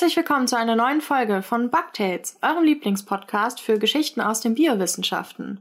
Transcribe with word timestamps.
Herzlich 0.00 0.16
willkommen 0.16 0.48
zu 0.48 0.56
einer 0.56 0.76
neuen 0.76 1.02
Folge 1.02 1.42
von 1.42 1.68
Bugtails, 1.68 2.38
eurem 2.40 2.64
Lieblingspodcast 2.64 3.60
für 3.60 3.78
Geschichten 3.78 4.22
aus 4.22 4.40
den 4.40 4.54
Biowissenschaften. 4.54 5.60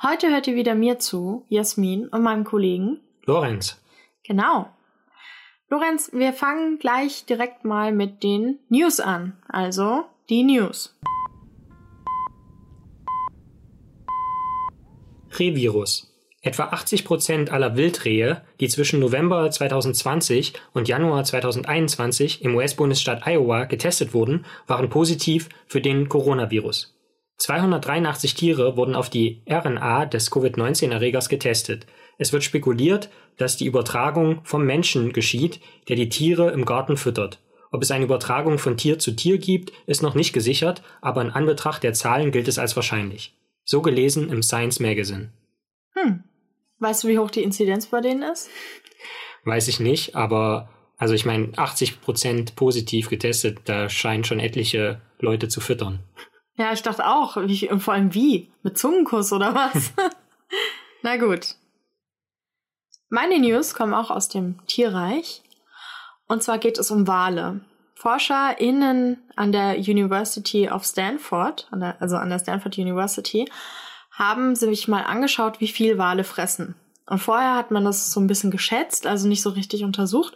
Heute 0.00 0.30
hört 0.30 0.46
ihr 0.46 0.54
wieder 0.54 0.76
mir 0.76 1.00
zu, 1.00 1.44
Jasmin 1.48 2.06
und 2.06 2.22
meinem 2.22 2.44
Kollegen 2.44 3.00
Lorenz. 3.24 3.82
Genau. 4.22 4.70
Lorenz, 5.68 6.12
wir 6.12 6.32
fangen 6.32 6.78
gleich 6.78 7.24
direkt 7.24 7.64
mal 7.64 7.90
mit 7.90 8.22
den 8.22 8.60
News 8.68 9.00
an. 9.00 9.36
Also 9.48 10.04
die 10.28 10.44
News. 10.44 10.96
Rehvirus. 15.36 16.15
Etwa 16.46 16.66
80 16.66 17.04
Prozent 17.04 17.50
aller 17.50 17.76
Wildrehe, 17.76 18.40
die 18.60 18.68
zwischen 18.68 19.00
November 19.00 19.50
2020 19.50 20.52
und 20.72 20.86
Januar 20.86 21.24
2021 21.24 22.44
im 22.44 22.54
US-Bundesstaat 22.54 23.26
Iowa 23.26 23.64
getestet 23.64 24.14
wurden, 24.14 24.44
waren 24.68 24.88
positiv 24.88 25.48
für 25.66 25.80
den 25.80 26.08
Coronavirus. 26.08 26.96
283 27.38 28.34
Tiere 28.34 28.76
wurden 28.76 28.94
auf 28.94 29.10
die 29.10 29.42
RNA 29.50 30.06
des 30.06 30.30
Covid-19-Erregers 30.30 31.28
getestet. 31.28 31.84
Es 32.16 32.32
wird 32.32 32.44
spekuliert, 32.44 33.10
dass 33.38 33.56
die 33.56 33.66
Übertragung 33.66 34.38
vom 34.44 34.64
Menschen 34.64 35.12
geschieht, 35.12 35.58
der 35.88 35.96
die 35.96 36.10
Tiere 36.10 36.52
im 36.52 36.64
Garten 36.64 36.96
füttert. 36.96 37.40
Ob 37.72 37.82
es 37.82 37.90
eine 37.90 38.04
Übertragung 38.04 38.58
von 38.58 38.76
Tier 38.76 39.00
zu 39.00 39.16
Tier 39.16 39.38
gibt, 39.38 39.72
ist 39.86 40.00
noch 40.00 40.14
nicht 40.14 40.32
gesichert, 40.32 40.84
aber 41.00 41.22
in 41.22 41.30
Anbetracht 41.30 41.82
der 41.82 41.92
Zahlen 41.92 42.30
gilt 42.30 42.46
es 42.46 42.60
als 42.60 42.76
wahrscheinlich. 42.76 43.34
So 43.64 43.82
gelesen 43.82 44.30
im 44.30 44.44
Science 44.44 44.78
Magazine. 44.78 45.32
Hm. 45.96 46.22
Weißt 46.78 47.04
du, 47.04 47.08
wie 47.08 47.18
hoch 47.18 47.30
die 47.30 47.42
Inzidenz 47.42 47.86
bei 47.86 48.00
denen 48.00 48.22
ist? 48.22 48.50
Weiß 49.44 49.68
ich 49.68 49.80
nicht, 49.80 50.14
aber 50.14 50.68
also 50.98 51.14
ich 51.14 51.26
meine, 51.26 51.56
80 51.56 52.00
Prozent 52.00 52.56
positiv 52.56 53.08
getestet, 53.08 53.60
da 53.66 53.88
scheinen 53.88 54.24
schon 54.24 54.40
etliche 54.40 55.00
Leute 55.18 55.48
zu 55.48 55.60
füttern. 55.60 56.00
Ja, 56.56 56.72
ich 56.72 56.82
dachte 56.82 57.06
auch. 57.06 57.36
Wie, 57.36 57.68
vor 57.78 57.94
allem 57.94 58.14
wie? 58.14 58.50
Mit 58.62 58.78
Zungenkuss 58.78 59.32
oder 59.32 59.54
was? 59.54 59.92
Na 61.02 61.16
gut. 61.18 61.54
Meine 63.08 63.38
News 63.38 63.74
kommen 63.74 63.94
auch 63.94 64.10
aus 64.10 64.28
dem 64.28 64.58
Tierreich. 64.66 65.42
Und 66.26 66.42
zwar 66.42 66.58
geht 66.58 66.78
es 66.78 66.90
um 66.90 67.06
Wale. 67.06 67.60
ForscherInnen 67.94 69.18
an 69.36 69.52
der 69.52 69.76
University 69.78 70.68
of 70.68 70.84
Stanford, 70.84 71.68
also 71.98 72.16
an 72.16 72.30
der 72.30 72.38
Stanford 72.38 72.76
University, 72.76 73.48
haben 74.16 74.56
sich 74.56 74.88
mal 74.88 75.02
angeschaut, 75.02 75.60
wie 75.60 75.68
viel 75.68 75.98
Wale 75.98 76.24
fressen. 76.24 76.74
Und 77.08 77.20
vorher 77.20 77.54
hat 77.54 77.70
man 77.70 77.84
das 77.84 78.10
so 78.10 78.18
ein 78.18 78.26
bisschen 78.26 78.50
geschätzt, 78.50 79.06
also 79.06 79.28
nicht 79.28 79.42
so 79.42 79.50
richtig 79.50 79.84
untersucht. 79.84 80.34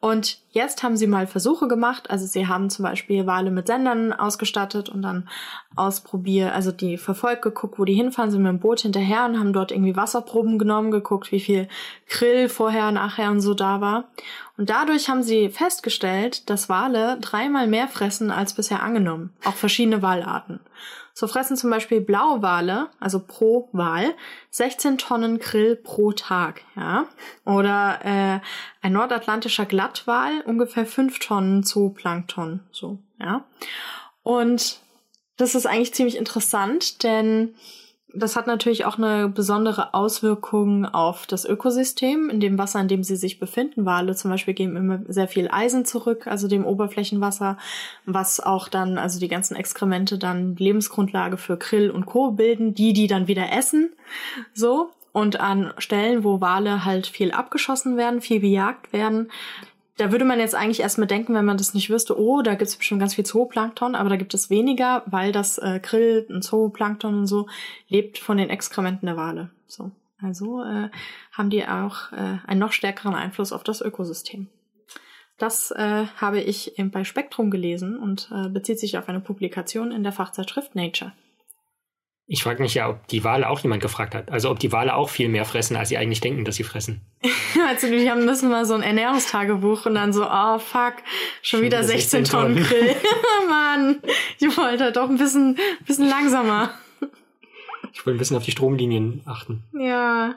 Und 0.00 0.38
jetzt 0.50 0.82
haben 0.82 0.96
sie 0.96 1.06
mal 1.06 1.28
Versuche 1.28 1.68
gemacht. 1.68 2.10
Also 2.10 2.26
sie 2.26 2.48
haben 2.48 2.70
zum 2.70 2.82
Beispiel 2.82 3.24
Wale 3.24 3.52
mit 3.52 3.68
Sendern 3.68 4.12
ausgestattet 4.12 4.88
und 4.88 5.00
dann 5.00 5.28
ausprobiert, 5.76 6.52
also 6.52 6.72
die 6.72 6.98
verfolgt 6.98 7.42
geguckt, 7.42 7.78
wo 7.78 7.84
die 7.84 7.94
hinfahren, 7.94 8.32
sind 8.32 8.42
mit 8.42 8.50
dem 8.50 8.58
Boot 8.58 8.80
hinterher 8.80 9.24
und 9.24 9.38
haben 9.38 9.52
dort 9.52 9.70
irgendwie 9.70 9.94
Wasserproben 9.94 10.58
genommen, 10.58 10.90
geguckt, 10.90 11.30
wie 11.30 11.38
viel 11.38 11.68
Krill 12.08 12.48
vorher, 12.48 12.90
nachher 12.90 13.30
und 13.30 13.40
so 13.40 13.54
da 13.54 13.80
war. 13.80 14.08
Und 14.58 14.70
dadurch 14.70 15.08
haben 15.08 15.22
sie 15.22 15.48
festgestellt, 15.48 16.50
dass 16.50 16.68
Wale 16.68 17.18
dreimal 17.20 17.68
mehr 17.68 17.86
fressen 17.86 18.32
als 18.32 18.54
bisher 18.54 18.82
angenommen. 18.82 19.32
Auch 19.44 19.54
verschiedene 19.54 20.02
Walarten. 20.02 20.58
So 21.14 21.26
fressen 21.26 21.56
zum 21.56 21.70
Beispiel 21.70 22.00
Blauwale, 22.00 22.88
also 22.98 23.20
pro 23.20 23.68
Wal, 23.72 24.14
16 24.50 24.98
Tonnen 24.98 25.38
Krill 25.38 25.76
pro 25.76 26.12
Tag, 26.12 26.62
ja. 26.76 27.06
Oder 27.44 28.00
äh, 28.04 28.40
ein 28.80 28.92
nordatlantischer 28.92 29.66
Glattwal 29.66 30.40
ungefähr 30.46 30.86
5 30.86 31.18
Tonnen 31.18 31.64
Zooplankton, 31.64 32.60
so, 32.70 32.98
ja. 33.20 33.44
Und 34.22 34.80
das 35.36 35.54
ist 35.54 35.66
eigentlich 35.66 35.94
ziemlich 35.94 36.16
interessant, 36.16 37.02
denn 37.02 37.54
das 38.14 38.36
hat 38.36 38.46
natürlich 38.46 38.84
auch 38.84 38.98
eine 38.98 39.28
besondere 39.28 39.94
Auswirkung 39.94 40.84
auf 40.84 41.26
das 41.26 41.44
Ökosystem, 41.44 42.28
in 42.28 42.40
dem 42.40 42.58
Wasser, 42.58 42.80
in 42.80 42.88
dem 42.88 43.02
sie 43.02 43.16
sich 43.16 43.38
befinden. 43.38 43.86
Wale 43.86 44.14
zum 44.14 44.30
Beispiel 44.30 44.54
geben 44.54 44.76
immer 44.76 45.00
sehr 45.08 45.28
viel 45.28 45.48
Eisen 45.50 45.84
zurück, 45.84 46.26
also 46.26 46.48
dem 46.48 46.66
Oberflächenwasser, 46.66 47.56
was 48.04 48.40
auch 48.40 48.68
dann, 48.68 48.98
also 48.98 49.18
die 49.18 49.28
ganzen 49.28 49.56
Exkremente 49.56 50.18
dann 50.18 50.56
Lebensgrundlage 50.56 51.36
für 51.38 51.56
Krill 51.56 51.90
und 51.90 52.06
Co. 52.06 52.32
bilden, 52.32 52.74
die 52.74 52.92
die 52.92 53.06
dann 53.06 53.28
wieder 53.28 53.50
essen. 53.52 53.92
So. 54.52 54.90
Und 55.12 55.40
an 55.40 55.74
Stellen, 55.76 56.24
wo 56.24 56.40
Wale 56.40 56.86
halt 56.86 57.06
viel 57.06 57.32
abgeschossen 57.32 57.98
werden, 57.98 58.22
viel 58.22 58.40
bejagt 58.40 58.94
werden, 58.94 59.30
da 60.02 60.10
würde 60.10 60.24
man 60.24 60.40
jetzt 60.40 60.54
eigentlich 60.54 60.80
erstmal 60.80 61.06
denken, 61.06 61.34
wenn 61.34 61.44
man 61.44 61.56
das 61.56 61.74
nicht 61.74 61.88
wüsste, 61.88 62.18
oh, 62.18 62.42
da 62.42 62.52
gibt 62.52 62.68
es 62.68 62.76
bestimmt 62.76 63.00
ganz 63.00 63.14
viel 63.14 63.24
Zooplankton, 63.24 63.94
aber 63.94 64.08
da 64.08 64.16
gibt 64.16 64.34
es 64.34 64.50
weniger, 64.50 65.04
weil 65.06 65.30
das 65.30 65.58
äh, 65.58 65.78
Krill 65.80 66.26
und 66.28 66.42
Zooplankton 66.42 67.20
und 67.20 67.26
so 67.26 67.46
lebt 67.88 68.18
von 68.18 68.36
den 68.36 68.50
Exkrementen 68.50 69.06
der 69.06 69.16
Wale. 69.16 69.50
So. 69.68 69.92
Also 70.20 70.62
äh, 70.62 70.88
haben 71.32 71.50
die 71.50 71.66
auch 71.66 72.12
äh, 72.12 72.38
einen 72.46 72.60
noch 72.60 72.72
stärkeren 72.72 73.14
Einfluss 73.14 73.52
auf 73.52 73.62
das 73.62 73.80
Ökosystem. 73.80 74.48
Das 75.38 75.70
äh, 75.70 76.06
habe 76.16 76.40
ich 76.40 76.78
eben 76.78 76.90
bei 76.90 77.04
Spektrum 77.04 77.50
gelesen 77.50 77.96
und 77.96 78.30
äh, 78.32 78.48
bezieht 78.48 78.80
sich 78.80 78.98
auf 78.98 79.08
eine 79.08 79.20
Publikation 79.20 79.92
in 79.92 80.02
der 80.02 80.12
Fachzeitschrift 80.12 80.74
Nature. 80.74 81.12
Ich 82.32 82.44
frage 82.44 82.62
mich 82.62 82.72
ja, 82.72 82.88
ob 82.88 83.06
die 83.08 83.24
Wale 83.24 83.46
auch 83.46 83.60
jemand 83.60 83.82
gefragt 83.82 84.14
hat. 84.14 84.32
Also 84.32 84.48
ob 84.50 84.58
die 84.58 84.72
Wale 84.72 84.94
auch 84.94 85.10
viel 85.10 85.28
mehr 85.28 85.44
fressen, 85.44 85.76
als 85.76 85.90
sie 85.90 85.98
eigentlich 85.98 86.22
denken, 86.22 86.46
dass 86.46 86.56
sie 86.56 86.64
fressen. 86.64 87.02
also 87.68 87.88
die 87.88 88.10
haben 88.10 88.24
müssen 88.24 88.48
mal 88.48 88.64
so 88.64 88.72
ein 88.72 88.82
Ernährungstagebuch 88.82 89.84
und 89.84 89.96
dann 89.96 90.14
so, 90.14 90.26
oh 90.26 90.58
fuck, 90.58 90.94
schon, 91.42 91.58
schon 91.58 91.62
wieder 91.62 91.84
16, 91.84 92.24
16 92.24 92.24
Tonnen 92.24 92.56
Grill. 92.56 92.96
Mann, 93.50 94.00
ich 94.38 94.56
wollte 94.56 94.84
halt 94.84 94.96
doch 94.96 95.10
ein 95.10 95.18
bisschen, 95.18 95.58
bisschen 95.86 96.08
langsamer. 96.08 96.70
Ich 97.92 98.06
wollte 98.06 98.16
ein 98.16 98.18
bisschen 98.18 98.38
auf 98.38 98.44
die 98.44 98.52
Stromlinien 98.52 99.20
achten. 99.26 99.64
Ja. 99.78 100.36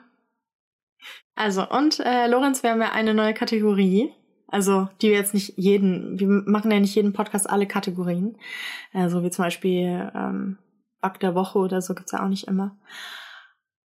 Also, 1.34 1.66
und 1.66 2.01
äh, 2.01 2.28
Lorenz, 2.28 2.61
wir 2.61 2.72
haben 2.72 2.81
ja 2.81 2.91
eine 2.91 3.13
neue 3.13 3.34
Kategorie. 3.34 4.11
Also, 4.50 4.89
die 5.01 5.11
wir 5.11 5.16
jetzt 5.16 5.34
nicht 5.34 5.53
jeden, 5.55 6.19
wir 6.19 6.28
machen 6.28 6.72
ja 6.72 6.79
nicht 6.81 6.95
jeden 6.95 7.13
Podcast 7.13 7.50
alle 7.50 7.67
Kategorien. 7.67 8.38
Also 8.91 9.23
wie 9.23 9.29
zum 9.29 9.45
Beispiel 9.45 10.11
ähm, 10.13 10.57
Bug 11.05 11.19
der 11.19 11.35
Woche 11.35 11.59
oder 11.59 11.81
so 11.81 11.93
gibt's 11.93 12.11
ja 12.11 12.23
auch 12.23 12.29
nicht 12.29 12.47
immer. 12.47 12.75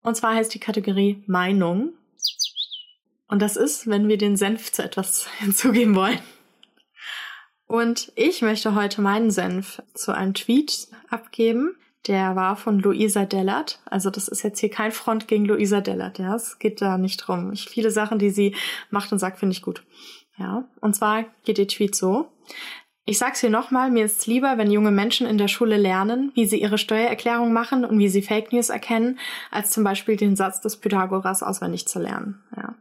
Und 0.03 0.17
zwar 0.17 0.35
heißt 0.35 0.55
die 0.55 0.61
Kategorie 0.61 1.23
Meinung. 1.27 1.95
Und 3.27 3.43
das 3.43 3.57
ist, 3.57 3.89
wenn 3.89 4.09
wir 4.09 4.17
den 4.17 4.37
Senf 4.37 4.73
zu 4.73 4.83
etwas 4.83 5.29
hinzugeben 5.39 5.95
wollen. 5.95 6.21
Und 7.67 8.13
ich 8.15 8.41
möchte 8.41 8.75
heute 8.75 9.03
meinen 9.03 9.31
Senf 9.31 9.83
zu 9.95 10.13
einem 10.13 10.33
Tweet 10.33 10.89
abgeben. 11.11 11.77
Der 12.07 12.37
war 12.37 12.57
von 12.57 12.79
Luisa 12.79 13.27
Dellert. 13.27 13.81
Also 13.85 14.09
das 14.09 14.29
ist 14.29 14.43
jetzt 14.43 14.61
hier 14.61 14.71
kein 14.71 14.93
Front 14.93 15.29
gegen 15.29 15.45
Luisa 15.45 15.83
Dellert. 15.83 16.19
Ja, 16.19 16.35
es 16.35 16.59
geht 16.59 16.81
da 16.81 16.97
nicht 16.97 17.19
drum. 17.19 17.53
Ich, 17.53 17.69
viele 17.69 17.91
Sachen, 17.91 18.19
die 18.19 18.31
sie 18.31 18.55
macht 18.89 19.13
und 19.13 19.19
sagt, 19.19 19.39
finde 19.39 19.53
ich 19.53 19.61
gut. 19.61 19.83
Ja, 20.39 20.69
und 20.81 20.95
zwar 20.95 21.25
geht 21.45 21.59
ihr 21.59 21.69
Tweet 21.69 21.95
so. 21.95 22.33
Ich 23.09 23.17
sag's 23.17 23.41
hier 23.41 23.49
nochmal, 23.49 23.91
mir 23.91 24.05
ist's 24.05 24.27
lieber, 24.27 24.59
wenn 24.59 24.71
junge 24.71 24.91
Menschen 24.91 25.27
in 25.27 25.39
der 25.39 25.49
Schule 25.49 25.79
lernen, 25.79 26.31
wie 26.35 26.45
sie 26.45 26.61
ihre 26.61 26.77
Steuererklärung 26.77 27.55
machen 27.55 27.87
und 27.87 27.99
wie 27.99 28.11
sie 28.11 28.21
Fake 28.21 28.53
News 28.53 28.69
erkennen, 28.69 29.19
als 29.51 29.71
zum 29.71 29.83
Beispiel 29.83 30.19
den 30.19 30.37
Satz 30.37 30.61
des 30.61 30.77
Pythagoras 30.77 31.43
auswendig 31.43 31.89
zu 31.89 32.01
lernen. 32.01 32.43
Ja. 32.55 32.75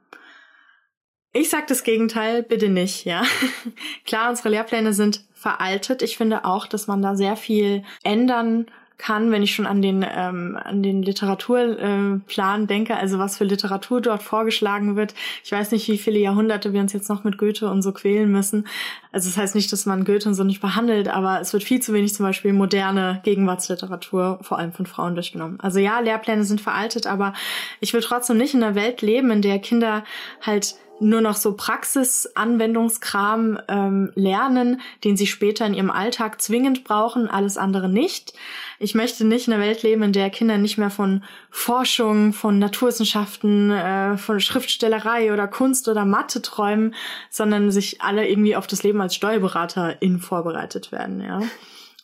Ich 1.31 1.49
sag 1.49 1.67
das 1.67 1.85
Gegenteil, 1.85 2.43
bitte 2.43 2.67
nicht, 2.67 3.05
ja. 3.05 3.23
Klar, 4.05 4.29
unsere 4.29 4.49
Lehrpläne 4.49 4.91
sind 4.91 5.23
veraltet. 5.33 6.01
Ich 6.01 6.17
finde 6.17 6.43
auch, 6.43 6.67
dass 6.67 6.87
man 6.87 7.01
da 7.01 7.15
sehr 7.15 7.37
viel 7.37 7.83
ändern 8.03 8.65
kann, 8.97 9.31
wenn 9.31 9.43
ich 9.43 9.53
schon 9.53 9.67
an 9.67 9.81
den 9.81 10.03
ähm, 10.09 10.57
an 10.61 10.81
den 10.81 11.03
Literaturplan 11.03 12.63
äh, 12.63 12.67
denke, 12.67 12.97
also 12.97 13.19
was 13.19 13.37
für 13.37 13.43
Literatur 13.43 14.01
dort 14.01 14.23
vorgeschlagen 14.23 14.95
wird. 14.95 15.13
Ich 15.43 15.51
weiß 15.51 15.71
nicht, 15.71 15.87
wie 15.87 15.97
viele 15.97 16.19
Jahrhunderte 16.19 16.73
wir 16.73 16.81
uns 16.81 16.93
jetzt 16.93 17.09
noch 17.09 17.23
mit 17.23 17.37
Goethe 17.37 17.69
und 17.69 17.83
so 17.83 17.91
quälen 17.91 18.31
müssen. 18.31 18.67
Also 19.11 19.29
das 19.29 19.37
heißt 19.37 19.55
nicht, 19.55 19.71
dass 19.71 19.85
man 19.85 20.03
Goethe 20.03 20.27
und 20.29 20.35
so 20.35 20.43
nicht 20.43 20.61
behandelt, 20.61 21.09
aber 21.09 21.39
es 21.41 21.53
wird 21.53 21.63
viel 21.63 21.79
zu 21.79 21.93
wenig 21.93 22.13
zum 22.13 22.25
Beispiel 22.25 22.53
moderne 22.53 23.21
Gegenwartsliteratur, 23.23 24.39
vor 24.41 24.57
allem 24.57 24.73
von 24.73 24.85
Frauen, 24.85 25.15
durchgenommen. 25.15 25.59
Also 25.59 25.79
ja, 25.79 25.99
Lehrpläne 25.99 26.43
sind 26.43 26.61
veraltet, 26.61 27.07
aber 27.07 27.33
ich 27.79 27.93
will 27.93 28.01
trotzdem 28.01 28.37
nicht 28.37 28.53
in 28.53 28.63
einer 28.63 28.75
Welt 28.75 29.01
leben, 29.01 29.29
in 29.31 29.41
der 29.41 29.59
Kinder 29.59 30.03
halt 30.41 30.75
nur 30.99 31.21
noch 31.21 31.35
so 31.35 31.53
Praxisanwendungskram 31.53 33.59
ähm, 33.67 34.11
lernen, 34.15 34.81
den 35.03 35.17
sie 35.17 35.27
später 35.27 35.65
in 35.65 35.73
ihrem 35.73 35.91
Alltag 35.91 36.41
zwingend 36.41 36.83
brauchen, 36.83 37.29
alles 37.29 37.57
andere 37.57 37.89
nicht. 37.89 38.33
Ich 38.79 38.95
möchte 38.95 39.25
nicht 39.25 39.47
in 39.47 39.53
einer 39.53 39.63
Welt 39.63 39.83
leben, 39.83 40.03
in 40.03 40.13
der 40.13 40.29
Kinder 40.29 40.57
nicht 40.57 40.77
mehr 40.77 40.89
von 40.89 41.23
Forschung, 41.49 42.33
von 42.33 42.59
Naturwissenschaften, 42.59 43.71
äh, 43.71 44.17
von 44.17 44.39
Schriftstellerei 44.39 45.33
oder 45.33 45.47
Kunst 45.47 45.87
oder 45.87 46.05
Mathe 46.05 46.41
träumen, 46.41 46.95
sondern 47.29 47.71
sich 47.71 48.01
alle 48.01 48.27
irgendwie 48.27 48.55
auf 48.55 48.67
das 48.67 48.83
Leben 48.83 49.01
als 49.01 49.15
Steuerberaterin 49.15 50.19
vorbereitet 50.19 50.91
werden, 50.91 51.21
ja. 51.21 51.41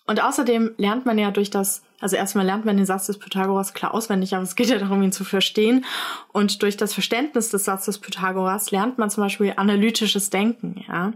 Und 0.05 0.21
außerdem 0.21 0.71
lernt 0.77 1.05
man 1.05 1.17
ja 1.17 1.31
durch 1.31 1.49
das 1.49 1.83
Also 2.01 2.17
erstmal 2.17 2.45
lernt 2.45 2.65
man 2.65 2.75
den 2.75 2.85
Satz 2.85 3.05
des 3.07 3.17
Pythagoras 3.17 3.73
klar 3.73 3.93
auswendig, 3.93 4.33
aber 4.35 4.43
es 4.43 4.55
geht 4.55 4.67
ja 4.67 4.77
darum, 4.77 5.01
ihn 5.01 5.13
zu 5.13 5.23
verstehen. 5.23 5.85
Und 6.33 6.61
durch 6.61 6.75
das 6.75 6.93
Verständnis 6.93 7.49
des 7.49 7.63
Satzes 7.63 7.99
Pythagoras 7.99 8.71
lernt 8.71 8.97
man 8.97 9.09
zum 9.09 9.23
Beispiel 9.23 9.53
analytisches 9.55 10.29
Denken, 10.29 10.83
ja. 10.87 11.13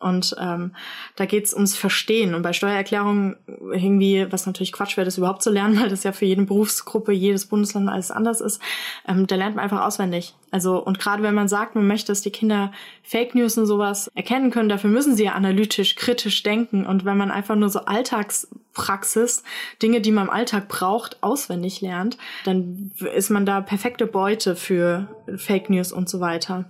Und 0.00 0.34
ähm, 0.40 0.74
da 1.16 1.26
geht's 1.26 1.52
ums 1.52 1.76
Verstehen. 1.76 2.34
Und 2.34 2.42
bei 2.42 2.54
Steuererklärungen 2.54 3.36
irgendwie, 3.46 4.26
was 4.30 4.46
natürlich 4.46 4.72
Quatsch 4.72 4.96
wäre, 4.96 5.04
das 5.04 5.18
überhaupt 5.18 5.42
zu 5.42 5.50
lernen, 5.50 5.78
weil 5.80 5.90
das 5.90 6.04
ja 6.04 6.12
für 6.12 6.24
jede 6.24 6.42
Berufsgruppe, 6.42 7.12
jedes 7.12 7.46
Bundesland 7.46 7.88
alles 7.88 8.10
anders 8.10 8.40
ist, 8.40 8.60
ähm, 9.06 9.26
da 9.26 9.36
lernt 9.36 9.56
man 9.56 9.64
einfach 9.64 9.84
auswendig. 9.84 10.34
Also, 10.50 10.82
und 10.82 10.98
gerade 10.98 11.22
wenn 11.22 11.34
man 11.34 11.48
sagt, 11.48 11.74
man 11.74 11.86
möchte, 11.86 12.08
dass 12.08 12.22
die 12.22 12.32
Kinder 12.32 12.72
Fake 13.02 13.34
News 13.34 13.56
und 13.58 13.66
sowas 13.66 14.10
erkennen 14.14 14.50
können, 14.50 14.68
dafür 14.68 14.90
müssen 14.90 15.14
sie 15.14 15.24
ja 15.24 15.32
analytisch, 15.32 15.94
kritisch 15.94 16.42
denken. 16.42 16.86
Und 16.86 17.04
wenn 17.04 17.18
man 17.18 17.30
einfach 17.30 17.54
nur 17.54 17.68
so 17.68 17.80
Alltagspraxis, 17.80 19.44
Dinge, 19.82 20.00
die 20.00 20.12
man 20.12 20.28
im 20.28 20.32
Alltag 20.32 20.68
braucht, 20.68 21.22
auswendig 21.22 21.82
lernt, 21.82 22.16
dann 22.44 22.90
ist 23.14 23.30
man 23.30 23.44
da 23.44 23.60
perfekte 23.60 24.06
Beute 24.06 24.56
für 24.56 25.08
Fake 25.36 25.68
News 25.68 25.92
und 25.92 26.08
so 26.08 26.20
weiter. 26.20 26.64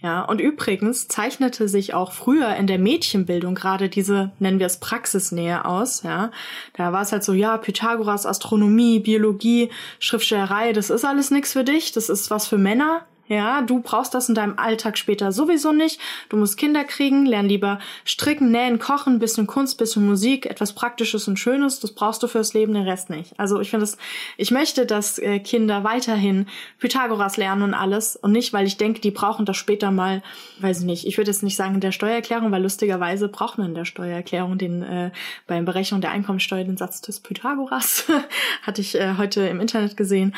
Ja, 0.00 0.22
und 0.22 0.40
übrigens 0.40 1.08
zeichnete 1.08 1.68
sich 1.68 1.94
auch 1.94 2.12
früher 2.12 2.54
in 2.56 2.66
der 2.66 2.78
Mädchenbildung 2.78 3.54
gerade 3.54 3.88
diese, 3.88 4.32
nennen 4.38 4.58
wir 4.58 4.66
es 4.66 4.80
Praxisnähe 4.80 5.64
aus, 5.64 6.02
ja. 6.02 6.30
Da 6.74 6.92
war 6.92 7.02
es 7.02 7.12
halt 7.12 7.24
so, 7.24 7.32
ja, 7.32 7.56
Pythagoras, 7.56 8.26
Astronomie, 8.26 9.00
Biologie, 9.00 9.70
Schriftstellerei, 9.98 10.72
das 10.72 10.90
ist 10.90 11.04
alles 11.04 11.30
nichts 11.30 11.52
für 11.52 11.64
dich, 11.64 11.92
das 11.92 12.08
ist 12.08 12.30
was 12.30 12.46
für 12.46 12.58
Männer, 12.58 13.06
ja, 13.26 13.62
du 13.62 13.80
brauchst 13.80 14.14
das 14.14 14.28
in 14.28 14.34
deinem 14.34 14.58
Alltag 14.58 14.98
später 14.98 15.32
sowieso 15.32 15.72
nicht. 15.72 15.98
Du 16.28 16.36
musst 16.36 16.58
Kinder 16.58 16.84
kriegen, 16.84 17.24
lern 17.24 17.46
lieber 17.46 17.78
stricken, 18.04 18.50
nähen, 18.50 18.78
kochen, 18.78 19.18
bisschen 19.18 19.46
Kunst, 19.46 19.78
bisschen 19.78 20.06
Musik, 20.06 20.46
etwas 20.46 20.74
Praktisches 20.74 21.26
und 21.26 21.38
Schönes. 21.38 21.80
Das 21.80 21.92
brauchst 21.92 22.22
du 22.22 22.26
fürs 22.26 22.52
Leben, 22.52 22.74
den 22.74 22.82
Rest 22.82 23.08
nicht. 23.08 23.38
Also 23.38 23.60
ich 23.60 23.70
finde 23.70 23.84
es, 23.84 23.96
ich 24.36 24.50
möchte, 24.50 24.84
dass 24.84 25.18
äh, 25.18 25.38
Kinder 25.38 25.84
weiterhin 25.84 26.46
Pythagoras 26.78 27.36
lernen 27.36 27.62
und 27.62 27.74
alles 27.74 28.16
und 28.16 28.32
nicht, 28.32 28.52
weil 28.52 28.66
ich 28.66 28.76
denke, 28.76 29.00
die 29.00 29.10
brauchen 29.10 29.46
das 29.46 29.56
später 29.56 29.90
mal, 29.90 30.22
weiß 30.60 30.80
ich 30.80 30.84
nicht. 30.84 31.06
Ich 31.06 31.16
würde 31.16 31.30
jetzt 31.30 31.42
nicht 31.42 31.56
sagen 31.56 31.74
in 31.74 31.80
der 31.80 31.92
Steuererklärung, 31.92 32.52
weil 32.52 32.62
lustigerweise 32.62 33.28
braucht 33.28 33.56
man 33.56 33.68
in 33.68 33.74
der 33.74 33.86
Steuererklärung 33.86 34.58
den 34.58 34.82
äh, 34.82 35.10
beim 35.46 35.64
Berechnung 35.64 36.00
der 36.02 36.10
Einkommensteuer 36.10 36.64
den 36.64 36.76
Satz 36.76 37.00
des 37.00 37.20
Pythagoras. 37.20 38.04
Hatte 38.62 38.82
ich 38.82 38.94
äh, 38.96 39.14
heute 39.16 39.46
im 39.46 39.60
Internet 39.60 39.96
gesehen. 39.96 40.34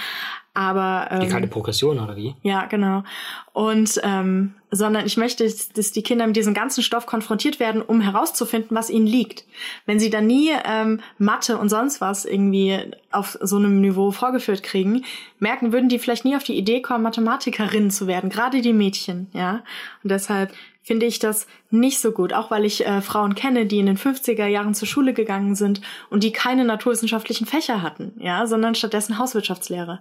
Aber 0.57 1.09
ähm, 1.11 1.21
die 1.21 1.29
keine 1.29 1.49
Progression 1.49 1.99
oder 1.99 2.17
wie? 2.17 2.35
Ja, 2.41 2.65
genau. 2.65 3.05
Und 3.53 4.01
ähm, 4.03 4.55
sondern 4.71 5.05
ich 5.05 5.19
möchte, 5.19 5.45
dass 5.45 5.93
die 5.93 6.03
Kinder 6.03 6.27
mit 6.27 6.35
diesem 6.35 6.55
ganzen 6.55 6.83
Stoff 6.83 7.05
konfrontiert 7.05 7.61
werden, 7.61 7.83
um 7.83 8.01
herauszufinden, 8.01 8.75
was 8.75 8.89
ihnen 8.89 9.07
liegt. 9.07 9.45
Wenn 9.85 10.01
sie 10.01 10.09
dann 10.09 10.27
nie 10.27 10.53
ähm, 10.65 11.01
Mathe 11.19 11.59
und 11.59 11.69
sonst 11.69 12.01
was 12.01 12.25
irgendwie 12.25 12.79
auf 13.11 13.37
so 13.43 13.57
einem 13.57 13.83
Niveau 13.83 14.13
vorgeführt 14.13 14.63
kriegen, 14.63 15.05
merken, 15.41 15.73
würden 15.73 15.91
die 15.91 15.99
vielleicht 15.99 16.25
nie 16.25 16.37
auf 16.37 16.45
die 16.45 16.57
Idee 16.57 16.81
kommen, 16.81 17.05
Mathematikerinnen 17.05 17.91
zu 17.91 18.07
werden, 18.07 18.31
gerade 18.31 18.63
die 18.63 18.73
Mädchen, 18.73 19.29
ja. 19.35 19.63
Und 20.03 20.11
deshalb 20.11 20.53
finde 20.87 21.05
ich 21.07 21.19
das 21.19 21.49
nicht 21.71 22.01
so 22.01 22.13
gut, 22.13 22.33
auch 22.33 22.53
weil 22.53 22.65
ich 22.65 22.87
äh, 22.87 23.01
Frauen 23.01 23.35
kenne, 23.35 23.67
die 23.67 23.81
in 23.81 23.87
den 23.87 23.99
50er 23.99 24.47
Jahren 24.47 24.73
zur 24.73 24.87
Schule 24.87 25.15
gegangen 25.15 25.57
sind 25.57 25.81
und 26.11 26.23
die 26.23 26.31
keine 26.31 26.65
naturwissenschaftlichen 26.65 27.45
Fächer 27.45 27.83
hatten, 27.83 28.13
ja, 28.21 28.47
sondern 28.47 28.77
stattdessen 28.77 29.19
Hauswirtschaftslehre. 29.19 29.99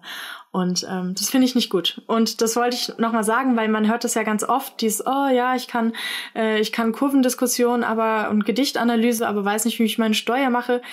Und 0.51 0.85
ähm, 0.87 1.15
das 1.17 1.31
finde 1.31 1.47
ich 1.47 1.55
nicht 1.55 1.71
gut. 1.71 2.03
Und 2.05 2.39
das 2.39 2.55
wollte 2.55 2.75
ich 2.75 2.99
nochmal 2.99 3.23
sagen, 3.23 3.57
weil 3.57 3.67
man 3.67 3.89
hört 3.89 4.03
das 4.03 4.13
ja 4.13 4.21
ganz 4.21 4.43
oft, 4.43 4.79
dieses, 4.79 5.05
oh 5.07 5.27
ja, 5.27 5.55
ich 5.55 5.67
kann, 5.67 5.93
äh, 6.35 6.59
ich 6.59 6.71
kann 6.71 6.91
Kurvendiskussion 6.91 7.83
aber 7.83 8.29
und 8.29 8.45
Gedichtanalyse, 8.45 9.27
aber 9.27 9.43
weiß 9.43 9.65
nicht, 9.65 9.79
wie 9.79 9.85
ich 9.85 9.97
meine 9.97 10.13
Steuer 10.13 10.51
mache. 10.51 10.83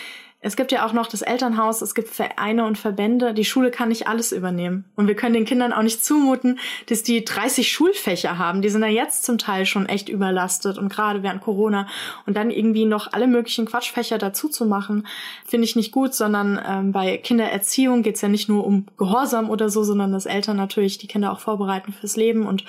Es 0.45 0.57
gibt 0.57 0.73
ja 0.73 0.85
auch 0.85 0.93
noch 0.93 1.07
das 1.07 1.23
Elternhaus, 1.23 1.83
es 1.83 1.95
gibt 1.95 2.09
Vereine 2.09 2.67
und 2.67 2.77
Verbände. 2.77 3.33
Die 3.33 3.45
Schule 3.45 3.71
kann 3.71 3.91
nicht 3.91 4.09
alles 4.09 4.33
übernehmen. 4.33 4.85
Und 4.97 5.07
wir 5.07 5.15
können 5.15 5.35
den 5.35 5.45
Kindern 5.45 5.73
auch 5.73 5.83
nicht 5.83 6.05
zumuten, 6.05 6.59
dass 6.89 7.05
die 7.05 7.25
30 7.25 7.71
Schulfächer 7.71 8.39
haben. 8.39 8.61
Die 8.61 8.69
sind 8.69 8.83
ja 8.83 8.89
jetzt 8.89 9.23
zum 9.23 9.39
Teil 9.39 9.67
schon 9.67 9.87
echt 9.87 10.09
überlastet 10.09 10.79
und 10.79 10.89
gerade 10.89 11.23
während 11.23 11.43
Corona. 11.43 11.87
Und 12.27 12.37
dann 12.37 12.51
irgendwie 12.51 12.87
noch 12.87 13.13
alle 13.13 13.29
möglichen 13.29 13.67
Quatschfächer 13.67 14.19
dazu 14.19 14.49
zu 14.49 14.67
machen, 14.67 15.07
finde 15.47 15.65
ich 15.65 15.77
nicht 15.77 15.93
gut, 15.93 16.13
sondern 16.13 16.61
ähm, 16.67 16.91
bei 16.91 17.19
Kindererziehung 17.19 18.03
geht's 18.03 18.21
ja 18.21 18.29
nicht 18.29 18.49
nur 18.49 18.67
um 18.67 18.87
Gehorsam 18.99 19.49
oder 19.49 19.71
so, 19.71 19.85
sondern 19.85 20.11
dass 20.11 20.27
Eltern 20.27 20.57
natürlich 20.57 20.99
die 20.99 21.07
Kinder 21.07 21.31
auch 21.31 21.41
vorbereiten 21.41 21.93
fürs 21.93 22.17
Leben. 22.17 22.49
Und 22.49 22.65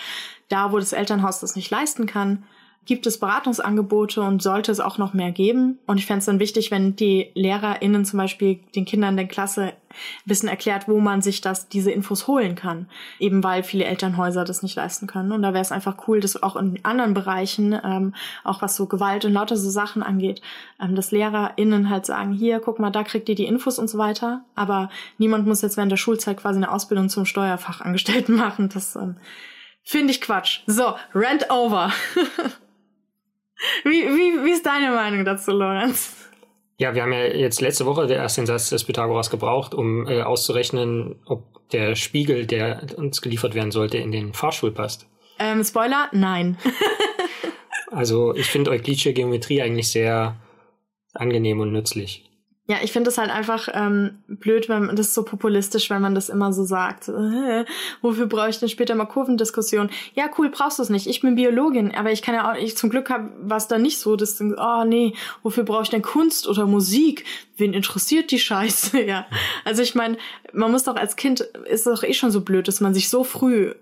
da, 0.48 0.72
wo 0.72 0.78
das 0.78 0.94
Elternhaus 0.94 1.40
das 1.40 1.56
nicht 1.56 1.72
leisten 1.72 2.06
kann, 2.06 2.44
gibt 2.86 3.06
es 3.08 3.20
Beratungsangebote 3.20 4.22
und 4.22 4.42
sollte 4.42 4.72
es 4.72 4.80
auch 4.80 4.98
noch 4.98 5.14
mehr 5.14 5.32
geben. 5.32 5.80
Und 5.86 5.98
ich 5.98 6.06
fände 6.06 6.20
es 6.20 6.26
dann 6.26 6.40
wichtig, 6.40 6.72
wenn 6.72 6.96
die 6.96 7.32
LehrerInnen 7.34 8.06
zum 8.06 8.18
Beispiel 8.18 8.60
den 8.76 8.86
Kindern 8.86 9.16
der 9.16 9.28
Klasse 9.28 9.74
wissen 10.26 10.48
erklärt, 10.48 10.88
wo 10.88 11.00
man 11.00 11.22
sich 11.22 11.42
das, 11.42 11.70
diese 11.70 11.92
Infos 11.92 12.28
holen 12.28 12.56
kann. 12.56 12.88
Eben 13.20 13.44
weil 13.44 13.64
viele 13.64 13.86
Elternhäuser 13.86 14.44
das 14.44 14.64
nicht 14.64 14.76
leisten 14.76 15.08
können. 15.08 15.32
Und 15.32 15.42
da 15.42 15.54
wäre 15.54 15.62
es 15.62 15.72
einfach 15.72 16.08
cool, 16.08 16.20
dass 16.20 16.42
auch 16.42 16.56
in 16.56 16.80
anderen 16.84 17.14
Bereichen, 17.14 17.80
ähm, 17.84 18.16
auch 18.44 18.62
was 18.62 18.76
so 18.76 18.88
Gewalt 18.88 19.26
und 19.26 19.34
lauter 19.34 19.56
so 19.56 19.70
Sachen 19.70 20.04
angeht, 20.04 20.42
ähm, 20.82 20.96
dass 20.96 21.12
LehrerInnen 21.12 21.90
halt 21.90 22.06
sagen, 22.06 22.34
hier, 22.34 22.60
guck 22.60 22.80
mal, 22.80 22.92
da 22.92 23.04
kriegt 23.04 23.30
ihr 23.30 23.36
die 23.36 23.46
Infos 23.46 23.80
und 23.80 23.90
so 23.90 23.98
weiter. 23.98 24.44
Aber 24.56 24.90
niemand 25.18 25.48
muss 25.48 25.62
jetzt 25.62 25.78
während 25.78 25.92
der 25.92 25.98
Schulzeit 25.98 26.38
quasi 26.38 26.58
eine 26.58 26.72
Ausbildung 26.72 27.10
zum 27.10 27.26
Steuerfachangestellten 27.26 28.36
machen. 28.38 28.70
Das 28.74 28.96
ähm, 28.96 29.18
finde 29.84 30.12
ich 30.12 30.22
Quatsch. 30.22 30.62
So, 30.68 30.96
rent 31.14 31.50
over. 31.50 31.92
Wie, 33.84 33.90
wie, 33.90 34.46
wie 34.46 34.52
ist 34.52 34.66
deine 34.66 34.92
Meinung 34.92 35.26
dazu, 35.26 35.52
Lorenz? 35.52 36.30
Ja, 36.78 36.96
wir 36.96 37.04
haben 37.04 37.14
ja 37.14 37.26
jetzt 37.26 37.62
letzte 37.62 37.86
Woche 37.86 38.12
erst 38.12 38.38
den 38.38 38.46
Satz 38.46 38.70
des 38.70 38.84
Pythagoras 38.84 39.30
gebraucht, 39.30 39.74
um 39.74 40.08
äh, 40.08 40.22
auszurechnen, 40.22 41.16
ob 41.26 41.70
der 41.70 41.96
Spiegel, 41.96 42.46
der 42.46 42.86
uns 42.98 43.22
geliefert 43.22 43.56
werden 43.56 43.72
sollte, 43.72 43.98
in 43.98 44.12
den 44.12 44.34
Fahrstuhl 44.34 44.72
passt. 44.72 45.08
Ähm, 45.40 45.64
Spoiler, 45.64 46.10
nein. 46.12 46.58
also 47.92 48.36
ich 48.36 48.48
finde 48.48 48.72
euklidische 48.72 49.14
Geometrie 49.14 49.62
eigentlich 49.62 49.90
sehr 49.92 50.36
angenehm 51.14 51.60
und 51.60 51.72
nützlich. 51.72 52.30
Ja, 52.66 52.78
ich 52.82 52.94
finde 52.94 53.10
es 53.10 53.18
halt 53.18 53.30
einfach 53.30 53.68
ähm, 53.74 54.20
blöd, 54.28 54.70
wenn 54.70 54.88
das 54.96 55.08
ist 55.08 55.14
so 55.16 55.24
populistisch, 55.24 55.90
wenn 55.90 56.02
man 56.02 56.16
das 56.16 56.30
immer 56.30 56.54
so 56.54 56.64
sagt. 56.64 57.10
Äh, 57.10 57.66
wofür 58.02 58.26
brauche 58.26 58.50
ich 58.50 58.60
denn 58.60 58.70
später 58.70 58.96
mal 58.96 59.06
Kurvendiskussion? 59.06 59.90
Ja, 60.14 60.30
cool, 60.38 60.50
brauchst 60.50 60.80
du 60.80 60.84
es 60.84 60.90
nicht. 60.90 61.08
Ich 61.08 61.20
bin 61.20 61.36
Biologin, 61.36 61.94
aber 61.94 62.14
ich 62.14 62.22
kann 62.22 62.36
ja 62.36 62.50
auch, 62.50 62.56
ich 62.56 62.78
zum 62.78 62.90
Glück 62.90 63.10
habe 63.10 63.34
was 63.42 63.68
da 63.68 63.78
nicht 63.78 64.00
so, 64.00 64.16
das 64.16 64.40
oh 64.40 64.86
nee, 64.86 65.14
wofür 65.42 65.64
brauche 65.64 65.84
ich 65.84 65.90
denn 65.90 66.02
Kunst 66.02 66.48
oder 66.48 66.66
Musik? 66.66 67.26
Wen 67.58 67.74
interessiert 67.74 68.32
die 68.32 68.40
Scheiße? 68.40 69.02
ja. 69.06 69.26
Also 69.66 69.82
ich 69.82 69.94
meine, 69.94 70.18
man 70.54 70.72
muss 70.72 70.86
doch 70.86 70.96
als 70.96 71.18
Kind, 71.18 71.42
ist 71.42 71.86
doch 71.86 72.04
eh 72.04 72.14
schon 72.14 72.32
so 72.32 72.42
blöd, 72.42 72.70
dass 72.70 72.80
man 72.80 72.94
sich 72.94 73.10
so 73.10 73.26
früh 73.26 73.74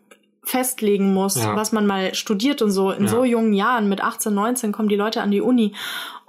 festlegen 0.43 1.13
muss, 1.13 1.35
ja. 1.35 1.55
was 1.55 1.71
man 1.71 1.85
mal 1.85 2.15
studiert 2.15 2.63
und 2.63 2.71
so. 2.71 2.89
In 2.89 3.03
ja. 3.03 3.09
so 3.09 3.23
jungen 3.23 3.53
Jahren, 3.53 3.89
mit 3.89 4.01
18, 4.01 4.33
19, 4.33 4.71
kommen 4.71 4.89
die 4.89 4.95
Leute 4.95 5.21
an 5.21 5.29
die 5.29 5.41
Uni 5.41 5.73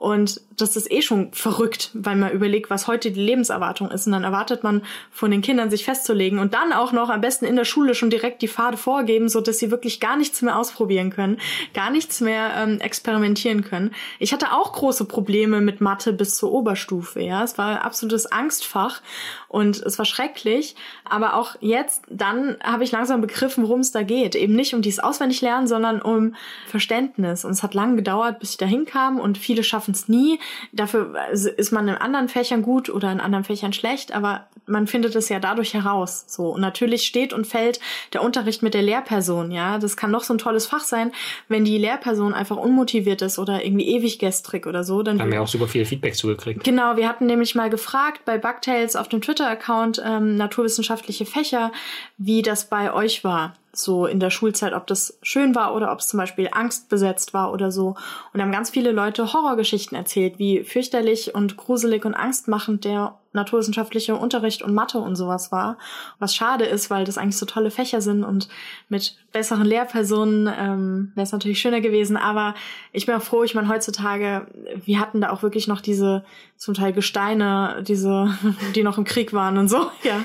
und 0.02 0.40
das 0.56 0.74
ist 0.74 0.90
eh 0.90 1.00
schon 1.00 1.32
verrückt, 1.32 1.90
weil 1.94 2.16
man 2.16 2.32
überlegt, 2.32 2.70
was 2.70 2.88
heute 2.88 3.12
die 3.12 3.22
Lebenserwartung 3.22 3.88
ist. 3.88 4.06
Und 4.06 4.12
dann 4.12 4.24
erwartet 4.24 4.64
man 4.64 4.82
von 5.12 5.30
den 5.30 5.42
Kindern, 5.42 5.70
sich 5.70 5.84
festzulegen 5.84 6.40
und 6.40 6.54
dann 6.54 6.72
auch 6.72 6.90
noch 6.90 7.08
am 7.08 7.20
besten 7.20 7.44
in 7.44 7.54
der 7.54 7.64
Schule 7.64 7.94
schon 7.94 8.10
direkt 8.10 8.42
die 8.42 8.48
Pfade 8.48 8.76
vorgeben, 8.76 9.28
so 9.28 9.40
dass 9.40 9.60
sie 9.60 9.70
wirklich 9.70 10.00
gar 10.00 10.16
nichts 10.16 10.42
mehr 10.42 10.58
ausprobieren 10.58 11.10
können, 11.10 11.38
gar 11.72 11.90
nichts 11.90 12.20
mehr 12.20 12.50
ähm, 12.56 12.80
experimentieren 12.80 13.62
können. 13.62 13.92
Ich 14.18 14.32
hatte 14.32 14.52
auch 14.52 14.72
große 14.72 15.04
Probleme 15.04 15.60
mit 15.60 15.80
Mathe 15.80 16.12
bis 16.12 16.34
zur 16.34 16.50
Oberstufe. 16.50 17.20
Ja, 17.20 17.44
es 17.44 17.56
war 17.56 17.84
absolutes 17.84 18.26
Angstfach 18.26 19.02
und 19.46 19.80
es 19.80 19.98
war 19.98 20.04
schrecklich. 20.04 20.74
Aber 21.04 21.34
auch 21.34 21.54
jetzt, 21.60 22.02
dann 22.10 22.56
habe 22.64 22.82
ich 22.82 22.90
langsam 22.90 23.20
begriffen, 23.20 23.62
worum 23.64 23.80
es 23.80 23.92
da 23.92 24.02
geht. 24.02 24.34
Eben 24.34 24.56
nicht 24.56 24.74
um 24.74 24.82
dieses 24.82 24.98
Auswendiglernen, 24.98 25.68
sondern 25.68 26.02
um 26.02 26.34
Verständnis. 26.66 27.44
Und 27.44 27.52
es 27.52 27.62
hat 27.62 27.74
lange 27.74 27.94
gedauert, 27.94 28.40
bis 28.40 28.50
ich 28.50 28.56
da 28.56 28.66
hinkam 28.66 29.20
und 29.20 29.38
viele 29.38 29.62
schaffen 29.62 29.91
schaffen 29.92 29.94
es 29.94 30.08
nie. 30.08 30.38
Dafür 30.72 31.14
ist 31.32 31.72
man 31.72 31.88
in 31.88 31.94
anderen 31.94 32.28
Fächern 32.28 32.62
gut 32.62 32.88
oder 32.88 33.12
in 33.12 33.20
anderen 33.20 33.44
Fächern 33.44 33.72
schlecht, 33.72 34.12
aber 34.12 34.46
man 34.66 34.86
findet 34.86 35.14
es 35.16 35.28
ja 35.28 35.38
dadurch 35.38 35.74
heraus. 35.74 36.24
So 36.26 36.50
und 36.50 36.60
natürlich 36.60 37.06
steht 37.06 37.32
und 37.32 37.46
fällt 37.46 37.80
der 38.12 38.22
Unterricht 38.22 38.62
mit 38.62 38.74
der 38.74 38.82
Lehrperson. 38.82 39.50
Ja, 39.50 39.78
das 39.78 39.96
kann 39.96 40.10
noch 40.10 40.24
so 40.24 40.34
ein 40.34 40.38
tolles 40.38 40.66
Fach 40.66 40.84
sein, 40.84 41.12
wenn 41.48 41.64
die 41.64 41.78
Lehrperson 41.78 42.34
einfach 42.34 42.56
unmotiviert 42.56 43.22
ist 43.22 43.38
oder 43.38 43.64
irgendwie 43.64 43.88
ewig 43.88 44.18
gestrig 44.18 44.66
oder 44.66 44.84
so. 44.84 45.02
Dann 45.02 45.20
haben 45.20 45.32
wir 45.32 45.42
auch 45.42 45.48
super 45.48 45.68
viel 45.68 45.84
Feedback 45.84 46.14
zugekriegt. 46.14 46.64
Genau, 46.64 46.96
wir 46.96 47.08
hatten 47.08 47.26
nämlich 47.26 47.54
mal 47.54 47.70
gefragt 47.70 48.24
bei 48.24 48.38
Bugtails 48.38 48.96
auf 48.96 49.08
dem 49.08 49.20
Twitter-Account 49.20 50.02
ähm, 50.04 50.36
naturwissenschaftliche 50.36 51.26
Fächer, 51.26 51.72
wie 52.18 52.42
das 52.42 52.68
bei 52.68 52.92
euch 52.92 53.24
war. 53.24 53.54
So 53.74 54.06
in 54.06 54.20
der 54.20 54.30
Schulzeit, 54.30 54.74
ob 54.74 54.86
das 54.86 55.18
schön 55.22 55.54
war 55.54 55.74
oder 55.74 55.92
ob 55.92 56.00
es 56.00 56.06
zum 56.06 56.18
Beispiel 56.18 56.48
angstbesetzt 56.52 57.32
war 57.32 57.52
oder 57.52 57.72
so. 57.72 57.96
Und 58.32 58.42
haben 58.42 58.52
ganz 58.52 58.70
viele 58.70 58.92
Leute 58.92 59.32
Horrorgeschichten 59.32 59.96
erzählt, 59.96 60.38
wie 60.38 60.62
fürchterlich 60.62 61.34
und 61.34 61.56
gruselig 61.56 62.04
und 62.04 62.14
angstmachend 62.14 62.84
der 62.84 63.18
naturwissenschaftliche 63.32 64.14
Unterricht 64.14 64.62
und 64.62 64.74
Mathe 64.74 64.98
und 64.98 65.16
sowas 65.16 65.50
war. 65.52 65.78
Was 66.18 66.34
schade 66.34 66.64
ist, 66.64 66.90
weil 66.90 67.04
das 67.04 67.16
eigentlich 67.16 67.38
so 67.38 67.46
tolle 67.46 67.70
Fächer 67.70 68.00
sind 68.00 68.24
und 68.24 68.48
mit 68.88 69.16
besseren 69.32 69.64
Lehrpersonen 69.64 70.52
ähm, 70.54 71.12
wäre 71.14 71.24
es 71.24 71.32
natürlich 71.32 71.58
schöner 71.58 71.80
gewesen. 71.80 72.16
Aber 72.16 72.54
ich 72.92 73.06
bin 73.06 73.14
auch 73.14 73.22
froh, 73.22 73.42
ich 73.42 73.54
meine, 73.54 73.68
heutzutage, 73.68 74.46
wir 74.84 75.00
hatten 75.00 75.22
da 75.22 75.30
auch 75.30 75.42
wirklich 75.42 75.66
noch 75.66 75.80
diese 75.80 76.24
zum 76.58 76.74
Teil 76.74 76.92
Gesteine, 76.92 77.82
diese, 77.86 78.36
die 78.74 78.82
noch 78.82 78.98
im 78.98 79.04
Krieg 79.04 79.32
waren 79.32 79.56
und 79.56 79.68
so, 79.68 79.78
ja. 80.02 80.20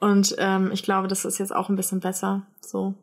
Und 0.00 0.34
ähm, 0.38 0.70
ich 0.72 0.82
glaube, 0.82 1.08
das 1.08 1.24
ist 1.24 1.38
jetzt 1.38 1.54
auch 1.54 1.68
ein 1.68 1.76
bisschen 1.76 2.00
besser. 2.00 2.46
So. 2.60 2.94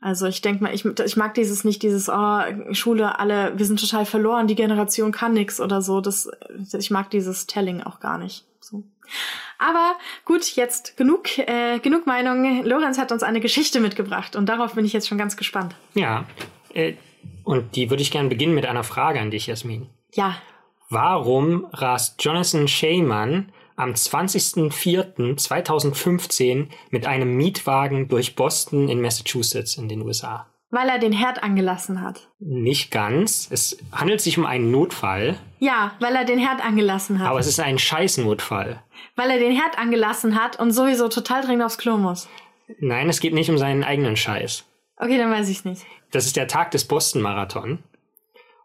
Also 0.00 0.26
ich 0.26 0.42
denke 0.42 0.62
mal, 0.62 0.74
ich, 0.74 0.84
ich 0.84 1.16
mag 1.16 1.34
dieses 1.34 1.64
nicht, 1.64 1.82
dieses, 1.82 2.08
oh, 2.08 2.40
Schule, 2.72 3.18
alle, 3.18 3.58
wir 3.58 3.64
sind 3.64 3.80
total 3.80 4.04
verloren, 4.04 4.46
die 4.46 4.54
Generation 4.54 5.12
kann 5.12 5.32
nix 5.32 5.60
oder 5.60 5.80
so. 5.80 6.00
Das, 6.00 6.30
ich 6.72 6.90
mag 6.90 7.10
dieses 7.10 7.46
Telling 7.46 7.82
auch 7.82 8.00
gar 8.00 8.18
nicht. 8.18 8.44
So. 8.60 8.84
Aber 9.58 9.94
gut, 10.24 10.56
jetzt 10.56 10.96
genug, 10.96 11.38
äh, 11.38 11.78
genug 11.78 12.06
Meinung. 12.06 12.64
Lorenz 12.64 12.98
hat 12.98 13.12
uns 13.12 13.22
eine 13.22 13.40
Geschichte 13.40 13.80
mitgebracht 13.80 14.36
und 14.36 14.46
darauf 14.46 14.74
bin 14.74 14.84
ich 14.84 14.92
jetzt 14.92 15.08
schon 15.08 15.18
ganz 15.18 15.36
gespannt. 15.36 15.74
Ja, 15.94 16.26
äh, 16.74 16.94
und 17.44 17.76
die 17.76 17.90
würde 17.90 18.02
ich 18.02 18.10
gerne 18.10 18.28
beginnen 18.28 18.54
mit 18.54 18.66
einer 18.66 18.84
Frage 18.84 19.20
an 19.20 19.30
dich, 19.30 19.46
Jasmin. 19.46 19.86
Ja. 20.12 20.36
Warum 20.90 21.66
rast 21.72 22.22
Jonathan 22.22 22.68
Shayman 22.68 23.52
am 23.76 23.92
20.04.2015 23.92 26.68
mit 26.90 27.06
einem 27.06 27.36
Mietwagen 27.36 28.08
durch 28.08 28.34
Boston 28.36 28.88
in 28.88 29.00
Massachusetts 29.00 29.76
in 29.76 29.88
den 29.88 30.02
USA? 30.02 30.46
Weil 30.70 30.88
er 30.88 30.98
den 30.98 31.12
Herd 31.12 31.42
angelassen 31.42 32.00
hat. 32.02 32.28
Nicht 32.40 32.90
ganz. 32.90 33.48
Es 33.50 33.78
handelt 33.92 34.20
sich 34.20 34.36
um 34.38 34.46
einen 34.46 34.72
Notfall. 34.72 35.38
Ja, 35.60 35.92
weil 36.00 36.16
er 36.16 36.24
den 36.24 36.38
Herd 36.38 36.64
angelassen 36.64 37.20
hat. 37.20 37.28
Aber 37.28 37.38
es 37.38 37.46
ist 37.46 37.60
ein 37.60 37.78
Scheißnotfall. 37.78 38.82
Weil 39.14 39.30
er 39.30 39.38
den 39.38 39.52
Herd 39.52 39.78
angelassen 39.78 40.34
hat 40.34 40.58
und 40.58 40.72
sowieso 40.72 41.06
total 41.08 41.42
dringend 41.42 41.62
aufs 41.62 41.78
Klo 41.78 41.96
muss. 41.96 42.28
Nein, 42.80 43.08
es 43.08 43.20
geht 43.20 43.34
nicht 43.34 43.50
um 43.50 43.58
seinen 43.58 43.84
eigenen 43.84 44.16
Scheiß. 44.16 44.64
Okay, 44.96 45.16
dann 45.18 45.30
weiß 45.30 45.48
ich's 45.48 45.64
nicht. 45.64 45.86
Das 46.10 46.26
ist 46.26 46.34
der 46.36 46.48
Tag 46.48 46.72
des 46.72 46.86
Boston-Marathon. 46.86 47.78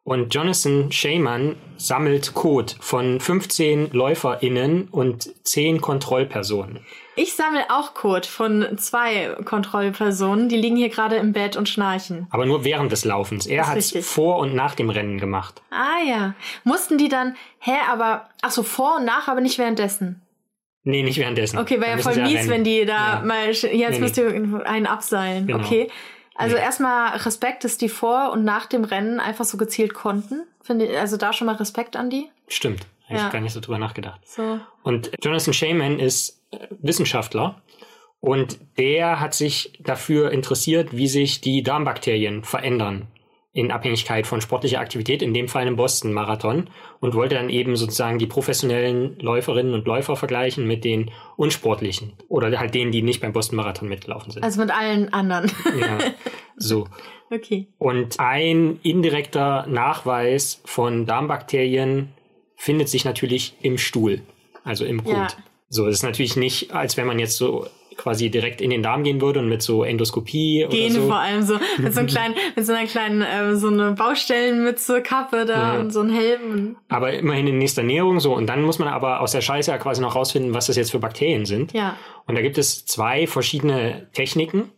Und 0.04 0.34
Jonathan 0.34 0.92
Shayman 0.92 1.56
sammelt 1.78 2.34
Code 2.34 2.74
von 2.80 3.20
15 3.20 3.92
LäuferInnen 3.92 4.88
und 4.90 5.30
10 5.46 5.82
Kontrollpersonen. 5.82 6.80
Ich 7.16 7.34
sammle 7.36 7.70
auch 7.70 7.94
Code 7.94 8.28
von 8.28 8.78
zwei 8.78 9.36
Kontrollpersonen, 9.44 10.48
die 10.48 10.56
liegen 10.56 10.78
hier 10.78 10.88
gerade 10.88 11.18
im 11.18 11.34
Bett 11.34 11.58
und 11.58 11.68
schnarchen. 11.68 12.28
Aber 12.30 12.46
nur 12.46 12.64
während 12.64 12.94
des 12.94 13.04
Laufens. 13.04 13.46
Er 13.46 13.68
hat 13.68 13.78
es 13.78 13.92
vor 14.06 14.38
und 14.38 14.56
nach 14.56 14.74
dem 14.74 14.90
Rennen 14.90 15.20
gemacht. 15.20 15.62
Ah 15.70 16.02
ja. 16.08 16.34
Mussten 16.64 16.98
die 16.98 17.10
dann, 17.10 17.36
hä, 17.60 17.74
aber, 17.90 18.30
ach 18.42 18.52
so, 18.52 18.64
vor 18.64 18.98
und 18.98 19.06
nach, 19.06 19.28
aber 19.28 19.42
nicht 19.42 19.58
währenddessen. 19.58 20.22
Nee, 20.84 21.04
nicht 21.04 21.20
währenddessen. 21.20 21.60
Okay, 21.60 21.82
wäre 21.82 21.92
ja 21.92 21.98
voll 21.98 22.16
mies, 22.16 22.48
wenn 22.48 22.64
die 22.64 22.86
da 22.86 23.16
ja. 23.16 23.22
mal, 23.26 23.50
jetzt 23.50 23.64
nee, 23.64 24.00
müsst 24.00 24.18
ihr 24.18 24.66
einen 24.66 24.88
abseilen. 24.88 25.46
Genau. 25.46 25.60
Okay. 25.60 25.90
Also 26.40 26.56
nee. 26.56 26.62
erstmal 26.62 27.18
Respekt, 27.18 27.66
dass 27.66 27.78
die 27.78 27.90
vor 27.90 28.32
und 28.32 28.46
nach 28.46 28.66
dem 28.66 28.86
Rennen 28.86 29.20
einfach 29.20 29.44
so 29.44 29.58
gezielt 29.58 29.94
konnten. 29.94 30.48
Finde 30.62 30.98
also 30.98 31.18
da 31.18 31.34
schon 31.34 31.48
mal 31.48 31.56
Respekt 31.56 31.98
an 31.98 32.10
die. 32.10 32.30
Stimmt. 32.48 32.88
Habe 33.10 33.20
ja. 33.20 33.26
ich 33.28 33.34
gar 33.34 33.42
nicht 33.42 33.52
so 33.52 33.60
drüber 33.60 33.78
nachgedacht. 33.78 34.26
So. 34.26 34.62
Und 34.82 35.12
Jonathan 35.22 35.54
Shaman 35.54 36.00
ist 36.00 36.42
äh, 36.52 36.68
Wissenschaftler 36.80 37.62
und 38.22 38.58
der 38.78 39.20
hat 39.20 39.34
sich 39.34 39.74
dafür 39.82 40.32
interessiert, 40.32 40.96
wie 40.96 41.10
sich 41.10 41.42
die 41.42 41.62
Darmbakterien 41.62 42.46
verändern 42.46 43.08
in 43.52 43.72
Abhängigkeit 43.72 44.28
von 44.28 44.42
sportlicher 44.42 44.80
Aktivität, 44.80 45.22
in 45.22 45.34
dem 45.34 45.48
Fall 45.48 45.66
im 45.66 45.76
Boston-Marathon, 45.76 46.70
und 47.00 47.16
wollte 47.16 47.36
dann 47.36 47.50
eben 47.50 47.76
sozusagen 47.76 48.20
die 48.20 48.28
professionellen 48.28 49.18
Läuferinnen 49.20 49.74
und 49.74 49.88
Läufer 49.88 50.16
vergleichen 50.16 50.68
mit 50.68 50.84
den 50.84 51.12
unsportlichen 51.36 52.14
oder 52.28 52.58
halt 52.60 52.76
denen, 52.76 52.92
die 52.92 53.02
nicht 53.02 53.22
beim 53.22 53.34
Boston-Marathon 53.34 53.90
mitgelaufen 53.90 54.32
sind. 54.32 54.44
Also 54.44 54.62
mit 54.62 54.72
allen 54.72 55.12
anderen. 55.14 55.52
ja, 55.80 55.98
so. 56.58 56.88
Okay. 57.32 57.68
Und 57.78 58.20
ein 58.20 58.80
indirekter 58.84 59.66
Nachweis 59.68 60.62
von 60.66 61.06
Darmbakterien 61.06 62.10
findet 62.56 62.90
sich 62.90 63.06
natürlich 63.06 63.56
im 63.62 63.78
Stuhl, 63.78 64.22
also 64.64 64.86
im 64.86 65.04
Kot. 65.04 65.14
Ja. 65.14 65.28
So, 65.70 65.86
das 65.86 65.96
ist 65.96 66.04
natürlich 66.04 66.36
nicht, 66.36 66.74
als 66.74 66.98
wenn 66.98 67.06
man 67.06 67.20
jetzt 67.20 67.38
so 67.38 67.68
quasi 68.00 68.30
direkt 68.30 68.62
in 68.62 68.70
den 68.70 68.82
Darm 68.82 69.04
gehen 69.04 69.20
würde 69.20 69.40
und 69.40 69.50
mit 69.50 69.62
so 69.62 69.84
Endoskopie 69.84 70.66
Gehen 70.70 70.94
oder 70.94 71.02
so. 71.02 71.08
vor 71.08 71.20
allem 71.20 71.42
so 71.44 71.60
mit 71.78 71.94
so, 71.94 72.00
einem 72.00 72.08
kleinen, 72.08 72.36
mit 72.56 72.66
so 72.66 72.74
einer 72.74 72.88
kleinen 72.88 73.22
äh, 73.22 73.56
so 73.56 73.68
eine 73.68 73.92
Baustellenmütze, 73.92 75.02
Kappe 75.02 75.46
da 75.46 75.74
ja. 75.74 75.80
und 75.80 75.92
so 75.92 76.00
ein 76.00 76.10
Helm. 76.10 76.78
Aber 76.88 77.12
immerhin 77.14 77.48
in 77.48 77.58
nächster 77.58 77.84
Näherung 77.84 78.20
so 78.20 78.36
und 78.36 78.48
dann 78.48 78.62
muss 78.64 78.80
man 78.80 78.88
aber 78.88 79.20
aus 79.20 79.34
der 79.34 79.42
Scheiße 79.42 79.70
ja 79.70 79.78
quasi 79.78 80.02
noch 80.02 80.16
rausfinden, 80.16 80.54
was 80.54 80.68
das 80.68 80.78
jetzt 80.78 80.92
für 80.92 81.00
Bakterien 81.00 81.46
sind. 81.46 81.74
Ja. 81.74 81.98
Und 82.26 82.36
da 82.36 82.42
gibt 82.42 82.58
es 82.58 82.86
zwei 82.86 83.28
verschiedene 83.28 84.08
Techniken. 84.14 84.72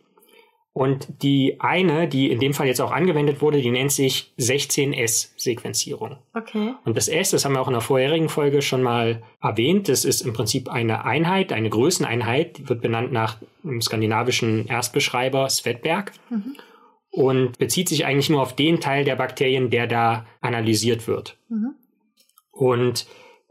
Und 0.74 1.22
die 1.22 1.60
eine, 1.60 2.08
die 2.08 2.30
in 2.30 2.40
dem 2.40 2.54
Fall 2.54 2.66
jetzt 2.66 2.80
auch 2.80 2.92
angewendet 2.92 3.42
wurde, 3.42 3.60
die 3.60 3.70
nennt 3.70 3.92
sich 3.92 4.32
16S-Sequenzierung. 4.38 6.16
Okay. 6.34 6.72
Und 6.86 6.96
das 6.96 7.08
S, 7.08 7.30
das 7.30 7.44
haben 7.44 7.52
wir 7.52 7.60
auch 7.60 7.66
in 7.66 7.74
der 7.74 7.82
vorherigen 7.82 8.30
Folge 8.30 8.62
schon 8.62 8.82
mal 8.82 9.22
erwähnt, 9.42 9.90
das 9.90 10.06
ist 10.06 10.22
im 10.22 10.32
Prinzip 10.32 10.70
eine 10.70 11.04
Einheit, 11.04 11.52
eine 11.52 11.68
Größeneinheit, 11.68 12.56
die 12.56 12.68
wird 12.70 12.80
benannt 12.80 13.12
nach 13.12 13.36
dem 13.62 13.82
skandinavischen 13.82 14.66
Erstbeschreiber 14.66 15.48
Svedberg. 15.50 16.12
Mhm. 16.30 16.56
Und 17.10 17.58
bezieht 17.58 17.90
sich 17.90 18.06
eigentlich 18.06 18.30
nur 18.30 18.40
auf 18.40 18.56
den 18.56 18.80
Teil 18.80 19.04
der 19.04 19.16
Bakterien, 19.16 19.68
der 19.68 19.86
da 19.86 20.24
analysiert 20.40 21.06
wird. 21.06 21.36
Mhm. 21.50 21.74
Und 22.50 23.06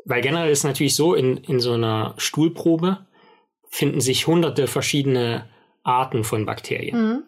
weil 0.06 0.22
generell 0.22 0.50
ist 0.50 0.63
natürlich 0.63 0.96
so, 0.96 1.13
in, 1.13 1.38
in 1.38 1.60
so 1.60 1.74
einer 1.74 2.16
Stuhlprobe 2.18 3.06
finden 3.70 4.01
sich 4.01 4.25
hunderte 4.25 4.66
verschiedene 4.66 5.50
Arten 5.84 6.24
von 6.24 6.46
Bakterien. 6.46 7.02
Mhm. 7.02 7.24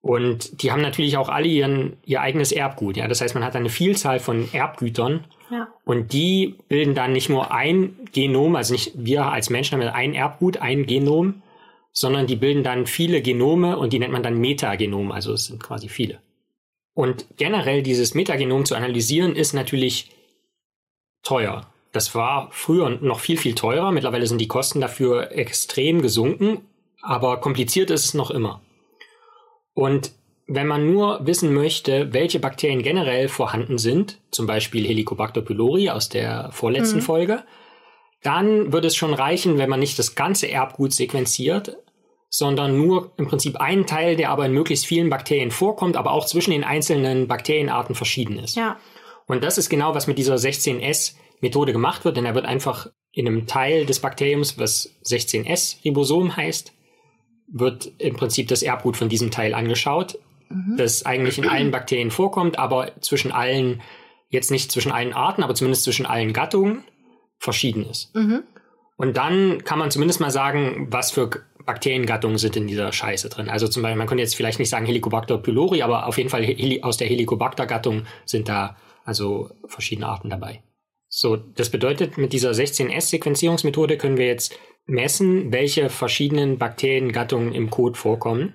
Und 0.00 0.62
die 0.62 0.70
haben 0.70 0.80
natürlich 0.80 1.16
auch 1.16 1.28
alle 1.28 1.48
ihren, 1.48 1.96
ihr 2.04 2.20
eigenes 2.20 2.52
Erbgut. 2.52 2.96
Ja? 2.96 3.08
Das 3.08 3.20
heißt, 3.20 3.34
man 3.34 3.44
hat 3.44 3.56
eine 3.56 3.68
Vielzahl 3.68 4.20
von 4.20 4.48
Erbgütern. 4.52 5.24
Ja. 5.50 5.68
Und 5.84 6.12
die 6.12 6.56
bilden 6.68 6.94
dann 6.94 7.12
nicht 7.12 7.28
nur 7.28 7.52
ein 7.52 7.96
Genom, 8.12 8.54
also 8.54 8.74
nicht 8.74 8.92
wir 8.94 9.26
als 9.26 9.50
Menschen 9.50 9.80
haben 9.80 9.88
ein 9.88 10.14
Erbgut, 10.14 10.58
ein 10.58 10.86
Genom, 10.86 11.42
sondern 11.92 12.26
die 12.26 12.36
bilden 12.36 12.62
dann 12.62 12.86
viele 12.86 13.22
Genome 13.22 13.76
und 13.76 13.92
die 13.92 13.98
nennt 13.98 14.12
man 14.12 14.22
dann 14.22 14.38
Metagenom, 14.38 15.10
also 15.10 15.32
es 15.32 15.46
sind 15.46 15.62
quasi 15.62 15.88
viele. 15.88 16.20
Und 16.94 17.26
generell 17.36 17.82
dieses 17.82 18.14
Metagenom 18.14 18.64
zu 18.66 18.76
analysieren 18.76 19.34
ist 19.34 19.52
natürlich 19.52 20.10
teuer. 21.22 21.66
Das 21.92 22.14
war 22.14 22.48
früher 22.52 22.90
noch 22.90 23.20
viel, 23.20 23.38
viel 23.38 23.54
teurer. 23.54 23.90
Mittlerweile 23.90 24.26
sind 24.26 24.40
die 24.40 24.48
Kosten 24.48 24.80
dafür 24.80 25.32
extrem 25.32 26.02
gesunken 26.02 26.60
aber 27.08 27.38
kompliziert 27.40 27.90
ist 27.90 28.04
es 28.04 28.12
noch 28.14 28.30
immer. 28.30 28.60
Und 29.72 30.12
wenn 30.46 30.66
man 30.66 30.92
nur 30.92 31.26
wissen 31.26 31.54
möchte, 31.54 32.12
welche 32.12 32.38
Bakterien 32.38 32.82
generell 32.82 33.28
vorhanden 33.28 33.78
sind, 33.78 34.20
zum 34.30 34.46
Beispiel 34.46 34.86
Helicobacter 34.86 35.40
pylori 35.40 35.88
aus 35.88 36.10
der 36.10 36.50
vorletzten 36.52 36.98
mhm. 36.98 37.02
Folge, 37.02 37.44
dann 38.22 38.74
würde 38.74 38.88
es 38.88 38.96
schon 38.96 39.14
reichen, 39.14 39.56
wenn 39.56 39.70
man 39.70 39.80
nicht 39.80 39.98
das 39.98 40.16
ganze 40.16 40.50
Erbgut 40.50 40.92
sequenziert, 40.92 41.78
sondern 42.28 42.76
nur 42.76 43.12
im 43.16 43.26
Prinzip 43.26 43.56
einen 43.56 43.86
Teil, 43.86 44.16
der 44.16 44.28
aber 44.28 44.44
in 44.44 44.52
möglichst 44.52 44.84
vielen 44.84 45.08
Bakterien 45.08 45.50
vorkommt, 45.50 45.96
aber 45.96 46.12
auch 46.12 46.26
zwischen 46.26 46.50
den 46.50 46.64
einzelnen 46.64 47.26
Bakterienarten 47.26 47.94
verschieden 47.94 48.38
ist. 48.38 48.54
Ja. 48.54 48.76
Und 49.26 49.42
das 49.44 49.56
ist 49.56 49.70
genau, 49.70 49.94
was 49.94 50.08
mit 50.08 50.18
dieser 50.18 50.34
16S-Methode 50.34 51.72
gemacht 51.72 52.04
wird, 52.04 52.18
denn 52.18 52.26
er 52.26 52.34
wird 52.34 52.44
einfach 52.44 52.88
in 53.12 53.26
einem 53.26 53.46
Teil 53.46 53.86
des 53.86 54.00
Bakteriums, 54.00 54.58
was 54.58 54.90
16S-Ribosom 55.04 56.36
heißt, 56.36 56.74
wird 57.50 57.90
im 57.98 58.16
Prinzip 58.16 58.48
das 58.48 58.62
Erbgut 58.62 58.96
von 58.96 59.08
diesem 59.08 59.30
Teil 59.30 59.54
angeschaut, 59.54 60.18
mhm. 60.48 60.76
das 60.76 61.06
eigentlich 61.06 61.38
in 61.38 61.48
allen 61.48 61.70
Bakterien 61.70 62.10
vorkommt, 62.10 62.58
aber 62.58 62.92
zwischen 63.00 63.32
allen, 63.32 63.80
jetzt 64.28 64.50
nicht 64.50 64.70
zwischen 64.70 64.92
allen 64.92 65.12
Arten, 65.12 65.42
aber 65.42 65.54
zumindest 65.54 65.84
zwischen 65.84 66.06
allen 66.06 66.32
Gattungen 66.32 66.84
verschieden 67.38 67.88
ist. 67.88 68.14
Mhm. 68.14 68.42
Und 68.96 69.16
dann 69.16 69.64
kann 69.64 69.78
man 69.78 69.90
zumindest 69.90 70.20
mal 70.20 70.30
sagen, 70.30 70.88
was 70.90 71.12
für 71.12 71.30
Bakteriengattungen 71.64 72.38
sind 72.38 72.56
in 72.56 72.66
dieser 72.66 72.92
Scheiße 72.92 73.28
drin. 73.28 73.48
Also 73.48 73.68
zum 73.68 73.82
Beispiel, 73.82 73.98
man 73.98 74.06
könnte 74.06 74.22
jetzt 74.22 74.34
vielleicht 74.34 74.58
nicht 74.58 74.70
sagen 74.70 74.86
Helicobacter 74.86 75.38
pylori, 75.38 75.82
aber 75.82 76.06
auf 76.06 76.18
jeden 76.18 76.30
Fall 76.30 76.44
aus 76.82 76.96
der 76.96 77.08
Helicobacter-Gattung 77.08 78.06
sind 78.24 78.48
da 78.48 78.76
also 79.04 79.50
verschiedene 79.66 80.08
Arten 80.08 80.30
dabei. 80.30 80.62
So, 81.08 81.36
das 81.36 81.70
bedeutet, 81.70 82.18
mit 82.18 82.32
dieser 82.32 82.50
16S-Sequenzierungsmethode 82.50 83.96
können 83.96 84.18
wir 84.18 84.26
jetzt 84.26 84.58
messen, 84.88 85.52
welche 85.52 85.90
verschiedenen 85.90 86.58
Bakteriengattungen 86.58 87.54
im 87.54 87.70
Code 87.70 87.96
vorkommen. 87.96 88.54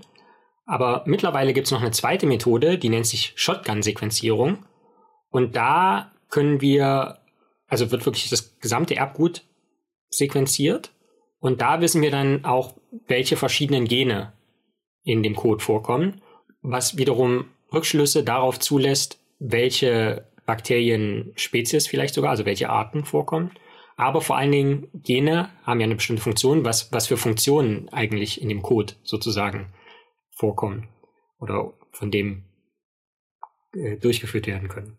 Aber 0.65 1.03
mittlerweile 1.05 1.53
gibt 1.53 1.67
es 1.67 1.71
noch 1.71 1.81
eine 1.81 1.91
zweite 1.91 2.25
Methode, 2.25 2.77
die 2.77 2.89
nennt 2.89 3.05
sich 3.05 3.33
Shotgun-Sequenzierung. 3.35 4.65
Und 5.29 5.55
da 5.55 6.11
können 6.29 6.59
wir, 6.59 7.19
also 7.67 7.91
wird 7.91 8.05
wirklich 8.05 8.29
das 8.29 8.59
gesamte 8.59 8.95
Erbgut 8.95 9.43
sequenziert. 10.09 10.91
Und 11.39 11.61
da 11.61 11.81
wissen 11.81 12.01
wir 12.01 12.11
dann 12.11 12.45
auch, 12.45 12.73
welche 13.07 13.37
verschiedenen 13.37 13.87
Gene 13.87 14.33
in 15.03 15.21
dem 15.21 15.35
Code 15.35 15.63
vorkommen, 15.63 16.21
was 16.61 16.97
wiederum 16.97 17.45
Rückschlüsse 17.71 18.23
darauf 18.23 18.59
zulässt, 18.59 19.19
welche 19.39 20.25
Bakterienspezies 20.45 21.87
vielleicht 21.87 22.13
sogar, 22.13 22.31
also 22.31 22.45
welche 22.45 22.69
Arten 22.69 23.05
vorkommen. 23.05 23.51
Aber 24.03 24.19
vor 24.19 24.35
allen 24.35 24.51
Dingen 24.51 24.89
Gene 24.93 25.49
haben 25.63 25.79
ja 25.79 25.85
eine 25.85 25.95
bestimmte 25.95 26.21
Funktion, 26.21 26.65
was, 26.65 26.91
was 26.91 27.07
für 27.07 27.15
Funktionen 27.15 27.87
eigentlich 27.93 28.41
in 28.41 28.49
dem 28.49 28.61
Code 28.61 28.95
sozusagen 29.03 29.73
vorkommen 30.35 30.89
oder 31.39 31.71
von 31.93 32.11
dem 32.11 32.43
äh, 33.73 33.95
durchgeführt 33.95 34.45
werden 34.45 34.67
können. 34.67 34.97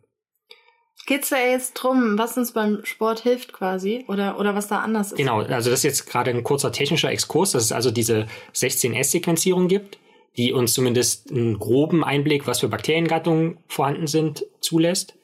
Geht's 1.06 1.28
da 1.28 1.36
jetzt 1.36 1.74
drum, 1.74 2.16
was 2.16 2.38
uns 2.38 2.52
beim 2.52 2.82
Sport 2.86 3.20
hilft 3.20 3.52
quasi 3.52 4.06
oder, 4.08 4.40
oder 4.40 4.54
was 4.54 4.68
da 4.68 4.78
anders 4.78 5.12
ist? 5.12 5.18
Genau, 5.18 5.40
also 5.40 5.68
das 5.68 5.80
ist 5.80 5.84
jetzt 5.84 6.06
gerade 6.06 6.30
ein 6.30 6.42
kurzer 6.42 6.72
technischer 6.72 7.10
Exkurs, 7.10 7.52
dass 7.52 7.64
es 7.64 7.72
also 7.72 7.90
diese 7.90 8.26
16S-Sequenzierung 8.54 9.68
gibt, 9.68 9.98
die 10.38 10.54
uns 10.54 10.72
zumindest 10.72 11.30
einen 11.30 11.58
groben 11.58 12.04
Einblick, 12.04 12.46
was 12.46 12.60
für 12.60 12.68
Bakteriengattungen 12.68 13.58
vorhanden 13.68 14.06
sind, 14.06 14.46
zulässt. 14.60 15.18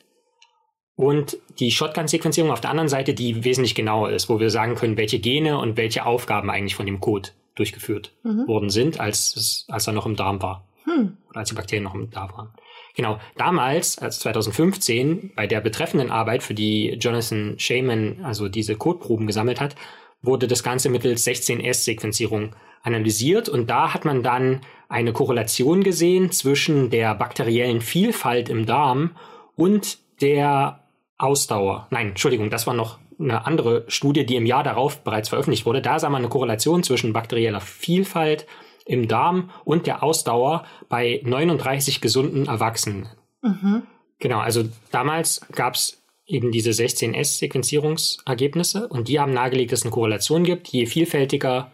Und 0.96 1.38
die 1.60 1.70
Shotgun-Sequenzierung 1.70 2.50
auf 2.50 2.60
der 2.60 2.70
anderen 2.70 2.88
Seite, 2.88 3.14
die 3.14 3.44
wesentlich 3.44 3.74
genauer 3.74 4.10
ist, 4.10 4.28
wo 4.28 4.40
wir 4.40 4.50
sagen 4.50 4.74
können, 4.74 4.96
welche 4.96 5.20
Gene 5.20 5.58
und 5.58 5.76
welche 5.76 6.06
Aufgaben 6.06 6.50
eigentlich 6.50 6.74
von 6.74 6.86
dem 6.86 7.00
Code 7.00 7.30
durchgeführt 7.54 8.12
mhm. 8.22 8.48
worden 8.48 8.70
sind, 8.70 8.98
als, 8.98 9.66
als 9.68 9.86
er 9.86 9.92
noch 9.92 10.06
im 10.06 10.16
Darm 10.16 10.40
war. 10.42 10.66
Hm. 10.84 11.18
Oder 11.28 11.40
als 11.40 11.50
die 11.50 11.54
Bakterien 11.54 11.84
noch 11.84 11.94
im 11.94 12.10
Darm 12.10 12.32
waren. 12.32 12.48
Genau, 12.96 13.18
damals, 13.36 13.98
als 13.98 14.18
2015, 14.20 15.32
bei 15.36 15.46
der 15.46 15.60
betreffenden 15.60 16.10
Arbeit, 16.10 16.42
für 16.42 16.54
die 16.54 16.96
Jonathan 16.98 17.58
Shaman 17.58 18.24
also 18.24 18.48
diese 18.48 18.76
Codeproben 18.76 19.26
gesammelt 19.26 19.60
hat, 19.60 19.76
wurde 20.22 20.48
das 20.48 20.62
Ganze 20.62 20.88
mittels 20.88 21.26
16S-Sequenzierung 21.26 22.54
analysiert 22.82 23.48
und 23.48 23.68
da 23.68 23.94
hat 23.94 24.04
man 24.04 24.22
dann 24.22 24.62
eine 24.88 25.12
Korrelation 25.12 25.84
gesehen 25.84 26.32
zwischen 26.32 26.90
der 26.90 27.14
bakteriellen 27.14 27.80
Vielfalt 27.80 28.48
im 28.48 28.66
Darm 28.66 29.12
und 29.54 29.98
der 30.20 30.79
Ausdauer. 31.20 31.86
Nein, 31.90 32.08
Entschuldigung, 32.08 32.50
das 32.50 32.66
war 32.66 32.74
noch 32.74 32.98
eine 33.18 33.46
andere 33.46 33.84
Studie, 33.88 34.24
die 34.24 34.36
im 34.36 34.46
Jahr 34.46 34.62
darauf 34.64 35.04
bereits 35.04 35.28
veröffentlicht 35.28 35.66
wurde. 35.66 35.82
Da 35.82 35.98
sah 35.98 36.08
man 36.08 36.22
eine 36.22 36.30
Korrelation 36.30 36.82
zwischen 36.82 37.12
bakterieller 37.12 37.60
Vielfalt 37.60 38.46
im 38.86 39.08
Darm 39.08 39.50
und 39.64 39.86
der 39.86 40.02
Ausdauer 40.02 40.64
bei 40.88 41.20
39 41.22 42.00
gesunden 42.00 42.46
Erwachsenen. 42.46 43.10
Mhm. 43.42 43.82
Genau, 44.18 44.38
also 44.38 44.64
damals 44.90 45.42
gab 45.52 45.74
es 45.74 46.02
eben 46.26 46.50
diese 46.52 46.70
16S-Sequenzierungsergebnisse 46.70 48.88
und 48.88 49.08
die 49.08 49.20
haben 49.20 49.34
nahegelegt, 49.34 49.72
dass 49.72 49.80
es 49.80 49.84
eine 49.84 49.92
Korrelation 49.92 50.44
gibt. 50.44 50.68
Je 50.68 50.86
vielfältiger 50.86 51.70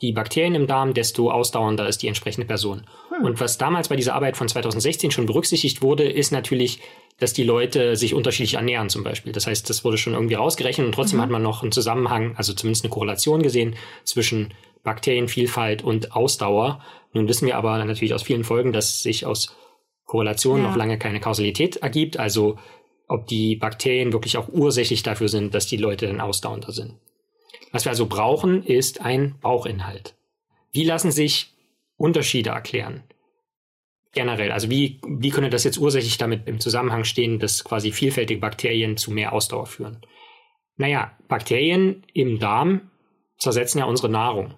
die 0.00 0.12
Bakterien 0.12 0.54
im 0.54 0.66
Darm, 0.66 0.94
desto 0.94 1.30
ausdauernder 1.30 1.86
ist 1.88 2.02
die 2.02 2.08
entsprechende 2.08 2.46
Person. 2.46 2.86
Hm. 3.10 3.24
Und 3.24 3.40
was 3.40 3.58
damals 3.58 3.88
bei 3.88 3.96
dieser 3.96 4.14
Arbeit 4.14 4.36
von 4.36 4.48
2016 4.48 5.10
schon 5.10 5.26
berücksichtigt 5.26 5.82
wurde, 5.82 6.04
ist 6.04 6.30
natürlich, 6.30 6.80
dass 7.18 7.32
die 7.32 7.42
Leute 7.42 7.96
sich 7.96 8.14
unterschiedlich 8.14 8.54
ernähren 8.54 8.88
zum 8.88 9.02
Beispiel. 9.02 9.32
Das 9.32 9.46
heißt, 9.46 9.68
das 9.68 9.84
wurde 9.84 9.98
schon 9.98 10.14
irgendwie 10.14 10.34
rausgerechnet 10.34 10.86
und 10.86 10.92
trotzdem 10.92 11.18
mhm. 11.18 11.22
hat 11.22 11.30
man 11.30 11.42
noch 11.42 11.62
einen 11.62 11.72
Zusammenhang, 11.72 12.34
also 12.36 12.52
zumindest 12.52 12.84
eine 12.84 12.92
Korrelation 12.92 13.42
gesehen 13.42 13.76
zwischen 14.04 14.54
Bakterienvielfalt 14.84 15.82
und 15.82 16.14
Ausdauer. 16.14 16.80
Nun 17.12 17.28
wissen 17.28 17.46
wir 17.46 17.56
aber 17.56 17.84
natürlich 17.84 18.14
aus 18.14 18.22
vielen 18.22 18.44
Folgen, 18.44 18.72
dass 18.72 19.02
sich 19.02 19.26
aus 19.26 19.54
Korrelationen 20.04 20.64
ja. 20.64 20.70
noch 20.70 20.76
lange 20.76 20.98
keine 20.98 21.20
Kausalität 21.20 21.76
ergibt. 21.76 22.18
Also 22.18 22.58
ob 23.08 23.26
die 23.26 23.56
Bakterien 23.56 24.12
wirklich 24.12 24.36
auch 24.36 24.48
ursächlich 24.48 25.02
dafür 25.02 25.28
sind, 25.28 25.54
dass 25.54 25.66
die 25.66 25.76
Leute 25.76 26.06
dann 26.06 26.20
ausdauernder 26.20 26.72
sind. 26.72 26.94
Was 27.72 27.84
wir 27.84 27.90
also 27.90 28.06
brauchen, 28.06 28.62
ist 28.62 29.00
ein 29.00 29.34
Bauchinhalt. 29.40 30.14
Wie 30.72 30.84
lassen 30.84 31.10
sich 31.10 31.52
Unterschiede 31.96 32.50
erklären? 32.50 33.02
Generell, 34.18 34.50
also 34.50 34.68
wie, 34.68 35.00
wie 35.06 35.30
könnte 35.30 35.48
das 35.48 35.62
jetzt 35.62 35.78
ursächlich 35.78 36.18
damit 36.18 36.48
im 36.48 36.58
Zusammenhang 36.58 37.04
stehen, 37.04 37.38
dass 37.38 37.62
quasi 37.62 37.92
vielfältige 37.92 38.40
Bakterien 38.40 38.96
zu 38.96 39.12
mehr 39.12 39.32
Ausdauer 39.32 39.66
führen? 39.66 40.04
Naja, 40.76 41.16
Bakterien 41.28 42.04
im 42.14 42.40
Darm 42.40 42.90
zersetzen 43.38 43.78
ja 43.78 43.84
unsere 43.84 44.08
Nahrung. 44.08 44.54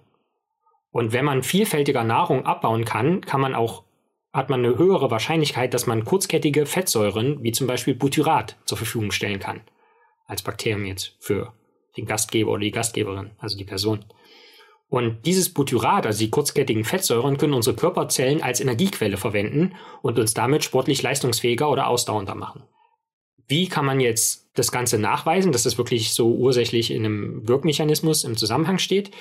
Und 0.89 1.13
wenn 1.13 1.25
man 1.25 1.43
vielfältiger 1.43 2.03
Nahrung 2.03 2.43
abbauen 2.47 2.85
kann, 2.85 3.21
kann 3.21 3.39
man 3.39 3.53
auch, 3.53 3.83
hat 4.33 4.49
man 4.49 4.65
eine 4.65 4.79
höhere 4.79 5.11
Wahrscheinlichkeit, 5.11 5.75
dass 5.75 5.85
man 5.85 6.05
kurzkettige 6.05 6.65
Fettsäuren, 6.65 7.43
wie 7.43 7.51
zum 7.51 7.67
Beispiel 7.67 7.93
Butyrat, 7.93 8.57
zur 8.65 8.79
Verfügung 8.79 9.11
stellen 9.11 9.39
kann. 9.39 9.61
Als 10.25 10.41
Bakterium 10.41 10.85
jetzt 10.85 11.17
für 11.19 11.53
den 11.97 12.07
Gastgeber 12.07 12.49
oder 12.49 12.61
die 12.61 12.71
Gastgeberin, 12.71 13.29
also 13.37 13.59
die 13.59 13.65
Person. 13.65 14.05
Und 14.91 15.25
dieses 15.25 15.53
Butyrat, 15.53 16.05
also 16.05 16.19
die 16.19 16.29
kurzkettigen 16.29 16.83
Fettsäuren, 16.83 17.37
können 17.37 17.53
unsere 17.53 17.77
Körperzellen 17.77 18.43
als 18.43 18.59
Energiequelle 18.59 19.15
verwenden 19.15 19.73
und 20.01 20.19
uns 20.19 20.33
damit 20.33 20.65
sportlich 20.65 21.01
leistungsfähiger 21.01 21.71
oder 21.71 21.87
ausdauernder 21.87 22.35
machen. 22.35 22.63
Wie 23.47 23.69
kann 23.69 23.85
man 23.85 24.01
jetzt 24.01 24.49
das 24.53 24.69
Ganze 24.69 24.99
nachweisen, 24.99 25.53
dass 25.53 25.63
das 25.63 25.77
wirklich 25.77 26.13
so 26.13 26.33
ursächlich 26.33 26.91
in 26.91 27.05
einem 27.05 27.47
Wirkmechanismus 27.47 28.25
im 28.25 28.35
Zusammenhang 28.35 28.79
steht? 28.79 29.11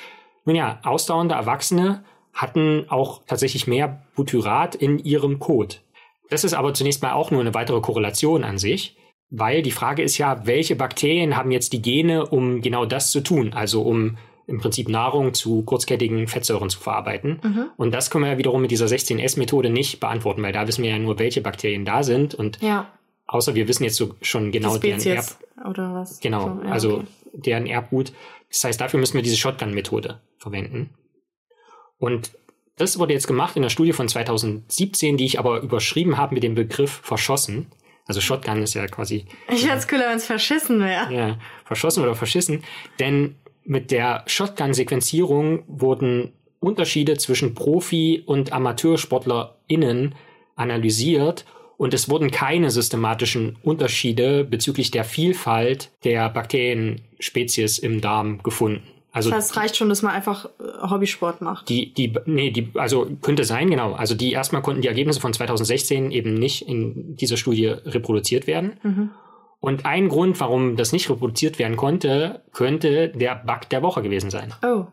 Nun 0.45 0.57
ja, 0.57 0.81
ausdauernde 0.83 1.37
Erwachsene 1.37 2.03
hatten 2.33 2.87
auch 2.89 3.23
tatsächlich 3.29 3.69
mehr 3.69 4.03
Butyrat 4.17 4.75
in 4.75 4.99
ihrem 4.99 5.39
Kot. 5.39 5.83
Das 6.31 6.43
ist 6.43 6.55
aber 6.55 6.75
zunächst 6.75 7.01
mal 7.01 7.13
auch 7.13 7.31
nur 7.31 7.43
eine 7.43 7.55
weitere 7.55 7.81
Korrelation 7.81 8.43
an 8.43 8.59
sich, 8.59 8.97
weil 9.31 9.63
die 9.63 9.71
Frage 9.71 10.03
ist 10.03 10.19
ja, 10.19 10.45
welche 10.47 10.75
Bakterien 10.75 11.37
haben 11.37 11.53
jetzt 11.53 11.73
die 11.73 11.83
Gene, 11.83 12.27
um 12.27 12.61
genau 12.61 12.87
das 12.87 13.13
zu 13.13 13.21
tun, 13.21 13.53
also 13.53 13.83
um 13.83 14.19
im 14.51 14.59
Prinzip 14.59 14.89
Nahrung 14.89 15.33
zu 15.33 15.63
kurzkettigen 15.63 16.27
Fettsäuren 16.27 16.69
zu 16.69 16.81
verarbeiten. 16.81 17.41
Mhm. 17.43 17.67
Und 17.77 17.93
das 17.93 18.11
können 18.11 18.25
wir 18.25 18.33
ja 18.33 18.39
wiederum 18.39 18.61
mit 18.61 18.71
dieser 18.71 18.87
16S-Methode 18.87 19.71
nicht 19.71 20.01
beantworten, 20.01 20.43
weil 20.43 20.53
da 20.53 20.67
wissen 20.67 20.83
wir 20.83 20.91
ja 20.91 20.99
nur, 20.99 21.19
welche 21.19 21.41
Bakterien 21.41 21.85
da 21.85 22.03
sind. 22.03 22.35
Und 22.35 22.61
ja. 22.61 22.91
außer 23.27 23.55
wir 23.55 23.69
wissen 23.69 23.85
jetzt 23.85 23.97
so 23.97 24.15
schon 24.21 24.51
genau 24.51 24.77
deren 24.77 25.01
Erb 25.01 25.25
oder 25.69 25.95
was? 25.95 26.21
Genau, 26.21 26.59
so, 26.59 26.65
ja, 26.65 26.73
also 26.73 26.95
okay. 26.97 27.07
deren 27.33 27.67
Erbgut. 27.67 28.13
Das 28.51 28.65
heißt, 28.65 28.81
dafür 28.81 28.99
müssen 28.99 29.15
wir 29.15 29.23
diese 29.23 29.37
Shotgun-Methode 29.37 30.21
verwenden. 30.39 30.91
Und 31.99 32.33
das 32.77 32.99
wurde 32.99 33.13
jetzt 33.13 33.29
gemacht 33.29 33.57
in 33.57 33.63
der 33.63 33.69
Studie 33.69 33.93
von 33.93 34.09
2017, 34.09 35.17
die 35.17 35.27
ich 35.27 35.39
aber 35.39 35.61
überschrieben 35.61 36.17
habe 36.17 36.35
mit 36.35 36.43
dem 36.43 36.55
Begriff 36.55 37.01
verschossen. 37.05 37.67
Also 38.07 38.21
Shotgun 38.21 38.63
ist 38.63 38.75
ja 38.75 38.87
quasi. 38.89 39.27
Ich 39.49 39.65
hätte 39.65 39.77
es 39.77 39.87
cooler, 39.87 40.09
wenn 40.09 40.17
es 40.17 40.27
verschissen 40.27 40.81
wäre. 40.81 41.15
Ja, 41.15 41.39
verschossen 41.65 42.03
oder 42.03 42.17
verschissen. 42.17 42.65
Denn 42.99 43.37
mit 43.71 43.93
der 43.93 44.25
Shotgun-Sequenzierung 44.27 45.63
wurden 45.69 46.33
Unterschiede 46.59 47.17
zwischen 47.19 47.55
Profi- 47.55 48.21
und 48.27 48.53
AmateursportlerInnen 48.53 50.17
analysiert 50.57 51.45
und 51.77 51.95
es 51.95 52.11
wurden 52.11 52.33
keine 52.33 52.73
systematischen 52.73 53.59
Unterschiede 53.63 54.43
bezüglich 54.43 54.91
der 54.91 55.05
Vielfalt 55.05 55.91
der 56.03 56.29
Bakterienspezies 56.31 57.79
im 57.79 58.01
Darm 58.01 58.43
gefunden. 58.43 58.83
Also 59.13 59.31
das 59.31 59.45
heißt, 59.45 59.57
reicht 59.57 59.77
schon, 59.77 59.89
dass 59.89 60.03
man 60.03 60.13
einfach 60.15 60.47
äh, 60.47 60.89
Hobbysport 60.91 61.41
macht. 61.41 61.69
Die, 61.69 61.95
die, 61.95 62.13
nee, 62.27 62.51
die, 62.51 62.73
also 62.75 63.07
könnte 63.23 63.45
sein, 63.45 63.71
genau. 63.71 63.93
Also 63.93 64.17
die 64.17 64.33
erstmal 64.33 64.63
konnten 64.63 64.83
die 64.83 64.89
Ergebnisse 64.89 65.21
von 65.21 65.33
2016 65.33 66.11
eben 66.11 66.35
nicht 66.35 66.67
in 66.67 67.15
dieser 67.17 67.37
Studie 67.37 67.67
reproduziert 67.67 68.49
werden. 68.49 68.81
Mhm. 68.83 69.11
Und 69.61 69.85
ein 69.85 70.09
Grund, 70.09 70.41
warum 70.41 70.77
das 70.77 70.93
nicht 70.93 71.11
reproduziert 71.11 71.59
werden 71.59 71.77
konnte, 71.77 72.43
könnte 72.53 73.09
der 73.11 73.35
Bug 73.37 73.69
der 73.71 73.83
Woche 73.83 74.03
gewesen 74.03 74.31
sein. 74.31 74.55
Oh. 74.63 74.87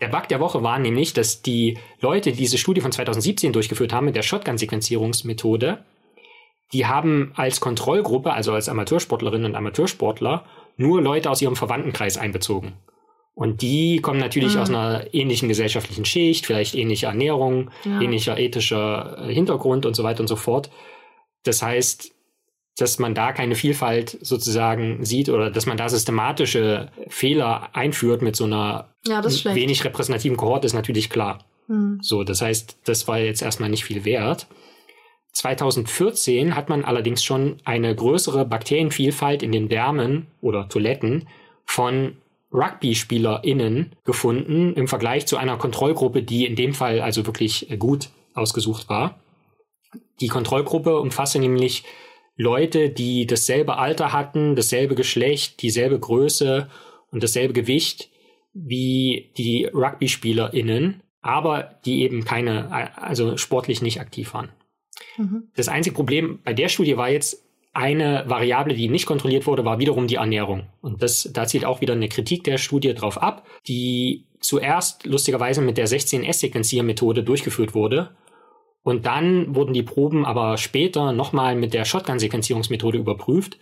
Der 0.00 0.08
Bug 0.08 0.28
der 0.28 0.40
Woche 0.40 0.62
war 0.62 0.78
nämlich, 0.78 1.14
dass 1.14 1.42
die 1.42 1.78
Leute, 2.00 2.32
die 2.32 2.38
diese 2.38 2.58
Studie 2.58 2.82
von 2.82 2.92
2017 2.92 3.52
durchgeführt 3.52 3.92
haben 3.92 4.06
mit 4.06 4.16
der 4.16 4.22
Shotgun-Sequenzierungsmethode, 4.22 5.78
die 6.72 6.86
haben 6.86 7.32
als 7.34 7.60
Kontrollgruppe, 7.60 8.32
also 8.32 8.52
als 8.52 8.68
Amateursportlerinnen 8.68 9.46
und 9.46 9.56
Amateursportler, 9.56 10.44
nur 10.76 11.00
Leute 11.00 11.30
aus 11.30 11.40
ihrem 11.40 11.56
Verwandtenkreis 11.56 12.18
einbezogen. 12.18 12.74
Und 13.34 13.62
die 13.62 14.00
kommen 14.00 14.20
natürlich 14.20 14.56
mhm. 14.56 14.60
aus 14.60 14.68
einer 14.68 15.14
ähnlichen 15.14 15.48
gesellschaftlichen 15.48 16.04
Schicht, 16.04 16.46
vielleicht 16.46 16.74
ähnlicher 16.74 17.08
Ernährung, 17.08 17.70
ja. 17.84 18.00
ähnlicher 18.00 18.38
ethischer 18.38 19.26
äh, 19.26 19.32
Hintergrund 19.32 19.86
und 19.86 19.94
so 19.94 20.04
weiter 20.04 20.20
und 20.20 20.28
so 20.28 20.36
fort. 20.36 20.70
Das 21.44 21.62
heißt, 21.62 22.11
dass 22.82 22.98
man 22.98 23.14
da 23.14 23.32
keine 23.32 23.54
Vielfalt 23.54 24.18
sozusagen 24.20 25.04
sieht 25.04 25.28
oder 25.28 25.50
dass 25.50 25.66
man 25.66 25.76
da 25.76 25.88
systematische 25.88 26.90
Fehler 27.08 27.70
einführt 27.74 28.22
mit 28.22 28.34
so 28.34 28.44
einer 28.44 28.88
ja, 29.06 29.22
wenig 29.24 29.84
repräsentativen 29.84 30.36
Kohorte 30.36 30.66
ist 30.66 30.72
natürlich 30.74 31.08
klar. 31.08 31.44
Mhm. 31.68 32.00
So, 32.02 32.24
das 32.24 32.42
heißt, 32.42 32.78
das 32.84 33.06
war 33.06 33.18
jetzt 33.18 33.40
erstmal 33.40 33.70
nicht 33.70 33.84
viel 33.84 34.04
wert. 34.04 34.48
2014 35.32 36.56
hat 36.56 36.68
man 36.68 36.84
allerdings 36.84 37.22
schon 37.22 37.58
eine 37.64 37.94
größere 37.94 38.44
Bakterienvielfalt 38.44 39.44
in 39.44 39.52
den 39.52 39.68
Därmen 39.68 40.26
oder 40.40 40.68
Toiletten 40.68 41.28
von 41.64 42.16
Rugby-SpielerInnen 42.52 43.92
gefunden 44.04 44.74
im 44.74 44.88
Vergleich 44.88 45.26
zu 45.26 45.36
einer 45.36 45.56
Kontrollgruppe, 45.56 46.22
die 46.22 46.46
in 46.46 46.56
dem 46.56 46.74
Fall 46.74 47.00
also 47.00 47.24
wirklich 47.26 47.68
gut 47.78 48.10
ausgesucht 48.34 48.88
war. 48.88 49.20
Die 50.20 50.28
Kontrollgruppe 50.28 50.98
umfasste 50.98 51.38
nämlich 51.38 51.84
Leute, 52.36 52.90
die 52.90 53.26
dasselbe 53.26 53.76
Alter 53.76 54.12
hatten, 54.12 54.56
dasselbe 54.56 54.94
Geschlecht, 54.94 55.62
dieselbe 55.62 55.98
Größe 55.98 56.68
und 57.10 57.22
dasselbe 57.22 57.52
Gewicht 57.52 58.10
wie 58.54 59.32
die 59.36 59.66
Rugby-SpielerInnen 59.66 61.02
aber 61.22 61.76
die 61.84 62.02
eben 62.02 62.24
keine, 62.24 62.96
also 63.00 63.36
sportlich 63.36 63.80
nicht 63.80 64.00
aktiv 64.00 64.34
waren. 64.34 64.50
Mhm. 65.16 65.44
Das 65.54 65.68
einzige 65.68 65.94
Problem 65.94 66.40
bei 66.44 66.52
der 66.52 66.68
Studie 66.68 66.96
war 66.96 67.08
jetzt, 67.08 67.48
eine 67.74 68.24
Variable, 68.26 68.74
die 68.74 68.90
nicht 68.90 69.06
kontrolliert 69.06 69.46
wurde, 69.46 69.64
war 69.64 69.78
wiederum 69.78 70.06
die 70.06 70.16
Ernährung. 70.16 70.66
Und 70.82 71.02
das, 71.02 71.30
da 71.32 71.46
zielt 71.46 71.64
auch 71.64 71.80
wieder 71.80 71.94
eine 71.94 72.10
Kritik 72.10 72.44
der 72.44 72.58
Studie 72.58 72.92
drauf 72.92 73.16
ab, 73.16 73.46
die 73.66 74.26
zuerst 74.40 75.06
lustigerweise 75.06 75.62
mit 75.62 75.78
der 75.78 75.88
16S-Sequenziermethode 75.88 77.22
durchgeführt 77.22 77.74
wurde. 77.74 78.10
Und 78.82 79.06
dann 79.06 79.54
wurden 79.54 79.74
die 79.74 79.82
Proben 79.82 80.24
aber 80.24 80.58
später 80.58 81.12
nochmal 81.12 81.54
mit 81.54 81.72
der 81.72 81.84
Shotgun-Sequenzierungsmethode 81.84 82.98
überprüft. 82.98 83.58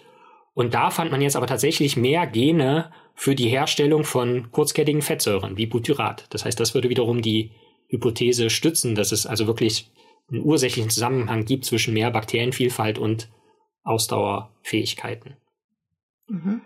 Und 0.54 0.74
da 0.74 0.90
fand 0.90 1.10
man 1.10 1.20
jetzt 1.20 1.36
aber 1.36 1.46
tatsächlich 1.46 1.96
mehr 1.96 2.26
Gene 2.26 2.90
für 3.14 3.34
die 3.34 3.48
Herstellung 3.48 4.04
von 4.04 4.50
kurzkettigen 4.50 5.02
Fettsäuren 5.02 5.56
wie 5.56 5.66
Butyrat. 5.66 6.26
Das 6.30 6.44
heißt, 6.44 6.58
das 6.58 6.74
würde 6.74 6.88
wiederum 6.88 7.20
die 7.20 7.52
Hypothese 7.88 8.50
stützen, 8.50 8.94
dass 8.94 9.12
es 9.12 9.26
also 9.26 9.46
wirklich 9.46 9.90
einen 10.30 10.42
ursächlichen 10.42 10.90
Zusammenhang 10.90 11.44
gibt 11.44 11.64
zwischen 11.64 11.92
mehr 11.92 12.10
Bakterienvielfalt 12.10 12.98
und 12.98 13.28
Ausdauerfähigkeiten. 13.82 15.36
Mhm. 16.28 16.62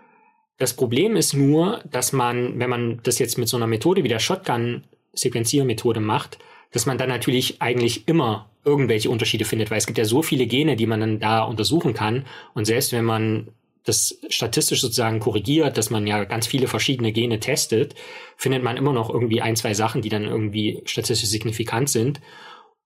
Das 0.57 0.73
Problem 0.75 1.15
ist 1.15 1.33
nur, 1.33 1.81
dass 1.91 2.13
man, 2.13 2.59
wenn 2.59 2.69
man 2.69 3.01
das 3.03 3.19
jetzt 3.19 3.37
mit 3.37 3.49
so 3.49 3.57
einer 3.57 3.67
Methode 3.67 4.03
wie 4.03 4.07
der 4.07 4.19
Shotgun-Sequenziermethode 4.19 5.99
macht, 5.99 6.39
dass 6.71 6.85
man 6.85 6.97
dann 6.97 7.09
natürlich 7.09 7.61
eigentlich 7.61 8.07
immer 8.07 8.49
irgendwelche 8.63 9.09
Unterschiede 9.09 9.45
findet, 9.45 9.69
weil 9.71 9.77
es 9.77 9.85
gibt 9.85 9.97
ja 9.97 10.05
so 10.05 10.21
viele 10.21 10.47
Gene, 10.47 10.75
die 10.75 10.87
man 10.87 10.99
dann 10.99 11.19
da 11.19 11.43
untersuchen 11.43 11.93
kann. 11.93 12.25
Und 12.53 12.65
selbst 12.65 12.91
wenn 12.91 13.05
man 13.05 13.49
das 13.83 14.19
statistisch 14.29 14.81
sozusagen 14.81 15.19
korrigiert, 15.19 15.77
dass 15.77 15.91
man 15.91 16.07
ja 16.07 16.23
ganz 16.23 16.47
viele 16.47 16.67
verschiedene 16.67 17.11
Gene 17.11 17.39
testet, 17.39 17.93
findet 18.35 18.63
man 18.63 18.77
immer 18.77 18.93
noch 18.93 19.11
irgendwie 19.11 19.41
ein, 19.41 19.55
zwei 19.55 19.75
Sachen, 19.75 20.01
die 20.01 20.09
dann 20.09 20.25
irgendwie 20.25 20.81
statistisch 20.85 21.29
signifikant 21.29 21.89
sind. 21.89 22.19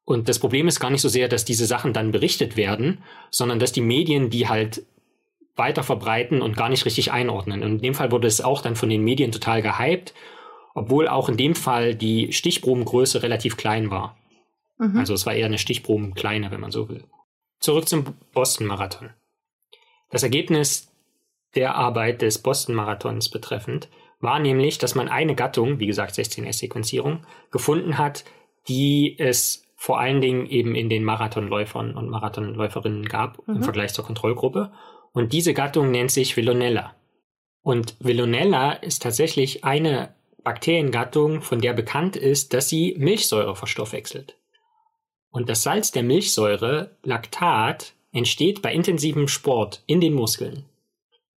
Und 0.03 0.27
das 0.27 0.39
Problem 0.39 0.67
ist 0.67 0.79
gar 0.79 0.89
nicht 0.89 1.01
so 1.01 1.07
sehr, 1.07 1.29
dass 1.29 1.45
diese 1.45 1.65
Sachen 1.65 1.93
dann 1.93 2.11
berichtet 2.11 2.57
werden, 2.57 3.01
sondern 3.31 3.59
dass 3.59 3.71
die 3.71 3.81
Medien 3.81 4.29
die 4.29 4.49
halt 4.49 4.83
weiter 5.55 5.83
verbreiten 5.83 6.41
und 6.41 6.57
gar 6.57 6.69
nicht 6.69 6.85
richtig 6.85 7.11
einordnen. 7.11 7.63
Und 7.63 7.73
in 7.73 7.81
dem 7.81 7.93
Fall 7.93 8.11
wurde 8.11 8.27
es 8.27 8.41
auch 8.41 8.61
dann 8.61 8.75
von 8.75 8.89
den 8.89 9.03
Medien 9.03 9.31
total 9.31 9.61
gehypt, 9.61 10.13
obwohl 10.79 11.09
auch 11.09 11.27
in 11.27 11.35
dem 11.35 11.55
Fall 11.55 11.93
die 11.93 12.31
Stichprobengröße 12.31 13.21
relativ 13.21 13.57
klein 13.57 13.91
war. 13.91 14.17
Mhm. 14.77 14.97
Also 14.97 15.13
es 15.13 15.25
war 15.25 15.33
eher 15.33 15.47
eine 15.47 15.57
Stichprobenkleine, 15.57 16.51
wenn 16.51 16.61
man 16.61 16.71
so 16.71 16.87
will. 16.87 17.03
Zurück 17.59 17.89
zum 17.89 18.05
Boston-Marathon. 18.33 19.09
Das 20.09 20.23
Ergebnis 20.23 20.89
der 21.53 21.75
Arbeit 21.75 22.21
des 22.21 22.39
Boston-Marathons 22.39 23.27
betreffend 23.27 23.89
war 24.21 24.39
nämlich, 24.39 24.77
dass 24.77 24.95
man 24.95 25.09
eine 25.09 25.35
Gattung, 25.35 25.79
wie 25.79 25.87
gesagt 25.87 26.13
16S-Sequenzierung, 26.15 27.25
gefunden 27.51 27.97
hat, 27.97 28.23
die 28.69 29.19
es 29.19 29.65
vor 29.75 29.99
allen 29.99 30.21
Dingen 30.21 30.45
eben 30.45 30.75
in 30.75 30.87
den 30.87 31.03
Marathonläufern 31.03 31.93
und 31.97 32.09
Marathonläuferinnen 32.09 33.03
gab 33.03 33.45
mhm. 33.49 33.57
im 33.57 33.63
Vergleich 33.63 33.93
zur 33.93 34.05
Kontrollgruppe. 34.05 34.71
Und 35.11 35.33
diese 35.33 35.53
Gattung 35.53 35.91
nennt 35.91 36.11
sich 36.11 36.37
Vilonella. 36.37 36.95
Und 37.63 37.97
Vilonella 37.99 38.71
ist 38.71 39.03
tatsächlich 39.03 39.65
eine 39.65 40.15
Bakteriengattung, 40.49 41.43
von 41.43 41.61
der 41.61 41.73
bekannt 41.73 42.15
ist, 42.15 42.55
dass 42.55 42.69
sie 42.69 42.95
Milchsäure 42.97 43.55
verstoffwechselt. 43.55 44.35
Und 45.29 45.47
das 45.47 45.61
Salz 45.61 45.91
der 45.91 46.01
Milchsäure, 46.01 46.89
Laktat, 47.03 47.93
entsteht 48.11 48.63
bei 48.63 48.73
intensivem 48.73 49.27
Sport 49.27 49.83
in 49.85 50.01
den 50.01 50.15
Muskeln. 50.15 50.65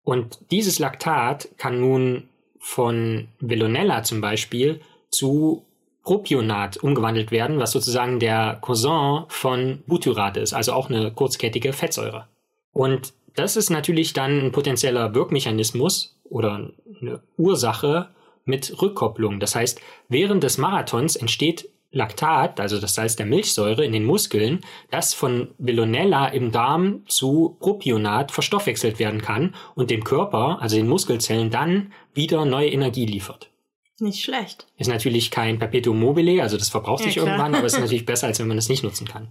Und 0.05 0.39
dieses 0.53 0.79
Laktat 0.79 1.49
kann 1.59 1.81
nun 1.81 2.29
von 2.61 3.27
Vilonella 3.41 4.05
zum 4.05 4.21
Beispiel 4.21 4.81
zu 5.09 5.65
Propionat 6.05 6.77
umgewandelt 6.77 7.33
werden, 7.33 7.59
was 7.59 7.73
sozusagen 7.73 8.21
der 8.21 8.59
Cousin 8.61 9.25
von 9.27 9.83
Butyrat 9.89 10.37
ist, 10.37 10.53
also 10.53 10.73
auch 10.73 10.89
eine 10.89 11.11
kurzkettige 11.11 11.73
Fettsäure. 11.73 12.29
Und 12.73 13.13
das 13.35 13.57
ist 13.57 13.71
natürlich 13.71 14.13
dann 14.13 14.39
ein 14.39 14.53
potenzieller 14.53 15.17
Wirkmechanismus 15.17 16.17
oder 16.29 16.71
eine 17.01 17.23
Ursache 17.37 18.11
mit 18.51 18.83
Rückkopplung. 18.83 19.41
Das 19.41 19.55
heißt, 19.55 19.81
während 20.09 20.43
des 20.43 20.59
Marathons 20.59 21.17
entsteht 21.17 21.71
Laktat, 21.93 22.61
also 22.61 22.79
das 22.79 22.95
Salz 22.95 23.17
der 23.17 23.27
Milchsäure 23.27 23.85
in 23.85 23.93
den 23.93 24.05
Muskeln, 24.05 24.61
das 24.91 25.13
von 25.13 25.49
Vilonella 25.59 26.29
im 26.29 26.53
Darm 26.53 27.03
zu 27.09 27.57
Propionat 27.59 28.31
verstoffwechselt 28.31 28.99
werden 29.01 29.23
kann 29.23 29.55
und 29.75 29.91
dem 29.91 30.05
Körper, 30.05 30.59
also 30.61 30.77
den 30.77 30.89
Muskelzellen, 30.89 31.51
dann 31.51 31.93
wieder 32.15 32.45
neue 32.45 32.71
Energie 32.71 33.07
liefert. 33.07 33.51
Nicht 33.99 34.23
schlecht. 34.23 34.67
Ist 34.79 34.89
natürlich 34.89 35.31
kein 35.31 35.59
Perpetuum 35.59 35.99
mobile, 35.99 36.43
also 36.43 36.57
das 36.57 36.69
verbraucht 36.69 37.01
ja, 37.01 37.07
sich 37.07 37.15
klar. 37.15 37.27
irgendwann, 37.27 37.55
aber 37.55 37.67
es 37.67 37.75
ist 37.75 37.81
natürlich 37.81 38.07
besser, 38.07 38.29
als 38.29 38.39
wenn 38.39 38.49
man 38.49 38.59
es 38.59 38.69
nicht 38.69 38.85
nutzen 38.85 39.09
kann. 39.09 39.29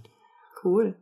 Cool. 0.62 0.94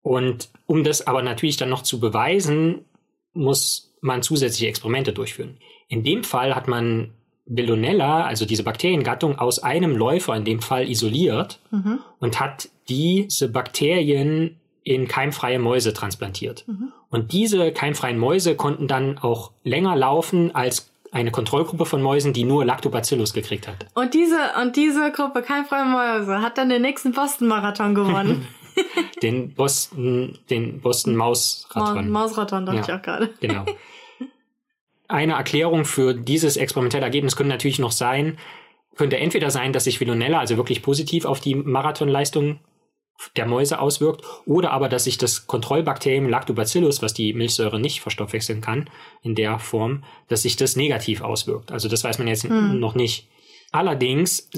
Und 0.00 0.48
um 0.66 0.84
das 0.84 1.06
aber 1.06 1.22
natürlich 1.22 1.58
dann 1.58 1.68
noch 1.68 1.82
zu 1.82 2.00
beweisen, 2.00 2.86
muss 3.34 3.94
man 4.00 4.22
zusätzliche 4.22 4.68
Experimente 4.68 5.12
durchführen. 5.12 5.58
In 5.88 6.02
dem 6.02 6.24
Fall 6.24 6.54
hat 6.54 6.66
man 6.66 7.12
Bellonella, 7.48 8.24
also 8.24 8.44
diese 8.44 8.62
Bakteriengattung, 8.62 9.38
aus 9.38 9.62
einem 9.62 9.96
Läufer 9.96 10.36
in 10.36 10.44
dem 10.44 10.60
Fall 10.60 10.88
isoliert 10.88 11.58
mhm. 11.70 12.00
und 12.20 12.40
hat 12.40 12.68
diese 12.88 13.48
Bakterien 13.48 14.56
in 14.84 15.08
keimfreie 15.08 15.58
Mäuse 15.58 15.92
transplantiert. 15.92 16.64
Mhm. 16.66 16.92
Und 17.10 17.32
diese 17.32 17.72
keimfreien 17.72 18.18
Mäuse 18.18 18.54
konnten 18.54 18.88
dann 18.88 19.18
auch 19.18 19.52
länger 19.64 19.96
laufen 19.96 20.54
als 20.54 20.90
eine 21.10 21.30
Kontrollgruppe 21.30 21.86
von 21.86 22.02
Mäusen, 22.02 22.34
die 22.34 22.44
nur 22.44 22.64
Lactobacillus 22.64 23.32
gekriegt 23.32 23.66
hat. 23.66 23.86
Und 23.94 24.12
diese, 24.12 24.38
und 24.62 24.76
diese 24.76 25.10
Gruppe, 25.10 25.42
kein 25.42 25.64
freie 25.64 25.86
Mäuse, 25.86 26.42
hat 26.42 26.58
dann 26.58 26.68
den 26.68 26.82
nächsten 26.82 27.12
Boston-Marathon 27.12 27.94
gewonnen. 27.94 28.46
den 29.22 29.54
Boston, 29.54 30.38
den 30.50 30.80
Boston 30.80 31.16
Mausrathon. 31.16 32.10
Ma 32.10 32.20
Mausrathon 32.20 32.66
dachte 32.66 32.78
ja, 32.78 32.84
ich 32.84 32.92
auch 32.92 33.02
gerade. 33.02 33.30
genau. 33.40 33.64
Eine 35.08 35.32
Erklärung 35.32 35.84
für 35.84 36.14
dieses 36.14 36.56
experimentelle 36.56 37.04
Ergebnis 37.04 37.34
könnte 37.34 37.50
natürlich 37.50 37.78
noch 37.78 37.92
sein, 37.92 38.38
könnte 38.96 39.16
entweder 39.16 39.50
sein, 39.50 39.72
dass 39.72 39.84
sich 39.84 40.00
Vilonella 40.00 40.38
also 40.38 40.56
wirklich 40.56 40.82
positiv 40.82 41.24
auf 41.24 41.40
die 41.40 41.54
Marathonleistung 41.54 42.60
der 43.36 43.46
Mäuse 43.46 43.80
auswirkt 43.80 44.22
oder 44.46 44.70
aber, 44.70 44.88
dass 44.88 45.04
sich 45.04 45.18
das 45.18 45.46
Kontrollbakterium 45.46 46.28
Lactobacillus, 46.28 47.02
was 47.02 47.14
die 47.14 47.32
Milchsäure 47.32 47.80
nicht 47.80 48.00
verstoffwechseln 48.00 48.60
kann 48.60 48.88
in 49.22 49.34
der 49.34 49.58
Form, 49.58 50.04
dass 50.28 50.42
sich 50.42 50.56
das 50.56 50.76
negativ 50.76 51.22
auswirkt. 51.22 51.72
Also 51.72 51.88
das 51.88 52.04
weiß 52.04 52.18
man 52.18 52.28
jetzt 52.28 52.44
hm. 52.44 52.78
noch 52.78 52.94
nicht. 52.94 53.28
Allerdings 53.72 54.48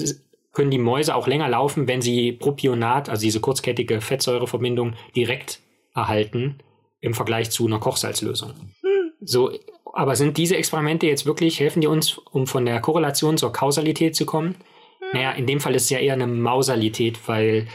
können 0.53 0.69
die 0.71 0.77
Mäuse 0.77 1.15
auch 1.15 1.27
länger 1.27 1.49
laufen, 1.49 1.87
wenn 1.87 2.01
sie 2.01 2.33
Propionat, 2.33 3.09
also 3.09 3.21
diese 3.21 3.39
kurzkettige 3.39 4.01
Fettsäureverbindung, 4.01 4.93
direkt 5.15 5.59
erhalten 5.95 6.59
im 6.99 7.13
Vergleich 7.13 7.49
zu 7.49 7.65
einer 7.65 7.79
Kochsalzlösung. 7.79 8.51
Hm. 8.81 9.11
So, 9.21 9.51
aber 9.93 10.15
sind 10.15 10.37
diese 10.37 10.55
Experimente 10.55 11.07
jetzt 11.07 11.25
wirklich, 11.25 11.59
helfen 11.59 11.81
die 11.81 11.87
uns, 11.87 12.17
um 12.17 12.47
von 12.47 12.65
der 12.65 12.79
Korrelation 12.79 13.37
zur 13.37 13.51
Kausalität 13.51 14.15
zu 14.15 14.25
kommen? 14.25 14.55
Hm. 14.99 15.07
Naja, 15.13 15.31
in 15.31 15.47
dem 15.47 15.59
Fall 15.59 15.75
ist 15.75 15.83
es 15.83 15.89
ja 15.89 15.99
eher 15.99 16.13
eine 16.13 16.27
Mausalität, 16.27 17.27
weil 17.27 17.67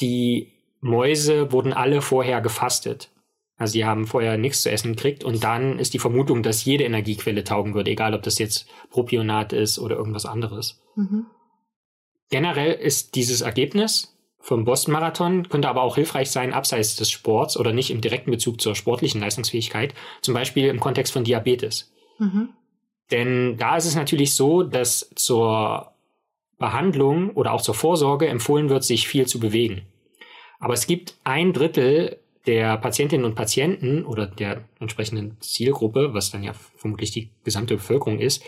die 0.00 0.52
Mäuse 0.80 1.52
wurden 1.52 1.72
alle 1.72 2.02
vorher 2.02 2.40
gefastet. 2.40 3.10
Also 3.56 3.74
die 3.74 3.84
haben 3.84 4.06
vorher 4.06 4.38
nichts 4.38 4.62
zu 4.62 4.70
essen 4.70 4.96
gekriegt 4.96 5.22
und 5.22 5.44
dann 5.44 5.78
ist 5.78 5.92
die 5.92 5.98
Vermutung, 5.98 6.42
dass 6.42 6.64
jede 6.64 6.84
Energiequelle 6.84 7.44
taugen 7.44 7.74
würde, 7.74 7.90
egal 7.90 8.14
ob 8.14 8.22
das 8.22 8.38
jetzt 8.38 8.66
Propionat 8.88 9.52
ist 9.52 9.78
oder 9.78 9.96
irgendwas 9.96 10.24
anderes. 10.24 10.80
Mhm. 10.96 11.26
Generell 12.30 12.72
ist 12.72 13.16
dieses 13.16 13.42
Ergebnis 13.42 14.16
vom 14.40 14.64
Boston 14.64 14.92
Marathon 14.92 15.48
könnte 15.48 15.68
aber 15.68 15.82
auch 15.82 15.96
hilfreich 15.96 16.30
sein 16.30 16.52
abseits 16.52 16.96
des 16.96 17.10
Sports 17.10 17.56
oder 17.56 17.72
nicht 17.72 17.90
im 17.90 18.00
direkten 18.00 18.30
Bezug 18.30 18.60
zur 18.60 18.74
sportlichen 18.74 19.20
Leistungsfähigkeit, 19.20 19.94
zum 20.22 20.34
Beispiel 20.34 20.66
im 20.66 20.80
Kontext 20.80 21.12
von 21.12 21.24
Diabetes. 21.24 21.92
Mhm. 22.18 22.48
Denn 23.10 23.56
da 23.58 23.76
ist 23.76 23.86
es 23.86 23.94
natürlich 23.94 24.34
so, 24.34 24.62
dass 24.62 25.10
zur 25.14 25.92
Behandlung 26.58 27.30
oder 27.30 27.52
auch 27.52 27.62
zur 27.62 27.74
Vorsorge 27.74 28.28
empfohlen 28.28 28.70
wird, 28.70 28.84
sich 28.84 29.08
viel 29.08 29.26
zu 29.26 29.40
bewegen. 29.40 29.82
Aber 30.58 30.74
es 30.74 30.86
gibt 30.86 31.16
ein 31.24 31.52
Drittel 31.52 32.18
der 32.46 32.76
Patientinnen 32.78 33.24
und 33.24 33.34
Patienten 33.34 34.04
oder 34.04 34.26
der 34.26 34.64
entsprechenden 34.78 35.36
Zielgruppe, 35.40 36.14
was 36.14 36.30
dann 36.30 36.42
ja 36.42 36.52
vermutlich 36.76 37.10
die 37.10 37.30
gesamte 37.44 37.74
Bevölkerung 37.74 38.18
ist, 38.18 38.42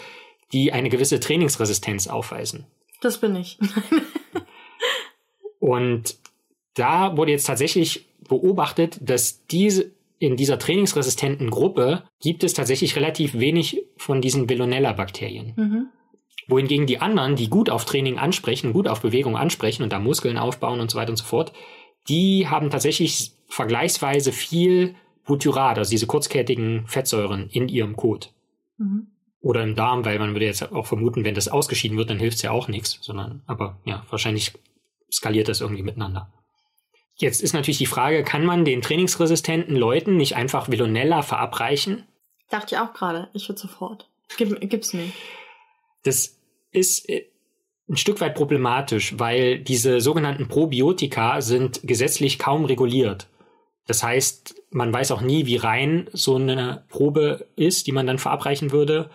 die 0.52 0.72
eine 0.72 0.88
gewisse 0.88 1.20
Trainingsresistenz 1.20 2.06
aufweisen. 2.06 2.66
Das 3.00 3.18
bin 3.18 3.36
ich. 3.36 3.58
und 5.62 6.16
da 6.74 7.16
wurde 7.16 7.30
jetzt 7.30 7.46
tatsächlich 7.46 8.04
beobachtet, 8.28 8.98
dass 9.00 9.46
diese 9.46 9.92
in 10.18 10.36
dieser 10.36 10.58
trainingsresistenten 10.58 11.50
Gruppe 11.50 12.02
gibt 12.20 12.42
es 12.42 12.52
tatsächlich 12.52 12.96
relativ 12.96 13.38
wenig 13.38 13.84
von 13.96 14.20
diesen 14.20 14.48
Bellonella-Bakterien. 14.48 15.52
Mhm 15.56 15.86
wohingegen 16.48 16.88
die 16.88 16.98
anderen, 16.98 17.36
die 17.36 17.48
gut 17.48 17.70
auf 17.70 17.84
Training 17.84 18.18
ansprechen, 18.18 18.72
gut 18.72 18.88
auf 18.88 19.00
Bewegung 19.00 19.36
ansprechen 19.36 19.84
und 19.84 19.92
da 19.92 20.00
Muskeln 20.00 20.36
aufbauen 20.36 20.80
und 20.80 20.90
so 20.90 20.98
weiter 20.98 21.10
und 21.10 21.16
so 21.16 21.24
fort, 21.24 21.52
die 22.08 22.48
haben 22.48 22.68
tatsächlich 22.68 23.30
vergleichsweise 23.46 24.32
viel 24.32 24.96
Butyrat, 25.24 25.78
also 25.78 25.92
diese 25.92 26.08
kurzkettigen 26.08 26.84
Fettsäuren 26.88 27.48
in 27.48 27.68
ihrem 27.68 27.94
Kot. 27.94 28.32
Mhm. 28.76 29.06
oder 29.40 29.62
im 29.62 29.76
Darm, 29.76 30.04
weil 30.04 30.18
man 30.18 30.32
würde 30.32 30.46
jetzt 30.46 30.72
auch 30.72 30.86
vermuten, 30.86 31.24
wenn 31.24 31.36
das 31.36 31.46
ausgeschieden 31.46 31.96
wird, 31.96 32.10
dann 32.10 32.18
hilft 32.18 32.38
es 32.38 32.42
ja 32.42 32.50
auch 32.50 32.66
nichts, 32.66 32.98
sondern, 33.00 33.42
aber 33.46 33.78
ja, 33.84 34.04
wahrscheinlich 34.10 34.52
skaliert 35.12 35.48
das 35.48 35.60
irgendwie 35.60 35.82
miteinander. 35.82 36.32
Jetzt 37.16 37.42
ist 37.42 37.52
natürlich 37.52 37.78
die 37.78 37.86
Frage, 37.86 38.24
kann 38.24 38.44
man 38.44 38.64
den 38.64 38.82
trainingsresistenten 38.82 39.76
Leuten 39.76 40.16
nicht 40.16 40.34
einfach 40.34 40.70
Vilonella 40.70 41.22
verabreichen? 41.22 42.04
Dachte 42.48 42.74
ich 42.74 42.80
auch 42.80 42.94
gerade. 42.94 43.28
Ich 43.32 43.48
würde 43.48 43.60
sofort. 43.60 44.08
Gib, 44.36 44.58
gib's 44.68 44.92
mir. 44.92 45.12
Das 46.04 46.36
ist 46.72 47.08
äh, 47.08 47.26
ein 47.88 47.96
Stück 47.96 48.20
weit 48.20 48.34
problematisch, 48.34 49.18
weil 49.18 49.58
diese 49.58 50.00
sogenannten 50.00 50.48
Probiotika 50.48 51.40
sind 51.42 51.80
gesetzlich 51.82 52.38
kaum 52.38 52.64
reguliert. 52.64 53.28
Das 53.86 54.02
heißt, 54.02 54.54
man 54.70 54.92
weiß 54.92 55.10
auch 55.10 55.20
nie, 55.20 55.46
wie 55.46 55.56
rein 55.56 56.08
so 56.12 56.36
eine 56.36 56.84
Probe 56.88 57.46
ist, 57.56 57.86
die 57.86 57.92
man 57.92 58.06
dann 58.06 58.18
verabreichen 58.18 58.70
würde. 58.70 59.10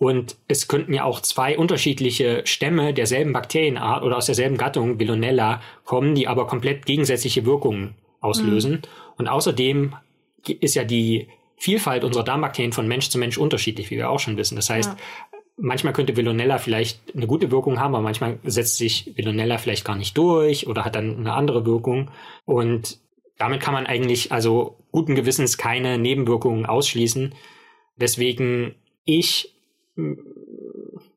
Und 0.00 0.38
es 0.48 0.66
könnten 0.66 0.94
ja 0.94 1.04
auch 1.04 1.20
zwei 1.20 1.58
unterschiedliche 1.58 2.40
Stämme 2.46 2.94
derselben 2.94 3.34
Bakterienart 3.34 4.02
oder 4.02 4.16
aus 4.16 4.24
derselben 4.24 4.56
Gattung, 4.56 4.98
Vilonella, 4.98 5.60
kommen, 5.84 6.14
die 6.14 6.26
aber 6.26 6.46
komplett 6.46 6.86
gegensätzliche 6.86 7.44
Wirkungen 7.44 7.94
auslösen. 8.20 8.72
Mhm. 8.72 8.80
Und 9.18 9.28
außerdem 9.28 9.94
ist 10.58 10.74
ja 10.74 10.84
die 10.84 11.28
Vielfalt 11.58 12.02
unserer 12.02 12.24
Darmbakterien 12.24 12.72
von 12.72 12.88
Mensch 12.88 13.10
zu 13.10 13.18
Mensch 13.18 13.36
unterschiedlich, 13.36 13.90
wie 13.90 13.98
wir 13.98 14.08
auch 14.08 14.20
schon 14.20 14.38
wissen. 14.38 14.56
Das 14.56 14.70
heißt, 14.70 14.88
ja. 14.88 14.96
manchmal 15.58 15.92
könnte 15.92 16.16
Vilonella 16.16 16.56
vielleicht 16.56 17.14
eine 17.14 17.26
gute 17.26 17.50
Wirkung 17.50 17.78
haben, 17.78 17.94
aber 17.94 18.02
manchmal 18.02 18.38
setzt 18.42 18.78
sich 18.78 19.12
Vilonella 19.16 19.58
vielleicht 19.58 19.84
gar 19.84 19.96
nicht 19.96 20.16
durch 20.16 20.66
oder 20.66 20.86
hat 20.86 20.94
dann 20.94 21.18
eine 21.18 21.34
andere 21.34 21.66
Wirkung. 21.66 22.10
Und 22.46 22.98
damit 23.36 23.60
kann 23.60 23.74
man 23.74 23.84
eigentlich 23.84 24.32
also 24.32 24.78
guten 24.92 25.14
Gewissens 25.14 25.58
keine 25.58 25.98
Nebenwirkungen 25.98 26.64
ausschließen, 26.64 27.34
weswegen 27.96 28.76
ich 29.04 29.59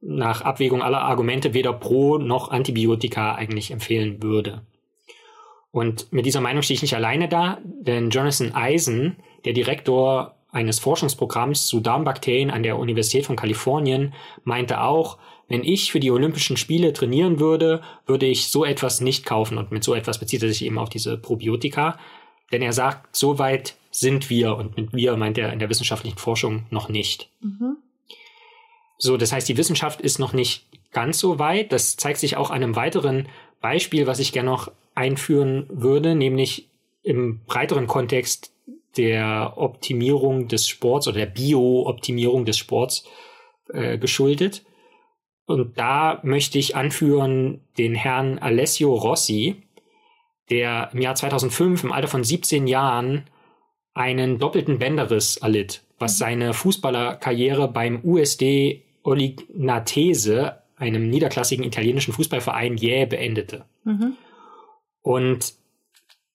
nach 0.02 0.42
Abwägung 0.42 0.82
aller 0.82 1.02
Argumente 1.02 1.54
weder 1.54 1.74
pro 1.74 2.18
noch 2.18 2.50
Antibiotika 2.50 3.36
eigentlich 3.36 3.72
empfehlen 3.72 4.22
würde. 4.22 4.62
Und 5.72 6.12
mit 6.14 6.26
dieser 6.26 6.42
Meinung 6.42 6.62
stehe 6.62 6.76
ich 6.76 6.82
nicht 6.84 6.96
alleine 6.96 7.28
da, 7.28 7.58
denn 7.64 8.12
Jonathan 8.12 8.54
Eisen, 8.54 9.18
der 9.44 9.54
Direktor 9.54 10.36
eines 10.52 10.78
Forschungsprogramms 10.80 11.66
zu 11.66 11.80
Darmbakterien 11.80 12.52
an 12.52 12.62
der 12.62 12.78
Universität 12.78 13.26
von 13.26 13.36
Kalifornien, 13.36 14.14
meinte 14.44 14.82
auch, 14.82 15.18
wenn 15.48 15.64
ich 15.64 15.92
für 15.92 16.00
die 16.00 16.12
Olympischen 16.12 16.58
Spiele 16.58 16.94
trainieren 16.94 17.40
würde, 17.40 17.82
würde 18.06 18.28
ich 18.28 18.48
so 18.48 18.64
etwas 18.64 19.02
nicht 19.02 19.26
kaufen. 19.26 19.58
Und 19.58 19.72
mit 19.72 19.84
so 19.84 19.94
etwas 19.94 20.20
bezieht 20.20 20.44
er 20.44 20.50
sich 20.50 20.64
eben 20.64 20.78
auf 20.78 20.90
diese 20.90 21.18
Probiotika. 21.18 21.98
Denn 22.52 22.62
er 22.62 22.74
sagt, 22.74 23.16
so 23.16 23.40
weit 23.40 23.76
sind 23.90 24.30
wir, 24.30 24.56
und 24.56 24.78
mit 24.78 24.94
wir 24.94 25.18
meint 25.18 25.38
er 25.38 25.52
in 25.52 25.60
der 25.60 25.70
wissenschaftlichen 25.70 26.18
Forschung 26.18 26.66
noch 26.70 26.88
nicht. 26.88 27.30
Mhm. 27.42 27.78
So, 28.98 29.18
das 29.18 29.32
heißt, 29.32 29.48
die 29.50 29.58
Wissenschaft 29.58 30.02
ist 30.02 30.20
noch 30.20 30.34
nicht 30.34 30.68
ganz 30.92 31.20
so 31.20 31.40
weit. 31.40 31.72
Das 31.72 31.98
zeigt 31.98 32.20
sich 32.20 32.38
auch 32.38 32.52
an 32.52 32.64
einem 32.64 32.76
weiteren 32.76 33.28
Beispiel, 33.60 34.08
was 34.08 34.20
ich 34.20 34.32
gerne 34.32 34.50
noch 34.50 34.72
einführen 34.96 35.66
würde, 35.70 36.16
nämlich 36.16 36.70
im 37.02 37.44
breiteren 37.46 37.88
Kontext 37.88 38.54
der 38.98 39.54
Optimierung 39.58 40.48
des 40.48 40.68
Sports 40.68 41.08
oder 41.08 41.18
der 41.18 41.26
Bio-Optimierung 41.26 42.46
des 42.46 42.58
Sports 42.58 43.06
äh, 43.70 43.98
geschuldet. 43.98 44.64
Und 45.46 45.78
da 45.78 46.20
möchte 46.24 46.58
ich 46.58 46.76
anführen 46.76 47.62
den 47.78 47.96
Herrn 47.96 48.40
Alessio 48.40 48.94
Rossi, 48.94 49.64
der 50.50 50.90
im 50.94 51.02
Jahr 51.02 51.16
2005 51.16 51.84
im 51.84 51.92
Alter 51.92 52.08
von 52.08 52.24
17 52.24 52.68
Jahren 52.68 53.26
einen 53.94 54.40
doppelten 54.40 54.80
Bänderriss 54.80 55.38
erlitt, 55.38 55.84
was 56.00 56.18
seine 56.18 56.54
Fußballerkarriere 56.54 57.68
beim 57.68 58.02
USD 58.04 58.84
Olignatese, 59.04 60.62
einem 60.78 61.10
niederklassigen 61.10 61.66
italienischen 61.66 62.14
Fußballverein, 62.14 62.78
jäh 62.78 63.06
beendete. 63.06 63.66
Mhm. 63.84 64.16
Und 65.02 65.54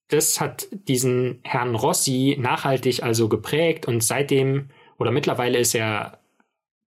das 0.09 0.41
hat 0.41 0.69
diesen 0.71 1.41
Herrn 1.43 1.75
Rossi 1.75 2.37
nachhaltig 2.41 3.03
also 3.03 3.29
geprägt 3.29 3.87
und 3.87 4.03
seitdem 4.03 4.71
oder 4.99 5.11
mittlerweile 5.11 5.59
ist 5.59 5.75
er 5.75 6.19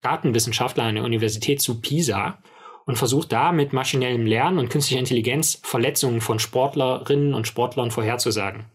Datenwissenschaftler 0.02 0.84
an 0.84 0.96
der 0.96 1.04
Universität 1.04 1.62
zu 1.62 1.80
Pisa 1.80 2.40
und 2.86 2.98
versucht 2.98 3.32
da 3.32 3.52
mit 3.52 3.74
maschinellem 3.74 4.26
Lernen 4.26 4.58
und 4.58 4.70
künstlicher 4.70 5.00
Intelligenz 5.00 5.60
Verletzungen 5.64 6.22
von 6.22 6.40
Sportlerinnen 6.40 7.34
und 7.34 7.48
Sportlern 7.48 7.92
vorherzusagen. 7.92 8.66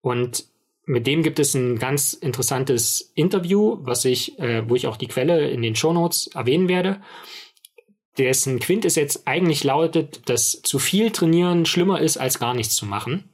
Und 0.00 0.44
mit 0.86 1.06
dem 1.06 1.22
gibt 1.22 1.38
es 1.38 1.54
ein 1.54 1.78
ganz 1.78 2.12
interessantes 2.12 3.12
Interview, 3.14 3.78
was 3.80 4.04
ich, 4.04 4.38
äh, 4.38 4.68
wo 4.68 4.74
ich 4.74 4.86
auch 4.86 4.96
die 4.96 5.08
Quelle 5.08 5.48
in 5.48 5.62
den 5.62 5.76
Shownotes 5.76 6.28
erwähnen 6.34 6.68
werde. 6.68 7.00
Dessen 8.18 8.60
Quintessenz 8.60 9.22
eigentlich 9.24 9.64
lautet, 9.64 10.28
dass 10.28 10.62
zu 10.62 10.78
viel 10.78 11.10
trainieren 11.10 11.66
schlimmer 11.66 12.00
ist, 12.00 12.16
als 12.16 12.38
gar 12.38 12.54
nichts 12.54 12.76
zu 12.76 12.86
machen. 12.86 13.30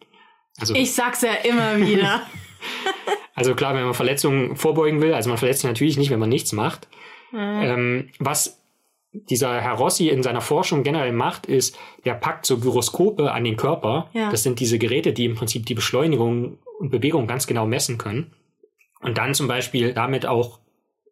Also, 0.58 0.74
ich 0.74 0.92
sag's 0.92 1.22
ja 1.22 1.32
immer 1.32 1.78
wieder. 1.78 2.22
also 3.34 3.54
klar, 3.54 3.74
wenn 3.74 3.84
man 3.84 3.94
Verletzungen 3.94 4.56
vorbeugen 4.56 5.00
will, 5.00 5.14
also 5.14 5.28
man 5.28 5.38
verletzt 5.38 5.60
sich 5.60 5.68
natürlich 5.68 5.96
nicht, 5.96 6.10
wenn 6.10 6.18
man 6.18 6.28
nichts 6.28 6.52
macht. 6.52 6.88
Mhm. 7.32 7.38
Ähm, 7.62 8.08
was 8.18 8.60
dieser 9.12 9.60
Herr 9.60 9.74
Rossi 9.74 10.08
in 10.08 10.22
seiner 10.22 10.40
Forschung 10.40 10.82
generell 10.82 11.12
macht, 11.12 11.46
ist, 11.46 11.76
der 12.04 12.14
packt 12.14 12.46
so 12.46 12.58
Gyroskope 12.58 13.32
an 13.32 13.44
den 13.44 13.56
Körper. 13.56 14.08
Ja. 14.12 14.30
Das 14.30 14.42
sind 14.42 14.60
diese 14.60 14.78
Geräte, 14.78 15.12
die 15.12 15.24
im 15.24 15.34
Prinzip 15.34 15.66
die 15.66 15.74
Beschleunigung 15.74 16.58
und 16.80 16.90
Bewegung 16.90 17.26
ganz 17.26 17.46
genau 17.46 17.66
messen 17.66 17.98
können. 17.98 18.32
Und 19.00 19.18
dann 19.18 19.34
zum 19.34 19.46
Beispiel 19.48 19.92
damit 19.92 20.24
auch 20.24 20.60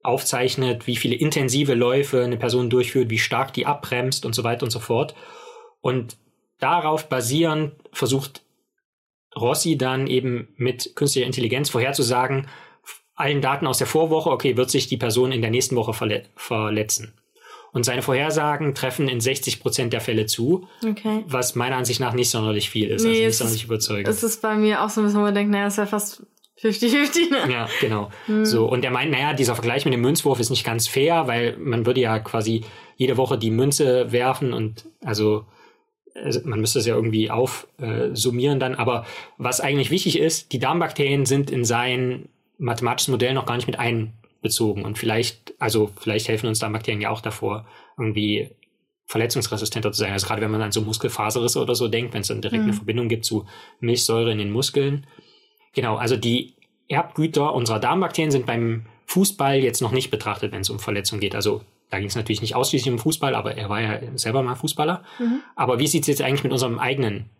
aufzeichnet, 0.02 0.87
wie 0.87 0.96
viele 0.96 1.14
intensive 1.14 1.74
Läufe 1.74 2.24
eine 2.24 2.38
Person 2.38 2.70
durchführt, 2.70 3.11
wie 3.11 3.18
stark 3.18 3.52
die 3.52 3.66
abbremst 3.66 4.24
und 4.24 4.35
so 4.35 4.44
weiter 4.44 4.64
und 4.64 4.70
so 4.70 4.81
fort. 4.81 5.14
Und 5.81 6.16
darauf 6.59 7.09
basierend 7.11 7.74
versucht 7.92 8.42
Rossi 9.37 9.76
dann 9.76 10.07
eben 10.07 10.48
mit 10.57 10.96
künstlicher 10.96 11.26
Intelligenz 11.26 11.68
vorherzusagen, 11.68 12.48
allen 13.14 13.42
Daten 13.42 13.66
aus 13.66 13.78
der 13.78 13.87
Vorwoche, 13.87 14.31
okay, 14.31 14.57
wird 14.57 14.70
sich 14.70 14.87
die 14.87 14.96
Person 14.96 15.33
in 15.33 15.42
der 15.42 15.50
nächsten 15.50 15.76
Woche 15.76 15.92
verle 15.92 16.24
verletzen. 16.35 17.12
Und 17.72 17.85
seine 17.85 18.02
Vorhersagen 18.02 18.74
treffen 18.74 19.09
in 19.09 19.20
60 19.20 19.61
Prozent 19.61 19.92
der 19.92 20.00
Fälle 20.00 20.26
zu, 20.26 20.66
okay. 20.85 21.24
was 21.26 21.54
meiner 21.54 21.76
Ansicht 21.76 22.00
nach 22.00 22.14
nicht 22.14 22.31
sonderlich 22.31 22.70
viel 22.70 22.88
ist, 22.88 23.04
nee, 23.04 23.11
also 23.11 23.24
nicht 23.24 23.37
sonderlich 23.37 23.64
überzeugend. 23.64 24.09
Es 24.09 24.22
ist 24.22 24.40
bei 24.40 24.57
mir 24.57 24.83
auch 24.83 24.88
so 24.88 25.00
ein 25.00 25.04
bisschen, 25.04 25.20
wo 25.20 25.24
man 25.24 25.35
denkt, 25.35 25.52
naja, 25.52 25.66
es 25.66 25.76
wäre 25.76 25.87
fast 25.87 26.22
50-50, 26.62 27.31
ne? 27.31 27.52
Ja, 27.52 27.68
genau. 27.81 28.11
Hm. 28.26 28.44
So, 28.44 28.68
und 28.68 28.85
er 28.85 28.90
meint, 28.90 29.11
naja, 29.11 29.33
dieser 29.33 29.54
Vergleich 29.54 29.85
mit 29.85 29.94
dem 29.94 30.00
Münzwurf 30.00 30.40
ist 30.40 30.50
nicht 30.50 30.64
ganz 30.64 30.88
fair, 30.88 31.26
weil 31.28 31.57
man 31.59 31.87
würde 31.87 32.00
ja 32.00 32.18
quasi 32.18 32.64
jede 32.96 33.16
Woche 33.16 33.38
die 33.38 33.50
Münze 33.50 34.11
werfen 34.11 34.52
und 34.52 34.87
also 35.04 35.44
man 36.44 36.61
müsste 36.61 36.81
es 36.81 36.87
ja 36.87 36.94
irgendwie 36.94 37.31
aufsummieren 37.31 38.59
äh, 38.59 38.61
dann. 38.61 38.74
Aber 38.74 39.04
was 39.37 39.61
eigentlich 39.61 39.90
wichtig 39.90 40.18
ist, 40.18 40.52
die 40.52 40.59
Darmbakterien 40.59 41.26
sind 41.26 41.50
in 41.50 41.64
sein 41.64 42.28
mathematisches 42.59 43.09
Modell 43.09 43.35
noch 43.35 43.46
gar 43.46 43.57
nicht 43.57 43.66
mit 43.66 43.78
einbezogen. 44.38 44.85
Und 44.85 44.98
vielleicht, 44.98 45.55
also 45.61 45.90
vielleicht 46.01 46.29
helfen 46.29 46.46
uns 46.48 46.59
Darmbakterien 46.59 47.01
ja 47.01 47.11
auch 47.11 47.20
davor, 47.20 47.66
irgendwie 47.96 48.51
verletzungsresistenter 49.07 49.92
zu 49.92 50.01
sein. 50.01 50.12
Also 50.12 50.27
gerade 50.27 50.42
wenn 50.42 50.51
man 50.51 50.62
an 50.62 50.72
so 50.72 50.83
Muskelfaserrisse 50.83 51.61
oder 51.61 51.74
so 51.74 51.88
denkt, 51.88 52.14
wenn 52.14 52.20
es 52.20 52.29
dann 52.29 52.42
direkt 52.42 52.62
mhm. 52.62 52.70
eine 52.70 52.77
Verbindung 52.77 53.09
gibt 53.09 53.24
zu 53.24 53.46
Milchsäure 53.81 54.33
in 54.33 54.38
den 54.38 54.51
Muskeln 54.51 55.07
Genau, 55.74 55.96
also 55.96 56.16
die 56.16 56.55
Erbgüter 56.88 57.55
unserer 57.55 57.81
Darmbakterien 57.81 58.31
sind 58.31 58.46
beim 58.46 58.87
Fußball 59.07 59.59
jetzt 59.59 59.81
noch 59.81 59.92
nicht 59.92 60.11
betrachtet, 60.11 60.53
wenn 60.53 60.62
es 60.62 60.70
um 60.70 60.79
Verletzungen 60.79 61.20
geht. 61.20 61.35
Also 61.35 61.62
da 61.90 61.98
ging 61.98 62.09
es 62.09 62.16
natürlich 62.16 62.42
nicht 62.42 62.55
ausschließlich 62.55 62.92
um 62.92 62.98
Fußball, 62.98 63.35
aber 63.35 63.57
er 63.57 63.68
war 63.68 63.81
ja 63.81 64.01
selber 64.16 64.42
mal 64.42 64.55
Fußballer. 64.55 65.05
Mhm. 65.18 65.40
Aber 65.57 65.79
wie 65.79 65.87
sieht 65.87 66.03
es 66.03 66.09
jetzt 66.09 66.22
eigentlich 66.22 66.44
mit 66.44 66.53
unserem 66.53 66.79
eigenen 66.79 67.31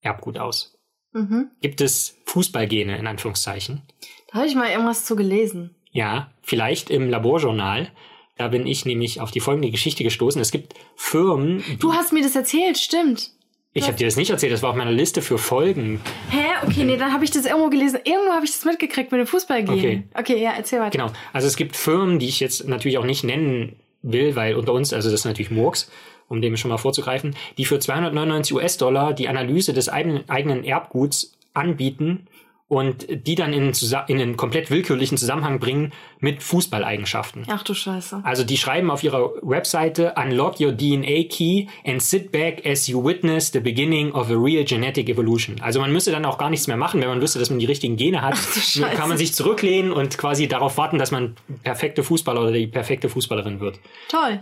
Erbgut 0.00 0.38
aus? 0.38 0.78
Mhm. 1.12 1.50
Gibt 1.60 1.80
es 1.80 2.18
Fußballgene 2.26 2.98
in 2.98 3.06
Anführungszeichen? 3.06 3.82
Da 4.28 4.38
habe 4.38 4.46
ich 4.46 4.54
mal 4.54 4.70
irgendwas 4.70 5.04
zu 5.04 5.16
gelesen. 5.16 5.75
Ja, 5.96 6.30
vielleicht 6.42 6.90
im 6.90 7.08
Laborjournal. 7.08 7.90
Da 8.36 8.48
bin 8.48 8.66
ich 8.66 8.84
nämlich 8.84 9.22
auf 9.22 9.30
die 9.30 9.40
folgende 9.40 9.70
Geschichte 9.70 10.04
gestoßen. 10.04 10.38
Es 10.42 10.50
gibt 10.50 10.74
Firmen. 10.94 11.64
Du 11.80 11.94
hast 11.94 12.12
mir 12.12 12.22
das 12.22 12.36
erzählt, 12.36 12.76
stimmt. 12.76 13.30
Ich 13.72 13.86
habe 13.86 13.96
dir 13.96 14.06
das 14.06 14.16
nicht 14.16 14.28
erzählt, 14.28 14.52
das 14.52 14.62
war 14.62 14.70
auf 14.70 14.76
meiner 14.76 14.92
Liste 14.92 15.22
für 15.22 15.38
Folgen. 15.38 16.00
Hä? 16.30 16.44
Okay, 16.66 16.84
nee, 16.84 16.98
dann 16.98 17.14
habe 17.14 17.24
ich 17.24 17.30
das 17.30 17.46
irgendwo 17.46 17.70
gelesen. 17.70 18.00
Irgendwo 18.04 18.32
habe 18.32 18.44
ich 18.44 18.52
das 18.52 18.64
mitgekriegt 18.66 19.10
mit 19.10 19.20
dem 19.20 19.26
Fußballgehen. 19.26 19.78
Okay. 19.78 20.02
okay, 20.14 20.42
ja, 20.42 20.52
erzähl 20.54 20.80
weiter. 20.80 20.98
Genau. 20.98 21.10
Also 21.32 21.48
es 21.48 21.56
gibt 21.56 21.76
Firmen, 21.76 22.18
die 22.18 22.28
ich 22.28 22.40
jetzt 22.40 22.68
natürlich 22.68 22.98
auch 22.98 23.04
nicht 23.04 23.24
nennen 23.24 23.76
will, 24.02 24.36
weil 24.36 24.54
unter 24.54 24.74
uns, 24.74 24.92
also 24.92 25.10
das 25.10 25.20
ist 25.20 25.24
natürlich 25.24 25.50
Murks, 25.50 25.90
um 26.28 26.42
dem 26.42 26.58
schon 26.58 26.70
mal 26.70 26.78
vorzugreifen, 26.78 27.34
die 27.56 27.64
für 27.64 27.78
299 27.78 28.54
US-Dollar 28.54 29.14
die 29.14 29.28
Analyse 29.28 29.72
des 29.72 29.88
eigenen 29.88 30.64
Erbguts 30.64 31.32
anbieten 31.54 32.26
und 32.68 33.06
die 33.08 33.36
dann 33.36 33.52
in, 33.52 33.72
in 34.08 34.20
einen 34.20 34.36
komplett 34.36 34.70
willkürlichen 34.70 35.16
Zusammenhang 35.16 35.60
bringen 35.60 35.92
mit 36.18 36.42
Fußballeigenschaften. 36.42 37.44
Ach 37.48 37.62
du 37.62 37.74
Scheiße. 37.74 38.22
Also 38.24 38.42
die 38.42 38.56
schreiben 38.56 38.90
auf 38.90 39.04
ihrer 39.04 39.30
Webseite 39.42 40.14
Unlock 40.16 40.60
your 40.60 40.76
DNA 40.76 41.28
key 41.28 41.68
and 41.84 42.02
sit 42.02 42.32
back 42.32 42.66
as 42.66 42.88
you 42.88 43.04
witness 43.04 43.52
the 43.52 43.60
beginning 43.60 44.10
of 44.12 44.30
a 44.30 44.34
real 44.34 44.64
genetic 44.64 45.08
evolution. 45.08 45.60
Also 45.60 45.80
man 45.80 45.92
müsste 45.92 46.10
dann 46.10 46.24
auch 46.24 46.38
gar 46.38 46.50
nichts 46.50 46.66
mehr 46.66 46.76
machen, 46.76 47.00
wenn 47.00 47.08
man 47.08 47.20
wüsste, 47.20 47.38
dass 47.38 47.50
man 47.50 47.60
die 47.60 47.66
richtigen 47.66 47.96
Gene 47.96 48.22
hat. 48.22 48.34
Ach, 48.34 48.94
kann 48.94 49.08
man 49.08 49.18
sich 49.18 49.32
zurücklehnen 49.32 49.92
und 49.92 50.18
quasi 50.18 50.48
darauf 50.48 50.76
warten, 50.76 50.98
dass 50.98 51.12
man 51.12 51.36
perfekte 51.62 52.02
Fußballer 52.02 52.42
oder 52.42 52.52
die 52.52 52.66
perfekte 52.66 53.08
Fußballerin 53.08 53.60
wird. 53.60 53.78
Toll. 54.08 54.40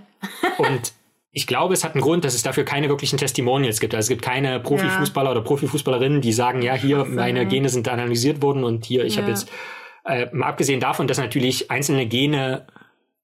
und 0.58 0.94
ich 1.36 1.48
glaube, 1.48 1.74
es 1.74 1.82
hat 1.82 1.94
einen 1.94 2.00
Grund, 2.00 2.24
dass 2.24 2.34
es 2.34 2.44
dafür 2.44 2.64
keine 2.64 2.88
wirklichen 2.88 3.18
Testimonials 3.18 3.80
gibt. 3.80 3.92
Also 3.92 4.04
es 4.04 4.08
gibt 4.08 4.22
keine 4.22 4.60
Profifußballer 4.60 5.30
ja. 5.30 5.32
oder 5.32 5.42
Profifußballerinnen, 5.42 6.20
die 6.20 6.32
sagen, 6.32 6.62
ja, 6.62 6.74
hier, 6.74 7.04
meine 7.04 7.44
Gene 7.44 7.68
sind 7.68 7.88
analysiert 7.88 8.40
worden 8.40 8.62
und 8.62 8.84
hier, 8.84 9.04
ich 9.04 9.16
ja. 9.16 9.22
habe 9.22 9.32
jetzt, 9.32 9.50
äh, 10.04 10.28
mal 10.32 10.46
abgesehen 10.46 10.78
davon, 10.78 11.08
dass 11.08 11.18
natürlich 11.18 11.72
einzelne 11.72 12.06
Gene 12.06 12.66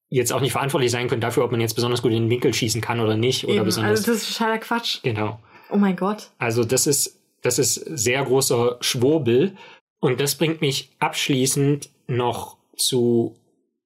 jetzt 0.09 0.33
auch 0.33 0.41
nicht 0.41 0.51
verantwortlich 0.51 0.91
sein 0.91 1.07
können 1.07 1.21
dafür, 1.21 1.45
ob 1.45 1.51
man 1.51 1.61
jetzt 1.61 1.73
besonders 1.73 2.01
gut 2.01 2.11
in 2.11 2.23
den 2.23 2.29
Winkel 2.29 2.53
schießen 2.53 2.81
kann 2.81 2.99
oder 2.99 3.15
nicht. 3.15 3.43
Eben. 3.43 3.53
Oder 3.53 3.63
besonders, 3.63 3.99
also 3.99 4.11
das 4.11 4.23
ist 4.23 4.37
totaler 4.37 4.57
Quatsch. 4.57 4.99
Genau. 5.03 5.39
Oh 5.69 5.77
mein 5.77 5.95
Gott. 5.95 6.31
Also 6.37 6.65
das 6.65 6.87
ist, 6.87 7.17
das 7.41 7.59
ist 7.59 7.75
sehr 7.75 8.25
großer 8.25 8.75
Schwurbel. 8.81 9.55
Und 10.01 10.19
das 10.19 10.35
bringt 10.35 10.59
mich 10.59 10.91
abschließend 10.99 11.89
noch 12.07 12.57
zu 12.75 13.37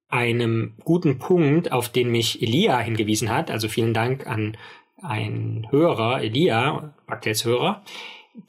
einem 0.08 0.74
guten 0.84 1.18
Punkt, 1.18 1.72
auf 1.72 1.88
den 1.88 2.10
mich 2.10 2.42
Elia 2.42 2.78
hingewiesen 2.78 3.30
hat. 3.30 3.50
Also 3.50 3.68
vielen 3.68 3.94
Dank 3.94 4.26
an 4.26 4.56
einen 5.02 5.66
Hörer, 5.70 6.22
Elia, 6.22 6.94
Bagdels 7.06 7.44
Hörer, 7.44 7.82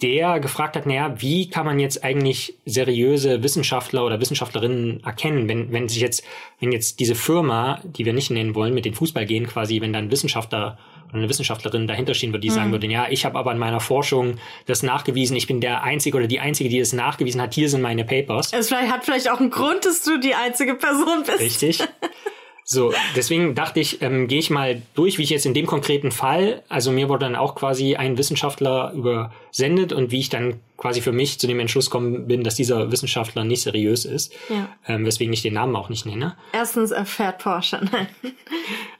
der 0.01 0.39
gefragt 0.39 0.75
hat, 0.75 0.85
naja, 0.85 1.15
wie 1.21 1.49
kann 1.49 1.65
man 1.65 1.79
jetzt 1.79 2.03
eigentlich 2.03 2.55
seriöse 2.65 3.41
Wissenschaftler 3.41 4.05
oder 4.05 4.19
Wissenschaftlerinnen 4.19 5.03
erkennen, 5.03 5.47
wenn, 5.47 5.71
wenn 5.71 5.87
sich 5.87 6.01
jetzt, 6.01 6.23
wenn 6.59 6.71
jetzt 6.71 6.99
diese 6.99 7.15
Firma, 7.15 7.81
die 7.83 8.05
wir 8.05 8.13
nicht 8.13 8.29
nennen 8.29 8.53
wollen, 8.53 8.73
mit 8.73 8.85
den 8.85 8.93
Fußball 8.93 9.25
gehen 9.25 9.47
quasi, 9.47 9.79
wenn 9.79 9.93
dann 9.93 10.11
Wissenschaftler 10.11 10.77
oder 11.09 11.17
eine 11.17 11.29
Wissenschaftlerin 11.29 11.87
dahinter 11.87 12.13
stehen 12.13 12.31
würde, 12.31 12.41
die 12.41 12.49
mhm. 12.49 12.53
sagen 12.53 12.71
würde, 12.71 12.87
ja, 12.87 13.07
ich 13.09 13.25
habe 13.25 13.37
aber 13.37 13.51
in 13.51 13.57
meiner 13.57 13.79
Forschung 13.79 14.37
das 14.65 14.83
nachgewiesen, 14.83 15.35
ich 15.35 15.47
bin 15.47 15.61
der 15.61 15.83
Einzige 15.83 16.17
oder 16.17 16.27
die 16.27 16.39
Einzige, 16.39 16.69
die 16.69 16.79
es 16.79 16.93
nachgewiesen 16.93 17.41
hat, 17.41 17.53
hier 17.53 17.69
sind 17.69 17.81
meine 17.81 18.03
Papers. 18.03 18.53
Es 18.53 18.71
hat 18.71 19.05
vielleicht 19.05 19.29
auch 19.29 19.39
einen 19.39 19.49
Grund, 19.49 19.85
dass 19.85 20.03
du 20.03 20.19
die 20.19 20.35
einzige 20.35 20.75
Person 20.75 21.23
bist. 21.25 21.39
Richtig. 21.39 21.83
So, 22.69 22.93
deswegen 23.15 23.55
dachte 23.55 23.79
ich, 23.79 24.01
ähm, 24.01 24.27
gehe 24.27 24.39
ich 24.39 24.49
mal 24.49 24.81
durch, 24.93 25.17
wie 25.17 25.23
ich 25.23 25.29
jetzt 25.29 25.45
in 25.45 25.53
dem 25.53 25.65
konkreten 25.65 26.11
Fall, 26.11 26.63
also 26.67 26.91
mir 26.91 27.07
wurde 27.07 27.23
dann 27.23 27.37
auch 27.37 27.55
quasi 27.55 27.95
ein 27.95 28.17
Wissenschaftler 28.17 28.91
übersendet 28.91 29.93
und 29.93 30.11
wie 30.11 30.19
ich 30.19 30.27
dann 30.27 30.59
quasi 30.75 30.99
für 30.99 31.13
mich 31.13 31.39
zu 31.39 31.47
dem 31.47 31.61
Entschluss 31.61 31.89
kommen 31.89 32.27
bin, 32.27 32.43
dass 32.43 32.55
dieser 32.55 32.91
Wissenschaftler 32.91 33.45
nicht 33.45 33.61
seriös 33.61 34.03
ist, 34.03 34.33
ja. 34.49 34.67
ähm, 34.85 35.05
weswegen 35.05 35.31
ich 35.31 35.43
den 35.43 35.53
Namen 35.53 35.77
auch 35.77 35.87
nicht 35.87 36.05
nenne. 36.05 36.35
Erstens 36.51 36.91
erfährt 36.91 37.37
Porsche, 37.37 37.79
nein. 37.89 38.07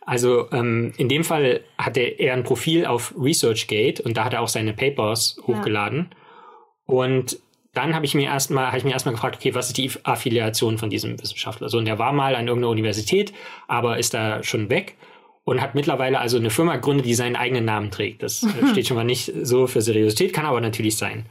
Also 0.05 0.49
ähm, 0.53 0.93
in 0.95 1.09
dem 1.09 1.25
Fall 1.25 1.59
hatte 1.77 1.99
er 1.99 2.35
ein 2.35 2.45
Profil 2.45 2.85
auf 2.85 3.13
ResearchGate 3.19 4.01
und 4.01 4.15
da 4.15 4.23
hat 4.23 4.31
er 4.31 4.43
auch 4.43 4.47
seine 4.47 4.71
Papers 4.71 5.35
hochgeladen. 5.45 6.07
Ja. 6.09 6.93
Und 6.95 7.37
dann 7.77 7.95
habe 7.95 8.05
ich 8.05 8.15
mir 8.15 8.25
erstmal 8.25 8.67
habe 8.67 8.77
ich 8.77 8.83
mir 8.83 8.91
erstmal 8.91 9.13
gefragt, 9.13 9.37
okay, 9.37 9.53
was 9.55 9.67
ist 9.67 9.77
die 9.77 9.91
Affiliation 10.03 10.77
von 10.77 10.89
diesem 10.89 11.21
Wissenschaftler? 11.21 11.69
So, 11.69 11.77
und 11.77 11.85
der 11.85 11.99
war 11.99 12.11
mal 12.11 12.35
an 12.35 12.47
irgendeiner 12.47 12.71
Universität, 12.71 13.33
aber 13.67 13.97
ist 13.97 14.13
da 14.13 14.43
schon 14.43 14.69
weg 14.69 14.95
und 15.43 15.61
hat 15.61 15.75
mittlerweile 15.75 16.19
also 16.19 16.37
eine 16.37 16.49
Firma 16.49 16.75
gegründet, 16.75 17.05
die 17.05 17.13
seinen 17.13 17.35
eigenen 17.35 17.65
Namen 17.65 17.91
trägt. 17.91 18.23
Das 18.23 18.41
mhm. 18.41 18.67
steht 18.71 18.87
schon 18.87 18.97
mal 18.97 19.03
nicht 19.03 19.31
so 19.43 19.67
für 19.67 19.81
Seriosität, 19.81 20.33
kann 20.33 20.45
aber 20.45 20.59
natürlich 20.59 20.97
sein. 20.97 21.25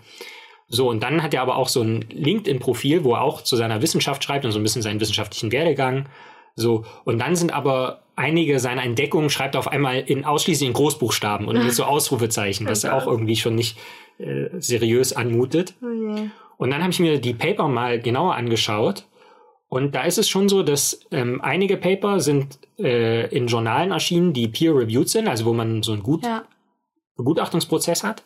So, 0.69 0.89
und 0.89 1.03
dann 1.03 1.23
hat 1.23 1.35
er 1.35 1.43
aber 1.43 1.57
auch 1.57 1.69
so 1.69 1.83
ein 1.83 2.05
LinkedIn-Profil, 2.11 3.05
wo 3.05 3.15
er 3.15 3.21
auch 3.21 3.43
zu 3.43 3.57
seiner 3.57 3.83
Wissenschaft 3.83 4.25
schreibt 4.25 4.45
und 4.45 4.53
so 4.53 4.59
ein 4.59 4.63
bisschen 4.63 4.83
seinen 4.83 5.01
wissenschaftlichen 5.01 5.53
Werdegang. 5.53 6.07
So, 6.55 6.85
und 7.05 7.19
dann 7.19 7.37
sind 7.37 7.53
aber 7.53 8.03
einige 8.17 8.59
seiner 8.59 8.83
Entdeckungen 8.83 9.29
schreibt 9.29 9.55
er 9.55 9.59
auf 9.59 9.69
einmal 9.69 10.01
in 10.01 10.25
ausschließlich 10.25 10.67
in 10.67 10.73
Großbuchstaben 10.73 11.47
und 11.47 11.63
mit 11.63 11.75
so 11.75 11.85
Ausrufezeichen, 11.85 12.67
was 12.67 12.83
ja 12.83 12.97
auch 12.97 13.07
irgendwie 13.07 13.37
schon 13.37 13.55
nicht 13.55 13.77
äh, 14.19 14.49
seriös 14.61 15.13
anmutet. 15.13 15.75
Oh 15.83 15.87
yeah. 15.87 16.31
Und 16.59 16.71
dann 16.71 16.83
habe 16.83 16.91
ich 16.91 17.01
mir 17.01 17.19
die 17.21 17.35
Paper 17.35 17.69
mal 17.69 18.01
genauer 18.01 18.35
angeschaut. 18.35 19.07
Und 19.69 19.95
da 19.95 20.03
ist 20.05 20.17
es 20.17 20.29
schon 20.29 20.49
so, 20.49 20.63
dass 20.63 21.01
ähm, 21.11 21.41
einige 21.43 21.77
Paper 21.77 22.21
sind 22.21 22.59
äh, 22.79 23.29
in 23.35 23.49
Journalen 23.49 23.91
erschienen, 23.91 24.33
die 24.33 24.49
peer-reviewed 24.49 25.09
sind, 25.09 25.29
also 25.29 25.45
wo 25.45 25.53
man 25.53 25.83
so 25.83 25.93
einen 25.93 26.03
Gut 26.03 26.25
ja. 26.25 26.45
Begutachtungsprozess 27.17 28.05
hat. 28.05 28.23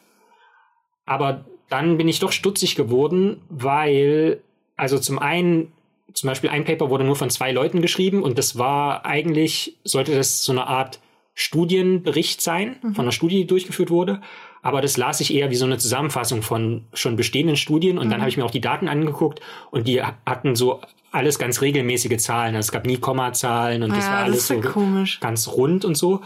Aber 1.07 1.45
dann 1.69 1.97
bin 1.97 2.09
ich 2.09 2.21
doch 2.21 2.33
stutzig 2.33 2.77
geworden, 2.77 3.41
weil, 3.49 4.43
also 4.77 4.99
zum 4.99 5.19
einen, 5.19 5.73
zum 6.13 6.29
Beispiel 6.29 6.51
ein 6.51 6.65
Paper 6.65 6.91
wurde 6.91 7.05
nur 7.05 7.17
von 7.17 7.31
zwei 7.31 7.53
Leuten 7.53 7.81
geschrieben 7.81 8.23
und 8.23 8.37
das 8.37 8.59
war 8.59 9.07
eigentlich, 9.07 9.79
sollte 9.83 10.15
das 10.15 10.45
so 10.45 10.53
eine 10.53 10.67
Art 10.67 11.01
Studienbericht 11.35 12.43
sein, 12.43 12.77
mhm. 12.83 12.95
von 12.95 13.05
einer 13.07 13.13
Studie, 13.13 13.37
die 13.37 13.47
durchgeführt 13.47 13.91
wurde 13.91 14.21
aber 14.63 14.81
das 14.81 14.97
las 14.97 15.21
ich 15.21 15.35
eher 15.35 15.51
wie 15.51 15.57
so 15.57 15.65
eine 15.65 15.79
Zusammenfassung 15.79 16.43
von 16.43 16.85
schon 16.93 17.17
bestehenden 17.17 17.57
Studien 17.57 17.99
und 17.99 18.07
mhm. 18.07 18.11
dann 18.11 18.21
habe 18.21 18.31
ich 18.31 18.37
mir 18.37 18.45
auch 18.45 18.51
die 18.51 18.61
Daten 18.61 18.89
angeguckt 18.89 19.41
und 19.71 19.89
die 19.89 20.03
hatten 20.03 20.55
so 20.55 20.81
alles 21.13 21.39
ganz 21.39 21.61
regelmäßige 21.61 22.19
Zahlen. 22.19 22.55
Also 22.55 22.69
es 22.69 22.73
gab 22.73 22.87
nie 22.87 22.99
Kommazahlen 22.99 23.83
und 23.83 23.91
ja, 23.91 23.97
das 23.97 24.07
war 24.07 24.19
alles 24.19 24.49
das 24.49 24.63
so 24.63 24.69
komisch. 24.69 25.21
ganz 25.21 25.49
rund 25.49 25.85
und 25.85 25.97
so. 25.97 26.21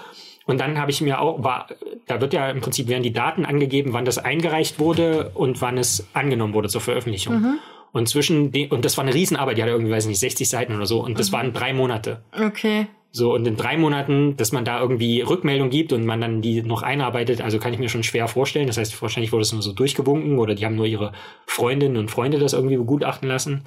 Und 0.46 0.60
dann 0.60 0.78
habe 0.78 0.90
ich 0.90 1.00
mir 1.00 1.20
auch, 1.20 1.42
war, 1.42 1.68
da 2.06 2.20
wird 2.20 2.34
ja 2.34 2.50
im 2.50 2.60
Prinzip 2.60 2.88
werden 2.88 3.02
die 3.02 3.12
Daten 3.12 3.46
angegeben, 3.46 3.94
wann 3.94 4.04
das 4.04 4.18
eingereicht 4.18 4.78
wurde 4.78 5.30
und 5.34 5.62
wann 5.62 5.78
es 5.78 6.06
angenommen 6.12 6.52
wurde 6.52 6.68
zur 6.68 6.82
Veröffentlichung. 6.82 7.40
Mhm. 7.40 7.58
Und 7.92 8.08
zwischen 8.08 8.52
den, 8.52 8.70
und 8.70 8.84
das 8.84 8.96
war 8.98 9.04
eine 9.04 9.14
Riesenarbeit, 9.14 9.56
die 9.56 9.62
hatte 9.62 9.72
irgendwie, 9.72 9.92
weiß 9.92 10.06
nicht, 10.06 10.18
60 10.18 10.48
Seiten 10.48 10.74
oder 10.74 10.84
so. 10.84 11.02
Und 11.02 11.18
das 11.18 11.30
mhm. 11.30 11.34
waren 11.34 11.52
drei 11.54 11.72
Monate. 11.72 12.22
Okay. 12.38 12.88
So, 13.16 13.32
und 13.32 13.46
in 13.46 13.56
drei 13.56 13.76
Monaten, 13.76 14.36
dass 14.36 14.50
man 14.50 14.64
da 14.64 14.80
irgendwie 14.80 15.20
Rückmeldung 15.20 15.70
gibt 15.70 15.92
und 15.92 16.04
man 16.04 16.20
dann 16.20 16.42
die 16.42 16.62
noch 16.62 16.82
einarbeitet, 16.82 17.40
also 17.40 17.60
kann 17.60 17.72
ich 17.72 17.78
mir 17.78 17.88
schon 17.88 18.02
schwer 18.02 18.26
vorstellen. 18.26 18.66
Das 18.66 18.76
heißt, 18.76 19.00
wahrscheinlich 19.00 19.30
wurde 19.30 19.42
es 19.42 19.52
nur 19.52 19.62
so 19.62 19.72
durchgewunken 19.72 20.40
oder 20.40 20.56
die 20.56 20.64
haben 20.64 20.74
nur 20.74 20.86
ihre 20.86 21.12
Freundinnen 21.46 21.96
und 21.96 22.10
Freunde 22.10 22.40
das 22.40 22.54
irgendwie 22.54 22.76
begutachten 22.76 23.28
lassen. 23.28 23.62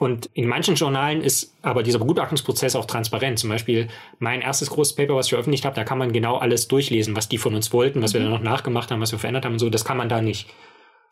Und 0.00 0.30
in 0.34 0.48
manchen 0.48 0.74
Journalen 0.74 1.22
ist 1.22 1.54
aber 1.62 1.84
dieser 1.84 2.00
Begutachtungsprozess 2.00 2.74
auch 2.74 2.86
transparent. 2.86 3.38
Zum 3.38 3.50
Beispiel 3.50 3.86
mein 4.18 4.40
erstes 4.40 4.68
großes 4.70 4.96
Paper, 4.96 5.14
was 5.14 5.26
ich 5.26 5.30
veröffentlicht 5.30 5.64
habe, 5.64 5.76
da 5.76 5.84
kann 5.84 5.98
man 5.98 6.10
genau 6.10 6.38
alles 6.38 6.66
durchlesen, 6.66 7.14
was 7.14 7.28
die 7.28 7.38
von 7.38 7.54
uns 7.54 7.72
wollten, 7.72 8.02
was 8.02 8.14
mhm. 8.14 8.18
wir 8.18 8.24
dann 8.24 8.32
noch 8.32 8.42
nachgemacht 8.42 8.90
haben, 8.90 9.00
was 9.00 9.12
wir 9.12 9.20
verändert 9.20 9.44
haben 9.44 9.52
und 9.52 9.60
so. 9.60 9.70
Das 9.70 9.84
kann 9.84 9.96
man 9.96 10.08
da 10.08 10.20
nicht. 10.20 10.48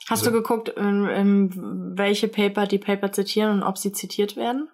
Hast 0.09 0.27
also, 0.27 0.33
du 0.33 0.39
geguckt, 0.39 0.71
in, 0.71 1.07
in 1.07 1.97
welche 1.97 2.27
Paper 2.27 2.67
die 2.67 2.79
Paper 2.79 3.13
zitieren 3.13 3.53
und 3.53 3.63
ob 3.63 3.79
sie 3.79 3.93
zitiert 3.93 4.35
werden? 4.35 4.69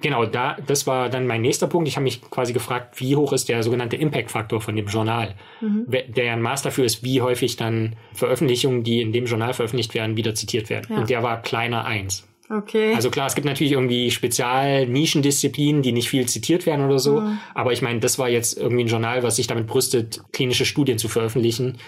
Genau, 0.00 0.26
da, 0.26 0.56
das 0.66 0.86
war 0.86 1.08
dann 1.08 1.26
mein 1.26 1.42
nächster 1.42 1.66
Punkt. 1.66 1.88
Ich 1.88 1.96
habe 1.96 2.04
mich 2.04 2.22
quasi 2.22 2.52
gefragt, 2.52 3.00
wie 3.00 3.16
hoch 3.16 3.32
ist 3.32 3.48
der 3.48 3.62
sogenannte 3.62 3.96
Impact-Faktor 3.96 4.60
von 4.60 4.76
dem 4.76 4.86
Journal, 4.86 5.34
mhm. 5.60 5.86
der 5.88 6.24
ja 6.24 6.32
ein 6.32 6.42
Maß 6.42 6.62
dafür 6.62 6.84
ist, 6.84 7.02
wie 7.02 7.20
häufig 7.20 7.56
dann 7.56 7.96
Veröffentlichungen, 8.12 8.84
die 8.84 9.00
in 9.00 9.12
dem 9.12 9.26
Journal 9.26 9.54
veröffentlicht 9.54 9.94
werden, 9.94 10.16
wieder 10.16 10.34
zitiert 10.34 10.70
werden. 10.70 10.86
Ja. 10.90 10.98
Und 10.98 11.10
der 11.10 11.22
war 11.22 11.42
kleiner 11.42 11.84
eins. 11.84 12.28
Okay. 12.50 12.94
Also 12.94 13.10
klar, 13.10 13.26
es 13.26 13.34
gibt 13.34 13.46
natürlich 13.46 13.72
irgendwie 13.72 14.10
Spezial-Nischendisziplinen, 14.10 15.82
die 15.82 15.92
nicht 15.92 16.08
viel 16.08 16.26
zitiert 16.26 16.64
werden 16.64 16.86
oder 16.86 16.98
so. 16.98 17.20
Mhm. 17.20 17.38
Aber 17.54 17.72
ich 17.72 17.82
meine, 17.82 18.00
das 18.00 18.18
war 18.18 18.28
jetzt 18.28 18.56
irgendwie 18.56 18.84
ein 18.84 18.88
Journal, 18.88 19.22
was 19.22 19.36
sich 19.36 19.48
damit 19.48 19.66
brüstet, 19.66 20.22
klinische 20.32 20.64
Studien 20.64 20.98
zu 20.98 21.08
veröffentlichen 21.08 21.78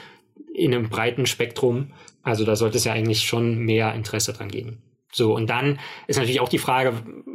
in 0.53 0.75
einem 0.75 0.91
breiten 0.91 1.27
Spektrum. 1.27 1.93
Also 2.23 2.45
da 2.45 2.57
sollte 2.57 2.77
es 2.77 2.85
ja 2.85 2.93
eigentlich 2.93 3.23
schon 3.23 3.61
mehr 3.61 3.95
Interesse 3.95 4.33
dran 4.33 4.49
geben. 4.49 4.83
So, 5.13 5.35
und 5.35 5.49
dann 5.49 5.79
ist 6.07 6.19
natürlich 6.19 6.41
auch 6.41 6.49
die 6.49 6.59
Frage, 6.59 6.93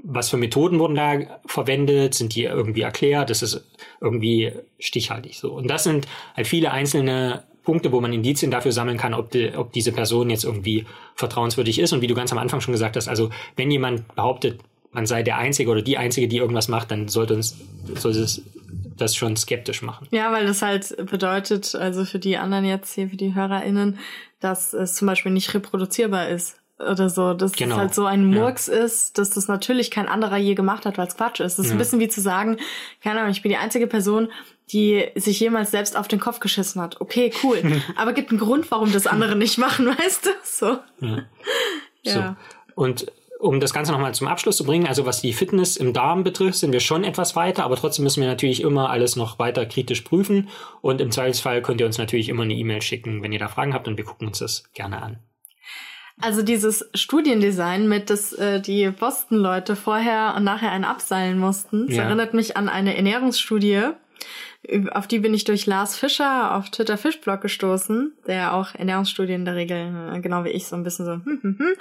was 0.08 0.30
für 0.30 0.38
Methoden 0.38 0.80
wurden 0.80 0.96
da 0.96 1.40
verwendet? 1.46 2.14
Sind 2.14 2.36
die 2.36 2.44
irgendwie 2.44 2.82
erklärt? 2.82 3.30
Das 3.30 3.42
ist 3.42 3.66
irgendwie 4.00 4.54
stichhaltig 4.80 5.38
so. 5.38 5.52
Und 5.52 5.68
das 5.68 5.84
sind 5.84 6.08
halt 6.36 6.48
viele 6.48 6.72
einzelne 6.72 7.44
Punkte, 7.64 7.92
wo 7.92 8.00
man 8.00 8.14
Indizien 8.14 8.52
dafür 8.52 8.72
sammeln 8.72 8.98
kann, 8.98 9.16
ob, 9.16 9.32
die, 9.32 9.52
ob 9.56 9.74
diese 9.74 9.92
Person 9.92 10.30
jetzt 10.30 10.44
irgendwie 10.44 10.86
vertrauenswürdig 11.16 11.80
ist. 11.80 11.92
Und 11.92 12.02
wie 12.02 12.08
du 12.08 12.14
ganz 12.14 12.32
am 12.32 12.38
Anfang 12.38 12.62
schon 12.62 12.72
gesagt 12.72 12.96
hast, 12.96 13.08
also 13.08 13.32
wenn 13.56 13.72
jemand 13.72 14.16
behauptet, 14.16 14.60
man 14.92 15.08
sei 15.08 15.24
der 15.24 15.38
Einzige 15.38 15.72
oder 15.72 15.82
die 15.82 15.98
Einzige, 15.98 16.28
die 16.28 16.38
irgendwas 16.38 16.68
macht, 16.68 16.92
dann 16.92 17.08
sollte 17.08 17.34
uns 17.34 17.58
sollte 17.96 18.20
es 18.20 18.44
das 18.96 19.16
schon 19.16 19.36
skeptisch 19.36 19.82
machen. 19.82 20.08
Ja, 20.12 20.32
weil 20.32 20.46
das 20.46 20.62
halt 20.62 20.96
bedeutet, 21.10 21.76
also 21.76 22.06
für 22.06 22.20
die 22.20 22.38
anderen 22.38 22.64
jetzt 22.64 22.94
hier, 22.94 23.10
für 23.10 23.18
die 23.18 23.36
HörerInnen, 23.36 24.00
dass 24.40 24.74
es 24.74 24.94
zum 24.94 25.08
Beispiel 25.08 25.34
nicht 25.34 25.54
reproduzierbar 25.54 26.30
ist 26.30 26.62
oder 26.78 27.10
so, 27.10 27.34
dass 27.34 27.54
genau. 27.54 27.76
es 27.76 27.80
halt 27.80 27.96
so 27.96 28.06
ein 28.06 28.26
Murks 28.26 28.68
ja. 28.68 28.74
ist, 28.74 29.18
dass 29.18 29.30
das 29.30 29.48
natürlich 29.48 29.92
kein 29.92 30.08
anderer 30.08 30.38
je 30.38 30.56
gemacht 30.56 30.86
hat, 30.86 30.98
weil 30.98 31.08
es 31.08 31.16
Quatsch 31.16 31.40
ist. 31.40 31.58
Das 31.58 31.66
ist 31.66 31.72
ja. 31.72 31.76
ein 31.76 31.80
bisschen 31.80 32.00
wie 32.00 32.10
zu 32.10 32.22
sagen, 32.22 32.58
keine 33.02 33.20
Ahnung, 33.20 33.32
ich 33.32 33.42
bin 33.42 33.50
die 33.50 33.58
einzige 33.58 33.88
Person, 33.88 34.30
die 34.72 35.06
sich 35.16 35.40
jemals 35.40 35.72
selbst 35.72 35.96
auf 35.96 36.08
den 36.08 36.20
Kopf 36.20 36.40
geschissen 36.40 36.82
hat. 36.82 37.00
Okay, 37.00 37.32
cool. 37.44 37.62
Aber 37.96 38.14
gibt 38.14 38.32
einen 38.32 38.40
Grund, 38.40 38.70
warum 38.72 38.92
das 38.92 39.08
andere 39.08 39.36
nicht 39.36 39.58
machen, 39.58 39.88
weißt 40.00 40.26
du? 40.26 40.30
So. 40.44 40.66
Ja. 41.00 41.24
ja. 42.04 42.14
So. 42.14 42.82
Und 42.82 43.06
um 43.40 43.60
das 43.60 43.74
Ganze 43.74 43.92
nochmal 43.92 44.14
zum 44.14 44.28
Abschluss 44.28 44.58
zu 44.58 44.66
bringen, 44.66 44.88
also 44.88 45.06
was 45.06 45.22
die 45.22 45.34
Fitness 45.34 45.78
im 45.78 45.94
Darm 45.94 46.24
betrifft, 46.24 46.58
sind 46.58 46.72
wir 46.72 46.80
schon 46.80 47.04
etwas 47.04 47.36
weiter, 47.36 47.64
aber 47.64 47.76
trotzdem 47.76 48.04
müssen 48.04 48.22
wir 48.22 48.28
natürlich 48.28 48.62
immer 48.62 48.90
alles 48.90 49.16
noch 49.16 49.40
weiter 49.40 49.66
kritisch 49.66 50.02
prüfen. 50.02 50.50
Und 50.82 51.00
im 51.00 51.12
Zweifelsfall 51.12 51.62
könnt 51.62 51.80
ihr 51.80 51.86
uns 51.86 51.98
natürlich 51.98 52.30
immer 52.30 52.44
eine 52.44 52.54
E-Mail 52.54 52.82
schicken, 52.82 53.22
wenn 53.24 53.32
ihr 53.32 53.40
da 53.40 53.48
Fragen 53.48 53.74
habt 53.74 53.88
und 53.88 53.98
wir 53.98 54.06
gucken 54.06 54.28
uns 54.28 54.40
das 54.40 54.64
gerne 54.74 55.02
an. 55.02 55.20
Also 56.22 56.42
dieses 56.44 56.90
Studiendesign 56.94 57.88
mit, 57.90 58.10
dass 58.10 58.32
äh, 58.34 58.62
die 58.62 58.90
Boston-Leute 58.90 59.76
vorher 59.76 60.34
und 60.38 60.44
nachher 60.46 60.72
einen 60.72 60.86
abseilen 60.86 61.38
mussten, 61.40 61.88
das 61.88 61.98
Ja. 61.98 62.04
erinnert 62.04 62.34
mich 62.34 62.56
an 62.56 62.70
eine 62.70 62.96
Ernährungsstudie. 62.96 63.90
Auf 64.92 65.08
die 65.08 65.20
bin 65.20 65.34
ich 65.34 65.44
durch 65.44 65.66
Lars 65.66 65.98
Fischer 65.98 66.56
auf 66.56 66.70
Twitter 66.72 66.98
Fischblog 66.98 67.42
gestoßen, 67.42 68.14
der 68.28 68.54
auch 68.54 68.74
Ernährungsstudien 68.74 69.42
in 69.42 69.46
der 69.46 69.56
Regel, 69.56 70.14
äh, 70.14 70.20
genau 70.22 70.44
wie 70.46 70.50
ich, 70.50 70.68
so 70.68 70.76
ein 70.76 70.84
bisschen 70.84 71.06
so. 71.06 71.12
Hm, 71.12 71.40
hm, 71.42 71.56
hm. 71.60 71.74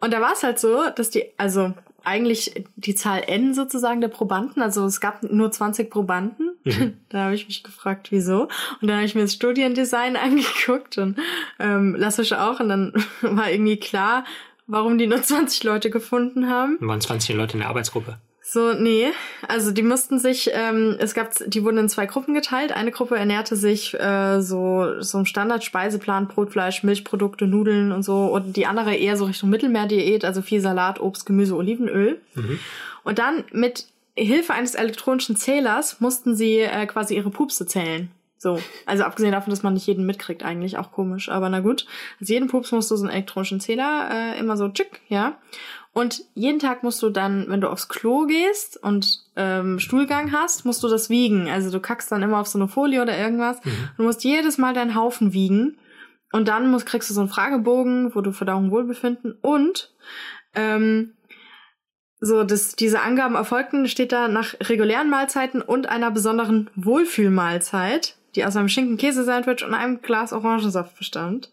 Und 0.00 0.12
da 0.12 0.20
war 0.20 0.32
es 0.32 0.42
halt 0.42 0.58
so, 0.58 0.82
dass 0.96 1.10
die, 1.10 1.24
also 1.36 1.74
eigentlich 2.04 2.64
die 2.76 2.94
Zahl 2.94 3.24
N 3.26 3.54
sozusagen 3.54 4.00
der 4.00 4.08
Probanden, 4.08 4.62
also 4.62 4.84
es 4.84 5.00
gab 5.00 5.22
nur 5.22 5.50
20 5.50 5.90
Probanden. 5.90 6.56
Mhm. 6.64 6.98
da 7.08 7.24
habe 7.24 7.34
ich 7.34 7.46
mich 7.46 7.62
gefragt, 7.62 8.10
wieso. 8.10 8.48
Und 8.80 8.88
dann 8.88 8.96
habe 8.96 9.06
ich 9.06 9.14
mir 9.14 9.22
das 9.22 9.34
Studiendesign 9.34 10.16
angeguckt 10.16 10.98
und 10.98 11.18
ähm, 11.58 11.94
Lars 11.94 12.16
Fischer 12.16 12.48
auch. 12.48 12.60
Und 12.60 12.68
dann 12.68 12.92
war 13.22 13.50
irgendwie 13.50 13.78
klar, 13.78 14.24
warum 14.66 14.98
die 14.98 15.06
nur 15.06 15.22
20 15.22 15.62
Leute 15.64 15.90
gefunden 15.90 16.48
haben. 16.48 16.78
Waren 16.80 17.00
20 17.00 17.34
Leute 17.36 17.54
in 17.54 17.60
der 17.60 17.68
Arbeitsgruppe. 17.68 18.18
So, 18.54 18.72
nee. 18.72 19.10
Also 19.48 19.72
die 19.72 19.82
mussten 19.82 20.20
sich, 20.20 20.48
ähm, 20.52 20.94
es 21.00 21.12
gab, 21.12 21.32
die 21.44 21.64
wurden 21.64 21.78
in 21.78 21.88
zwei 21.88 22.06
Gruppen 22.06 22.34
geteilt. 22.34 22.70
Eine 22.70 22.92
Gruppe 22.92 23.16
ernährte 23.16 23.56
sich 23.56 23.98
äh, 23.98 24.40
so 24.40 25.02
so 25.02 25.18
im 25.18 25.26
Standardspeiseplan, 25.26 26.28
Brot, 26.28 26.52
Fleisch, 26.52 26.84
Milchprodukte, 26.84 27.48
Nudeln 27.48 27.90
und 27.90 28.04
so. 28.04 28.26
Und 28.26 28.56
die 28.56 28.66
andere 28.66 28.94
eher 28.94 29.16
so 29.16 29.24
Richtung 29.24 29.50
Mittelmeerdiät, 29.50 30.24
also 30.24 30.40
viel 30.40 30.60
Salat, 30.60 31.00
Obst, 31.00 31.26
Gemüse, 31.26 31.56
Olivenöl. 31.56 32.20
Mhm. 32.36 32.60
Und 33.02 33.18
dann 33.18 33.42
mit 33.50 33.88
Hilfe 34.14 34.54
eines 34.54 34.76
elektronischen 34.76 35.34
Zählers 35.34 36.00
mussten 36.00 36.36
sie 36.36 36.60
äh, 36.60 36.86
quasi 36.86 37.16
ihre 37.16 37.30
Pupse 37.30 37.66
zählen. 37.66 38.08
So. 38.38 38.60
Also 38.86 39.02
abgesehen 39.02 39.32
davon, 39.32 39.50
dass 39.50 39.64
man 39.64 39.74
nicht 39.74 39.88
jeden 39.88 40.06
mitkriegt, 40.06 40.44
eigentlich 40.44 40.78
auch 40.78 40.92
komisch. 40.92 41.28
Aber 41.28 41.48
na 41.48 41.58
gut. 41.58 41.86
Also 42.20 42.32
jeden 42.32 42.46
Pups 42.46 42.70
musst 42.70 42.88
du 42.92 42.96
so 42.96 43.04
einen 43.04 43.12
elektronischen 43.12 43.58
Zähler 43.58 44.10
äh, 44.12 44.38
immer 44.38 44.56
so 44.56 44.68
tschick, 44.68 45.00
ja. 45.08 45.38
Und 45.94 46.24
jeden 46.34 46.58
Tag 46.58 46.82
musst 46.82 47.00
du 47.02 47.08
dann, 47.08 47.46
wenn 47.48 47.60
du 47.60 47.70
aufs 47.70 47.88
Klo 47.88 48.26
gehst 48.26 48.82
und 48.82 49.20
ähm, 49.36 49.78
Stuhlgang 49.78 50.32
hast, 50.32 50.64
musst 50.64 50.82
du 50.82 50.88
das 50.88 51.08
wiegen. 51.08 51.48
Also 51.48 51.70
du 51.70 51.78
kackst 51.80 52.10
dann 52.10 52.22
immer 52.22 52.40
auf 52.40 52.48
so 52.48 52.58
eine 52.58 52.66
Folie 52.66 53.00
oder 53.00 53.16
irgendwas. 53.16 53.64
Mhm. 53.64 53.88
Du 53.96 54.02
musst 54.02 54.24
jedes 54.24 54.58
Mal 54.58 54.74
deinen 54.74 54.96
Haufen 54.96 55.32
wiegen. 55.32 55.78
Und 56.32 56.48
dann 56.48 56.68
musst, 56.68 56.86
kriegst 56.86 57.08
du 57.10 57.14
so 57.14 57.20
einen 57.20 57.30
Fragebogen, 57.30 58.12
wo 58.12 58.20
du 58.20 58.32
Verdauung, 58.32 58.72
Wohlbefinden 58.72 59.38
und 59.40 59.94
ähm, 60.56 61.12
so, 62.18 62.42
dass 62.42 62.74
diese 62.74 63.02
Angaben 63.02 63.36
erfolgten, 63.36 63.86
steht 63.86 64.10
da 64.10 64.26
nach 64.26 64.54
regulären 64.60 65.10
Mahlzeiten 65.10 65.62
und 65.62 65.88
einer 65.88 66.10
besonderen 66.10 66.70
Wohlfühlmahlzeit, 66.74 68.16
die 68.34 68.44
aus 68.44 68.56
einem 68.56 68.68
Schinken-Käse-Sandwich 68.68 69.64
und 69.64 69.74
einem 69.74 70.02
Glas 70.02 70.32
Orangensaft 70.32 70.96
bestand. 70.98 71.52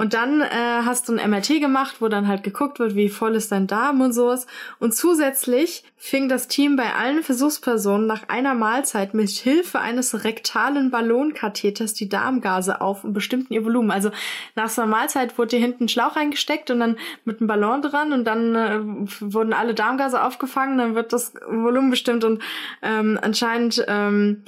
Und 0.00 0.14
dann 0.14 0.40
äh, 0.40 0.46
hast 0.86 1.10
du 1.10 1.14
ein 1.14 1.30
MRT 1.30 1.60
gemacht, 1.60 1.96
wo 2.00 2.08
dann 2.08 2.26
halt 2.26 2.42
geguckt 2.42 2.78
wird, 2.78 2.94
wie 2.94 3.10
voll 3.10 3.34
ist 3.34 3.52
dein 3.52 3.66
Darm 3.66 4.00
und 4.00 4.14
sowas. 4.14 4.46
Und 4.78 4.94
zusätzlich 4.94 5.84
fing 5.98 6.30
das 6.30 6.48
Team 6.48 6.74
bei 6.76 6.94
allen 6.94 7.22
Versuchspersonen 7.22 8.06
nach 8.06 8.26
einer 8.30 8.54
Mahlzeit 8.54 9.12
mit 9.12 9.28
Hilfe 9.28 9.78
eines 9.78 10.24
rektalen 10.24 10.90
Ballonkatheters 10.90 11.92
die 11.92 12.08
Darmgase 12.08 12.80
auf 12.80 13.04
und 13.04 13.12
bestimmten 13.12 13.52
ihr 13.52 13.62
Volumen. 13.62 13.90
Also 13.90 14.10
nach 14.54 14.70
so 14.70 14.80
einer 14.80 14.90
Mahlzeit 14.90 15.36
wurde 15.36 15.56
dir 15.56 15.60
hinten 15.60 15.84
ein 15.84 15.88
Schlauch 15.90 16.16
reingesteckt 16.16 16.70
und 16.70 16.80
dann 16.80 16.96
mit 17.26 17.40
einem 17.40 17.48
Ballon 17.48 17.82
dran 17.82 18.14
und 18.14 18.24
dann 18.24 18.54
äh, 18.54 18.80
wurden 19.20 19.52
alle 19.52 19.74
Darmgase 19.74 20.24
aufgefangen, 20.24 20.78
dann 20.78 20.94
wird 20.94 21.12
das 21.12 21.34
Volumen 21.46 21.90
bestimmt 21.90 22.24
und 22.24 22.40
ähm, 22.80 23.18
anscheinend 23.20 23.84
ähm, 23.86 24.44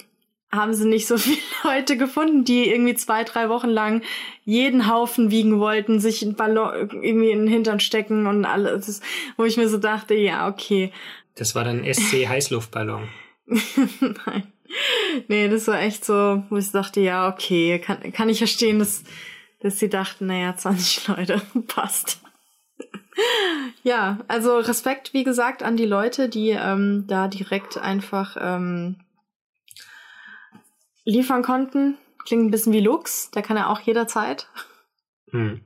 haben 0.55 0.75
sie 0.75 0.87
nicht 0.87 1.07
so 1.07 1.17
viele 1.19 1.39
Leute 1.65 1.97
gefunden, 1.97 2.45
die 2.45 2.69
irgendwie 2.69 2.95
zwei, 2.95 3.25
drei 3.25 3.49
Wochen 3.49 3.69
lang 3.69 4.03
jeden 4.45 4.89
Haufen 4.89 5.31
wiegen 5.31 5.59
wollten, 5.59 5.99
sich 5.99 6.23
einen 6.23 6.37
Ballon 6.37 6.91
irgendwie 7.03 7.31
in 7.31 7.41
den 7.41 7.49
Hintern 7.49 7.81
stecken 7.81 8.27
und 8.27 8.45
alles, 8.45 9.01
wo 9.37 9.45
ich 9.45 9.57
mir 9.57 9.69
so 9.69 9.79
dachte, 9.79 10.15
ja, 10.15 10.49
okay. 10.49 10.93
Das 11.35 11.55
war 11.55 11.65
dann 11.65 11.85
SC 11.85 12.27
Heißluftballon. 12.29 13.09
Nein. 13.47 14.53
Nee, 15.29 15.49
das 15.49 15.69
war 15.69 15.81
echt 15.81 16.05
so, 16.05 16.43
wo 16.49 16.57
ich 16.57 16.71
dachte, 16.71 17.01
ja, 17.01 17.29
okay, 17.29 17.79
kann, 17.79 18.13
kann 18.13 18.29
ich 18.29 18.39
verstehen, 18.39 18.79
dass, 18.79 19.05
dass 19.61 19.79
sie 19.79 19.89
dachten, 19.91 20.27
naja, 20.27 20.57
20 20.57 21.09
Leute, 21.09 21.43
passt. 21.69 22.21
ja, 23.83 24.19
also 24.29 24.59
Respekt, 24.59 25.13
wie 25.13 25.25
gesagt, 25.25 25.63
an 25.63 25.77
die 25.77 25.85
Leute, 25.85 26.31
die 26.31 26.51
ähm, 26.51 27.05
da 27.07 27.29
direkt 27.29 27.77
einfach 27.77 28.37
ähm, 28.41 28.97
liefern 31.05 31.43
konnten. 31.43 31.97
Klingt 32.25 32.45
ein 32.45 32.51
bisschen 32.51 32.73
wie 32.73 32.81
Lux, 32.81 33.31
der 33.31 33.43
kann 33.43 33.57
ja 33.57 33.69
auch 33.69 33.81
jederzeit. 33.81 34.49
Hm. 35.31 35.61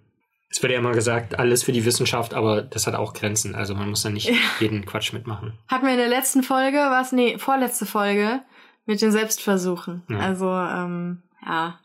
Es 0.48 0.62
wird 0.62 0.72
ja 0.72 0.78
immer 0.78 0.92
gesagt, 0.92 1.38
alles 1.38 1.64
für 1.64 1.72
die 1.72 1.84
Wissenschaft, 1.84 2.32
aber 2.32 2.62
das 2.62 2.86
hat 2.86 2.94
auch 2.94 3.12
Grenzen. 3.12 3.54
Also 3.54 3.74
man 3.74 3.90
muss 3.90 4.02
da 4.02 4.10
nicht 4.10 4.32
jeden 4.60 4.86
Quatsch 4.86 5.12
mitmachen. 5.12 5.58
Hatten 5.68 5.84
wir 5.84 5.92
in 5.92 5.98
der 5.98 6.08
letzten 6.08 6.42
Folge, 6.42 6.78
was, 6.78 7.12
nee, 7.12 7.36
vorletzte 7.38 7.84
Folge, 7.84 8.42
mit 8.86 9.02
den 9.02 9.12
Selbstversuchen. 9.12 10.04
Ja. 10.08 10.18
Also, 10.18 10.50
ähm, 10.50 11.22
ja, 11.44 11.80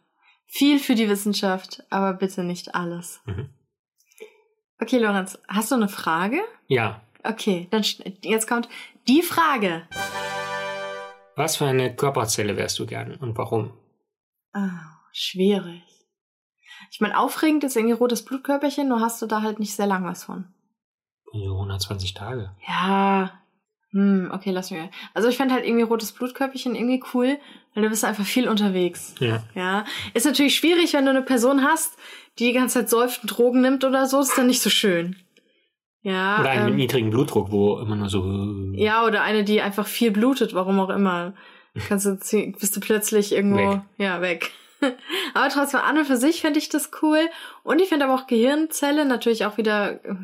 viel 0.47 0.79
für 0.79 0.95
die 0.95 1.09
Wissenschaft, 1.09 1.83
aber 1.89 2.13
bitte 2.13 2.43
nicht 2.43 2.75
alles. 2.75 3.21
Mhm. 3.25 3.49
Okay, 4.79 4.99
Lorenz, 4.99 5.37
hast 5.47 5.71
du 5.71 5.75
eine 5.75 5.89
Frage? 5.89 6.41
Ja. 6.67 7.01
Okay, 7.23 7.67
dann 7.71 7.83
jetzt 8.23 8.47
kommt 8.47 8.69
die 9.07 9.21
Frage. 9.21 9.83
Was 11.41 11.55
für 11.55 11.65
eine 11.65 11.95
Körperzelle 11.95 12.55
wärst 12.55 12.77
du 12.77 12.85
gern 12.85 13.15
und 13.15 13.35
warum? 13.35 13.73
Ah, 14.53 14.99
schwierig. 15.11 15.81
Ich 16.91 17.01
meine, 17.01 17.17
aufregend 17.17 17.63
ist 17.63 17.75
irgendwie 17.75 17.95
rotes 17.95 18.23
Blutkörperchen, 18.23 18.87
nur 18.87 18.99
hast 18.99 19.19
du 19.23 19.25
da 19.25 19.41
halt 19.41 19.57
nicht 19.57 19.75
sehr 19.75 19.87
lang 19.87 20.05
was 20.05 20.25
von. 20.25 20.45
So 21.33 21.53
120 21.53 22.13
Tage. 22.13 22.51
Ja. 22.67 23.41
Hm, 23.89 24.29
okay, 24.31 24.51
lass 24.51 24.69
mich. 24.69 24.87
Also 25.15 25.29
ich 25.29 25.37
fand 25.37 25.51
halt 25.51 25.65
irgendwie 25.65 25.81
rotes 25.81 26.11
Blutkörperchen 26.11 26.75
irgendwie 26.75 27.03
cool, 27.15 27.39
weil 27.73 27.81
du 27.81 27.89
bist 27.89 28.05
einfach 28.05 28.23
viel 28.23 28.47
unterwegs. 28.47 29.15
Ja. 29.17 29.41
Ja. 29.55 29.85
Ist 30.13 30.27
natürlich 30.27 30.55
schwierig, 30.55 30.93
wenn 30.93 31.05
du 31.05 31.09
eine 31.09 31.23
Person 31.23 31.63
hast, 31.63 31.97
die 32.37 32.45
die 32.45 32.53
ganze 32.53 32.81
Zeit 32.81 32.89
säuft 32.91 33.23
und 33.23 33.35
Drogen 33.35 33.61
nimmt 33.61 33.83
oder 33.83 34.05
so, 34.05 34.19
ist 34.19 34.37
dann 34.37 34.45
nicht 34.45 34.61
so 34.61 34.69
schön. 34.69 35.15
Ja. 36.03 36.39
Oder 36.39 36.49
einen 36.49 36.65
mit 36.65 36.71
ähm, 36.71 36.77
niedrigen 36.77 37.09
Blutdruck, 37.11 37.51
wo 37.51 37.79
immer 37.79 37.95
nur 37.95 38.09
so. 38.09 38.23
äh, 38.23 38.83
ja, 38.83 39.05
oder 39.05 39.21
eine, 39.21 39.43
die 39.43 39.61
einfach 39.61 39.87
viel 39.87 40.11
blutet, 40.11 40.53
warum 40.53 40.79
auch 40.79 40.89
immer. 40.89 41.33
Kannst 41.87 42.05
du, 42.05 42.17
bist 42.59 42.75
du 42.75 42.79
plötzlich 42.79 43.31
irgendwo, 43.31 43.73
Weg. 43.73 43.81
ja, 43.97 44.21
weg. 44.21 44.51
aber 45.33 45.49
trotzdem, 45.49 45.79
an 45.81 45.97
und 45.97 46.05
für 46.05 46.17
sich 46.17 46.41
fände 46.41 46.59
ich 46.59 46.69
das 46.69 46.89
cool. 47.01 47.19
Und 47.63 47.79
ich 47.81 47.89
finde 47.89 48.05
aber 48.05 48.15
auch 48.15 48.27
Gehirnzelle 48.27 49.05
natürlich 49.05 49.45
auch 49.45 49.57
wieder 49.57 50.03
äh, 50.03 50.15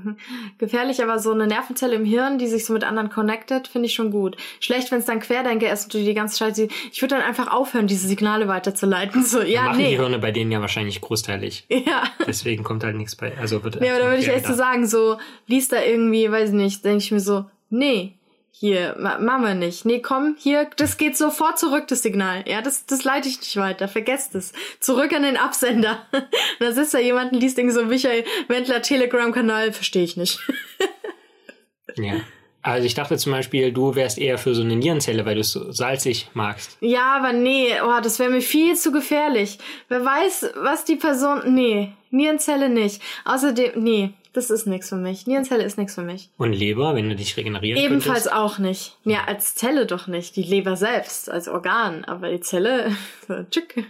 gefährlich, 0.58 1.04
aber 1.04 1.20
so 1.20 1.32
eine 1.32 1.48
Nervenzelle 1.48 1.96
im 1.96 2.06
Hirn, 2.06 2.38
die 2.40 2.48
sich 2.48 2.66
so 2.66 2.74
mit 2.74 2.84
anderen 2.84 3.10
connected, 3.10 3.68
finde 3.68 3.86
ich 3.88 3.94
schon 3.94 4.12
gut. 4.12 4.38
Schlecht, 4.60 4.92
wenn 4.92 5.00
es 5.00 5.06
dann 5.06 5.20
Querdenker 5.20 5.72
ist 5.72 5.86
und 5.86 5.94
du 5.94 6.00
die 6.04 6.14
ganze 6.14 6.38
Zeit, 6.38 6.56
sie- 6.56 6.70
ich 6.92 7.02
würde 7.02 7.16
dann 7.16 7.24
einfach 7.24 7.52
aufhören, 7.52 7.88
diese 7.88 8.08
Signale 8.08 8.48
weiterzuleiten. 8.48 9.24
So, 9.24 9.42
ja, 9.42 9.64
machen 9.64 9.78
nee. 9.78 9.90
die 9.92 9.96
Hirne 9.98 10.20
bei 10.20 10.32
denen 10.32 10.52
ja 10.52 10.62
wahrscheinlich 10.62 11.02
großteilig. 11.02 11.66
Ja. 11.88 12.04
Deswegen 12.26 12.64
kommt 12.64 12.84
halt 12.84 12.96
nichts 12.98 13.16
bei. 13.16 13.38
Also 13.38 13.64
wird 13.64 13.80
Nee, 13.80 13.90
aber 13.92 14.00
da 14.00 14.06
würde 14.08 14.20
ich 14.22 14.28
echt 14.28 14.46
so 14.48 14.54
sagen, 14.54 14.88
so, 14.88 15.18
liest 15.46 15.72
da 15.72 15.82
irgendwie, 15.82 16.30
weiß 16.30 16.50
ich 16.50 16.56
nicht, 16.56 16.84
denke 16.84 16.98
ich 17.04 17.12
mir 17.12 17.20
so, 17.20 17.46
nee, 17.70 18.17
hier, 18.60 18.96
ma 19.00 19.20
machen 19.20 19.44
wir 19.44 19.54
nicht. 19.54 19.86
Nee, 19.86 20.02
komm, 20.02 20.36
hier, 20.40 20.68
das 20.78 20.98
geht 20.98 21.16
sofort 21.16 21.60
zurück, 21.60 21.88
das 21.88 22.02
Signal. 22.02 22.44
Ja, 22.48 22.62
das, 22.62 22.86
das 22.88 23.04
leite 23.04 23.30
ich 23.30 23.40
nicht 23.40 23.56
weiter, 23.58 23.88
vergesst 23.88 24.34
es. 24.34 24.52
Zurück 24.80 25.14
an 25.14 25.24
den 25.24 25.38
Absender. 25.38 26.06
Da 26.60 26.72
sitzt 26.72 26.96
da 26.96 27.00
jemand 27.00 27.34
und 27.34 27.40
liest 27.40 27.60
irgendwie 27.60 27.76
so 27.76 27.86
Michael 27.86 28.24
Wendler 28.48 28.82
Telegram-Kanal, 28.82 29.74
verstehe 29.74 30.04
ich 30.04 30.18
nicht. 30.18 30.40
Ja. 32.00 32.14
Also 32.62 32.86
ich 32.86 32.96
dachte 32.96 33.18
zum 33.18 33.32
Beispiel, 33.32 33.72
du 33.72 33.96
wärst 33.96 34.18
eher 34.18 34.38
für 34.38 34.54
so 34.54 34.62
eine 34.62 34.76
Nierenzelle, 34.76 35.26
weil 35.26 35.36
du 35.36 35.42
es 35.42 35.52
so 35.52 35.72
salzig 35.72 36.30
magst. 36.34 36.78
Ja, 36.82 37.16
aber 37.16 37.32
nee, 37.32 37.70
oh, 37.82 38.02
das 38.04 38.20
wäre 38.20 38.30
mir 38.30 38.42
viel 38.42 38.76
zu 38.76 38.92
gefährlich. 38.92 39.58
Wer 39.88 40.04
weiß, 40.04 40.52
was 40.58 40.84
die 40.84 40.98
Person, 40.98 41.54
nee, 41.56 41.94
Nierenzelle 42.12 42.70
nicht. 42.70 43.02
Außerdem, 43.26 43.82
nee, 43.82 44.14
das 44.38 44.52
ist 44.52 44.68
nichts 44.68 44.90
für 44.90 44.96
mich. 44.96 45.26
Nierenzelle 45.26 45.64
ist 45.64 45.78
nichts 45.78 45.96
für 45.96 46.04
mich. 46.04 46.30
Und 46.38 46.54
Leber, 46.54 46.96
wenn 46.96 47.10
du 47.10 47.16
dich 47.16 47.36
regenerieren 47.36 47.82
Ebenfalls 47.82 48.26
könntest. 48.26 48.34
auch 48.36 48.60
nicht. 48.60 48.98
Ja, 49.04 49.26
als 49.26 49.56
Zelle 49.56 49.86
doch 49.86 50.08
nicht. 50.08 50.36
Die 50.36 50.44
Leber 50.44 50.76
selbst, 50.76 51.30
als 51.30 51.48
Organ. 51.48 52.06
Aber 52.06 52.30
die 52.30 52.40
Zelle, 52.40 52.96
so, 53.28 53.44
tschick. 53.50 53.84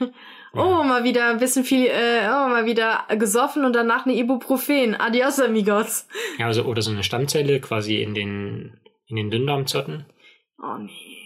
Oh, 0.54 0.84
mal 0.84 1.04
wieder 1.04 1.30
ein 1.30 1.38
bisschen 1.38 1.66
viel, 1.66 1.86
äh, 1.88 2.26
oh, 2.28 2.48
mal 2.48 2.66
wieder 2.66 3.06
gesoffen 3.18 3.66
und 3.66 3.76
danach 3.76 4.06
eine 4.06 4.16
Ibuprofen. 4.16 4.96
Adios, 4.96 5.40
amigos. 5.40 6.08
Ja, 6.40 6.48
also, 6.48 6.64
oder 6.64 6.82
so 6.82 6.92
eine 6.92 7.04
Stammzelle 7.04 7.60
quasi 7.60 8.02
in 8.02 8.14
den, 8.14 8.80
in 9.08 9.18
den 9.18 9.30
Dünndarmzotten. 9.30 10.06
Oh, 10.64 10.78
nee. 10.80 11.18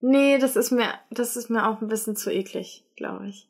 Nee, 0.00 0.38
das 0.38 0.56
ist 0.56 0.70
mir, 0.70 0.88
das 1.10 1.36
ist 1.36 1.50
mir 1.50 1.68
auch 1.68 1.80
ein 1.80 1.88
bisschen 1.88 2.16
zu 2.16 2.30
eklig, 2.32 2.84
glaube 2.96 3.28
ich. 3.28 3.48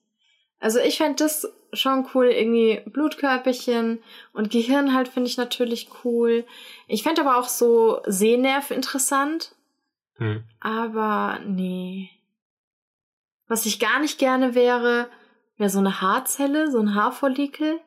Also 0.61 0.79
ich 0.81 0.99
fänd 0.99 1.21
das 1.21 1.53
schon 1.73 2.07
cool, 2.15 2.27
irgendwie 2.27 2.81
Blutkörperchen 2.89 4.03
und 4.33 4.51
Gehirn 4.51 4.95
halt 4.95 5.09
finde 5.09 5.29
ich 5.29 5.37
natürlich 5.37 5.89
cool. 6.05 6.45
Ich 6.87 7.03
fänd 7.03 7.19
aber 7.19 7.37
auch 7.37 7.49
so 7.49 8.01
Sehnerv 8.07 8.71
interessant. 8.71 9.55
Hm. 10.17 10.45
Aber 10.61 11.41
nee. 11.47 12.11
Was 13.49 13.67
ich 13.67 13.81
gar 13.81 14.01
nicht 14.01 14.19
gerne 14.19 14.55
wäre, 14.55 15.09
wäre 15.59 15.71
so 15.71 15.81
eine 15.81 16.01
Haarzelle, 16.01 16.71
so 16.71 16.79
ein 16.79 16.95
Haarfollikel. 16.95 17.81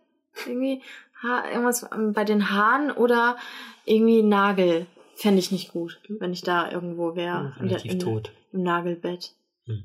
Irgendwie 0.46 0.82
Ha 1.24 1.50
irgendwas 1.50 1.88
bei 2.14 2.24
den 2.24 2.52
Haaren 2.52 2.92
oder 2.92 3.38
irgendwie 3.86 4.22
Nagel. 4.22 4.86
Fände 5.16 5.40
ich 5.40 5.52
nicht 5.52 5.72
gut, 5.72 6.00
wenn 6.10 6.32
ich 6.32 6.42
da 6.42 6.72
irgendwo 6.72 7.16
wäre. 7.16 7.56
Ja, 7.58 7.64
relativ 7.64 7.94
in, 7.94 8.00
tot. 8.00 8.32
Im 8.52 8.62
Nagelbett. 8.62 9.34
Hm. 9.66 9.84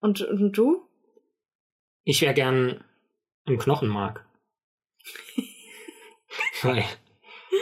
Und, 0.00 0.22
und 0.22 0.52
du? 0.52 0.88
Ich 2.04 2.22
wäre 2.22 2.34
gern 2.34 2.84
im 3.46 3.58
Knochenmark. 3.58 4.26
Weil 6.62 6.84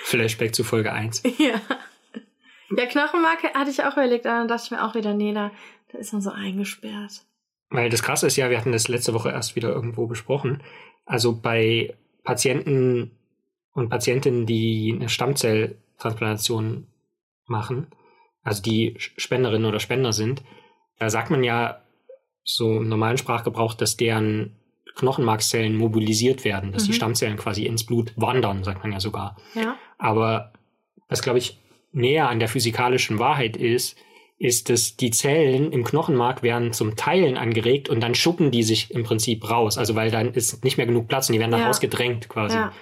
Flashback 0.04 0.54
zu 0.54 0.64
Folge 0.64 0.92
1. 0.92 1.22
Ja. 1.38 1.60
Ja, 2.76 2.86
Knochenmark 2.86 3.54
hatte 3.54 3.70
ich 3.70 3.84
auch 3.84 3.92
überlegt, 3.92 4.26
aber 4.26 4.38
dann 4.38 4.48
dachte 4.48 4.64
ich 4.64 4.70
mir 4.72 4.84
auch 4.84 4.94
wieder, 4.94 5.14
nee, 5.14 5.32
da, 5.32 5.52
da 5.92 5.98
ist 5.98 6.12
man 6.12 6.20
so 6.20 6.30
eingesperrt. 6.30 7.24
Weil 7.70 7.90
das 7.90 8.02
Krasse 8.02 8.26
ist 8.26 8.36
ja, 8.36 8.50
wir 8.50 8.58
hatten 8.58 8.72
das 8.72 8.88
letzte 8.88 9.14
Woche 9.14 9.30
erst 9.30 9.56
wieder 9.56 9.70
irgendwo 9.70 10.06
besprochen. 10.06 10.62
Also 11.04 11.40
bei 11.40 11.94
Patienten 12.24 13.12
und 13.72 13.88
Patientinnen, 13.88 14.46
die 14.46 14.92
eine 14.94 15.08
Stammzelltransplantation 15.08 16.86
machen, 17.46 17.86
also 18.42 18.62
die 18.62 18.94
Spenderinnen 18.98 19.66
oder 19.66 19.80
Spender 19.80 20.12
sind, 20.12 20.42
da 20.98 21.10
sagt 21.10 21.30
man 21.30 21.44
ja 21.44 21.82
so 22.48 22.76
im 22.78 22.88
normalen 22.88 23.18
Sprachgebrauch, 23.18 23.74
dass 23.74 23.96
deren 23.96 24.56
Knochenmarkszellen 24.94 25.76
mobilisiert 25.76 26.44
werden, 26.44 26.72
dass 26.72 26.84
Mhm. 26.84 26.86
die 26.86 26.92
Stammzellen 26.94 27.36
quasi 27.36 27.66
ins 27.66 27.84
Blut 27.84 28.12
wandern, 28.16 28.64
sagt 28.64 28.82
man 28.82 28.92
ja 28.92 29.00
sogar. 29.00 29.36
Ja. 29.54 29.76
Aber 29.98 30.52
was, 31.08 31.22
glaube 31.22 31.38
ich, 31.38 31.58
näher 31.92 32.28
an 32.28 32.38
der 32.38 32.48
physikalischen 32.48 33.18
Wahrheit 33.18 33.56
ist, 33.56 33.98
ist, 34.38 34.68
dass 34.70 34.96
die 34.96 35.10
Zellen 35.10 35.72
im 35.72 35.82
Knochenmark 35.82 36.42
werden 36.42 36.72
zum 36.72 36.94
Teilen 36.94 37.36
angeregt 37.36 37.88
und 37.88 38.00
dann 38.00 38.14
schuppen 38.14 38.50
die 38.50 38.62
sich 38.62 38.90
im 38.90 39.02
Prinzip 39.02 39.50
raus. 39.50 39.76
Also 39.78 39.94
weil 39.94 40.10
dann 40.10 40.32
ist 40.34 40.62
nicht 40.64 40.76
mehr 40.76 40.86
genug 40.86 41.08
Platz 41.08 41.28
und 41.28 41.32
die 41.34 41.40
werden 41.40 41.50
dann 41.50 41.60
Ja. 41.60 41.66
rausgedrängt 41.66 42.28
quasi. 42.28 42.56
Ja. 42.56 42.72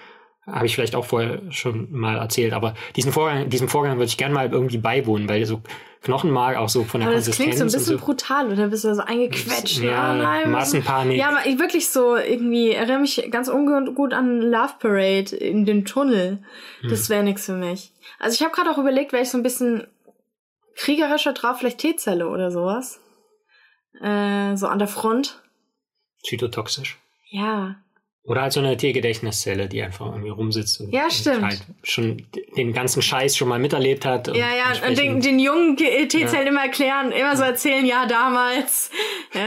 Habe 0.46 0.66
ich 0.66 0.74
vielleicht 0.74 0.94
auch 0.94 1.04
vorher 1.06 1.40
schon 1.50 1.90
mal 1.90 2.18
erzählt, 2.18 2.52
aber 2.52 2.74
diesen 2.96 3.12
Vorgang, 3.12 3.48
diesem 3.48 3.68
Vorgang 3.68 3.96
würde 3.96 4.06
ich 4.06 4.18
gerne 4.18 4.34
mal 4.34 4.50
irgendwie 4.50 4.76
beiwohnen, 4.78 5.26
weil 5.28 5.46
so 5.46 5.62
Knochenmark 6.04 6.58
auch 6.58 6.68
so 6.68 6.84
von 6.84 7.00
der 7.00 7.08
Aber 7.08 7.16
das 7.16 7.30
klingt 7.30 7.56
Konsistenz 7.56 7.72
so 7.72 7.78
ein 7.78 7.80
bisschen 7.80 7.98
so. 7.98 8.04
brutal, 8.04 8.52
oder 8.52 8.68
bist 8.68 8.84
du 8.84 8.94
so 8.94 9.00
eingequetscht? 9.00 9.78
Ja, 9.78 10.12
oh 10.12 10.16
nein, 10.16 10.50
Massenpanik. 10.50 11.18
Ja, 11.18 11.30
aber 11.30 11.46
ich 11.46 11.58
wirklich 11.58 11.88
so 11.88 12.16
irgendwie, 12.16 12.72
erinnere 12.72 13.00
mich 13.00 13.26
ganz 13.30 13.48
ungut 13.48 14.12
an 14.12 14.40
Love 14.40 14.74
Parade 14.78 15.34
in 15.34 15.64
den 15.64 15.86
Tunnel. 15.86 16.44
Hm. 16.80 16.90
Das 16.90 17.08
wäre 17.08 17.22
nichts 17.22 17.46
für 17.46 17.54
mich. 17.54 17.92
Also 18.18 18.34
ich 18.34 18.42
habe 18.42 18.54
gerade 18.54 18.70
auch 18.70 18.78
überlegt, 18.78 19.12
wäre 19.12 19.22
ich 19.22 19.30
so 19.30 19.38
ein 19.38 19.42
bisschen 19.42 19.86
kriegerischer 20.76 21.32
drauf, 21.32 21.58
vielleicht 21.58 21.78
T-Zelle 21.78 22.28
oder 22.28 22.50
sowas. 22.50 23.00
Äh, 24.00 24.56
so 24.56 24.66
an 24.66 24.78
der 24.78 24.88
Front. 24.88 25.40
Zytotoxisch. 26.22 26.98
Ja. 27.30 27.76
Oder 28.26 28.40
halt 28.40 28.54
so 28.54 28.60
eine 28.60 28.74
T-Gedächtniszelle, 28.76 29.68
die 29.68 29.82
einfach 29.82 30.06
irgendwie 30.06 30.30
rumsitzt 30.30 30.80
und, 30.80 30.90
Ja, 30.94 31.10
stimmt. 31.10 31.36
und 31.38 31.44
halt 31.44 31.60
schon 31.82 32.26
den 32.56 32.72
ganzen 32.72 33.02
Scheiß 33.02 33.36
schon 33.36 33.48
mal 33.48 33.58
miterlebt 33.58 34.06
hat. 34.06 34.28
und 34.28 34.34
Ja, 34.34 34.46
ja, 34.56 34.88
und 34.88 34.96
den, 34.96 35.20
den 35.20 35.38
jungen 35.38 35.76
T-Zellen 35.76 36.46
immer 36.46 36.62
erklären, 36.62 37.12
immer 37.12 37.36
so 37.36 37.42
erzählen, 37.42 37.84
ja, 37.84 38.06
damals, 38.06 38.90
äh, 39.34 39.38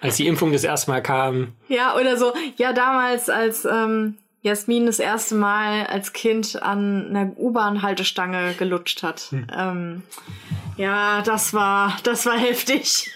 als 0.00 0.16
die 0.18 0.28
Impfung 0.28 0.52
das 0.52 0.62
erste 0.62 0.92
Mal 0.92 1.00
kam, 1.02 1.54
Ja, 1.68 1.96
oder 1.96 2.16
so, 2.16 2.32
ja, 2.56 2.72
damals, 2.72 3.28
als 3.28 3.64
ähm, 3.64 4.16
Jasmin 4.42 4.86
das 4.86 5.00
erste 5.00 5.34
Mal 5.34 5.86
als 5.86 6.12
Kind 6.12 6.62
an 6.62 7.08
einer 7.08 7.32
U-Bahn-Haltestange 7.36 8.54
gelutscht 8.56 9.02
hat. 9.02 9.32
Ähm, 9.58 10.02
ja, 10.76 11.22
das 11.22 11.52
war, 11.52 11.96
das 12.04 12.26
war 12.26 12.38
heftig. 12.38 13.10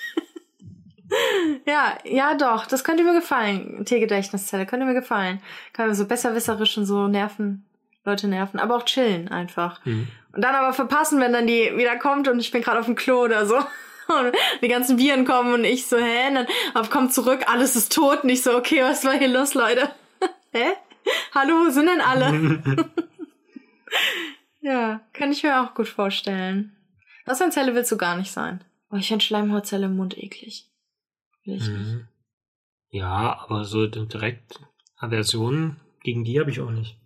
ja, 1.66 1.96
ja, 2.04 2.34
doch, 2.34 2.66
das 2.66 2.84
könnte 2.84 3.04
mir 3.04 3.14
gefallen. 3.14 3.84
T-Gedächtniszelle, 3.84 4.66
könnte 4.66 4.86
mir 4.86 4.94
gefallen. 4.94 5.40
Kann 5.72 5.88
mir 5.88 5.94
so 5.94 6.06
besserwisserisch 6.06 6.76
und 6.78 6.86
so 6.86 7.08
nerven, 7.08 7.66
Leute 8.04 8.28
nerven, 8.28 8.60
aber 8.60 8.76
auch 8.76 8.84
chillen 8.84 9.28
einfach. 9.28 9.84
hm, 9.84 10.08
Und 10.32 10.42
dann 10.44 10.54
aber 10.54 10.72
verpassen, 10.72 11.20
wenn 11.20 11.32
dann 11.32 11.46
die 11.46 11.72
wieder 11.76 11.96
kommt 11.96 12.28
und 12.28 12.40
ich 12.40 12.50
bin 12.50 12.62
gerade 12.62 12.78
auf 12.80 12.86
dem 12.86 12.94
Klo 12.96 13.22
oder 13.24 13.46
so. 13.46 13.56
Und 14.08 14.32
die 14.62 14.68
ganzen 14.68 14.96
Viren 14.96 15.26
kommen 15.26 15.52
und 15.52 15.64
ich 15.64 15.86
so, 15.86 15.98
hä? 15.98 16.28
Und 16.28 16.34
dann 16.36 16.46
auf, 16.72 16.88
kommt 16.88 17.12
zurück, 17.12 17.44
alles 17.46 17.76
ist 17.76 17.94
tot. 17.94 18.24
Und 18.24 18.30
ich 18.30 18.42
so, 18.42 18.56
okay, 18.56 18.80
was 18.82 19.04
war 19.04 19.12
hier 19.12 19.28
los, 19.28 19.52
Leute? 19.52 19.90
hä? 20.52 20.64
Hallo, 21.34 21.66
wo 21.66 21.68
sind 21.68 21.88
denn 21.90 22.00
alle? 22.00 22.62
ja, 24.62 25.00
kann 25.12 25.30
ich 25.30 25.42
mir 25.42 25.60
auch 25.60 25.74
gut 25.74 25.88
vorstellen. 25.88 26.74
Was 27.26 27.36
für 27.36 27.44
eine 27.44 27.52
Zelle 27.52 27.74
willst 27.74 27.92
du 27.92 27.98
gar 27.98 28.16
nicht 28.16 28.32
sein? 28.32 28.64
Oh, 28.90 28.96
ich 28.96 29.08
finde 29.08 29.22
Schleimhautzelle 29.22 29.84
im 29.84 29.96
Mund 29.96 30.16
eklig. 30.16 30.64
Mhm. 31.56 32.08
Ja, 32.90 33.38
aber 33.40 33.64
so 33.64 33.86
direkt 33.86 34.60
Aversionen 34.96 35.76
gegen 36.02 36.24
die 36.24 36.40
habe 36.40 36.50
ich 36.50 36.60
auch 36.60 36.70
nicht. 36.70 36.98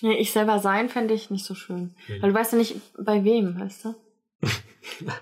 Nee, 0.00 0.16
ich 0.16 0.32
selber 0.32 0.58
sein 0.58 0.88
fände 0.88 1.14
ich 1.14 1.30
nicht 1.30 1.44
so 1.44 1.54
schön. 1.54 1.94
Mhm. 2.08 2.22
Weil 2.22 2.30
du 2.30 2.34
weißt 2.34 2.52
ja 2.52 2.58
nicht, 2.58 2.74
bei 2.98 3.24
wem, 3.24 3.58
weißt 3.58 3.84
du? 3.86 3.94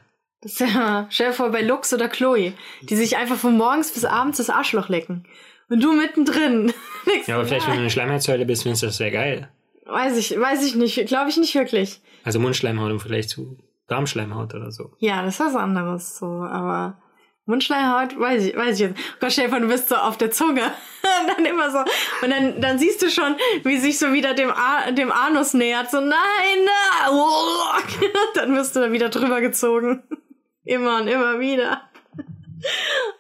Das 0.43 0.53
ist 0.53 0.61
ja, 0.61 1.07
stell 1.11 1.29
dir 1.29 1.33
vor, 1.35 1.51
bei 1.51 1.61
Lux 1.61 1.93
oder 1.93 2.09
Chloe, 2.09 2.55
die 2.81 2.97
sich 2.97 3.19
einfach 3.19 3.37
von 3.37 3.59
morgens 3.59 3.93
bis 3.93 4.07
abends 4.07 4.39
das 4.39 4.49
Arschloch 4.49 4.89
lecken. 4.89 5.27
Und 5.69 5.83
du 5.83 5.93
mittendrin. 5.93 6.73
Ja, 7.27 7.37
aber 7.37 7.45
vielleicht, 7.45 7.67
wenn 7.67 7.75
du 7.75 7.81
eine 7.81 7.91
Schleimhautzelle 7.91 8.47
bist, 8.47 8.63
findest 8.63 8.83
du 8.83 8.87
das 8.87 8.97
sehr 8.97 9.11
geil. 9.11 9.51
Weiß 9.85 10.17
ich, 10.17 10.39
weiß 10.39 10.65
ich 10.65 10.77
nicht, 10.77 11.07
glaube 11.07 11.29
ich 11.29 11.37
nicht 11.37 11.55
wirklich. 11.55 12.01
Also 12.25 12.39
Mundschleimhaut 12.39 12.91
im 12.91 13.01
Vergleich 13.01 13.29
zu 13.29 13.59
Darmschleimhaut 13.89 14.55
oder 14.55 14.71
so. 14.71 14.93
Ja, 14.99 15.23
das 15.23 15.35
ist 15.35 15.41
was 15.41 15.57
anderes, 15.57 16.17
so, 16.17 16.27
aber 16.27 16.99
Mundschleimhaut, 17.47 18.19
weiß 18.19 18.45
ich, 18.45 18.57
weiß 18.57 18.75
ich 18.75 18.81
jetzt. 18.81 19.01
Gott, 19.19 19.33
stell 19.33 19.47
dir 19.47 19.51
vor, 19.51 19.61
du 19.61 19.69
bist 19.69 19.89
so 19.89 19.97
auf 19.97 20.17
der 20.17 20.31
Zunge. 20.31 20.63
Und 21.03 21.29
dann 21.29 21.45
immer 21.45 21.71
so. 21.71 21.79
Und 22.23 22.31
dann, 22.31 22.61
dann 22.61 22.79
siehst 22.79 23.03
du 23.03 23.11
schon, 23.11 23.37
wie 23.65 23.79
sich 23.79 23.99
so 23.99 24.13
wieder 24.13 24.35
dem, 24.35 24.51
A 24.51 24.91
dem 24.93 25.11
Anus 25.11 25.55
nähert. 25.55 25.91
So, 25.91 26.01
nein, 26.01 26.11
nein. 26.11 27.11
Dann 28.35 28.55
wirst 28.55 28.77
du 28.77 28.81
da 28.81 28.93
wieder 28.93 29.09
drüber 29.09 29.41
gezogen. 29.41 30.03
Immer 30.65 31.01
und 31.01 31.09
immer 31.09 31.41
wieder. 31.41 31.91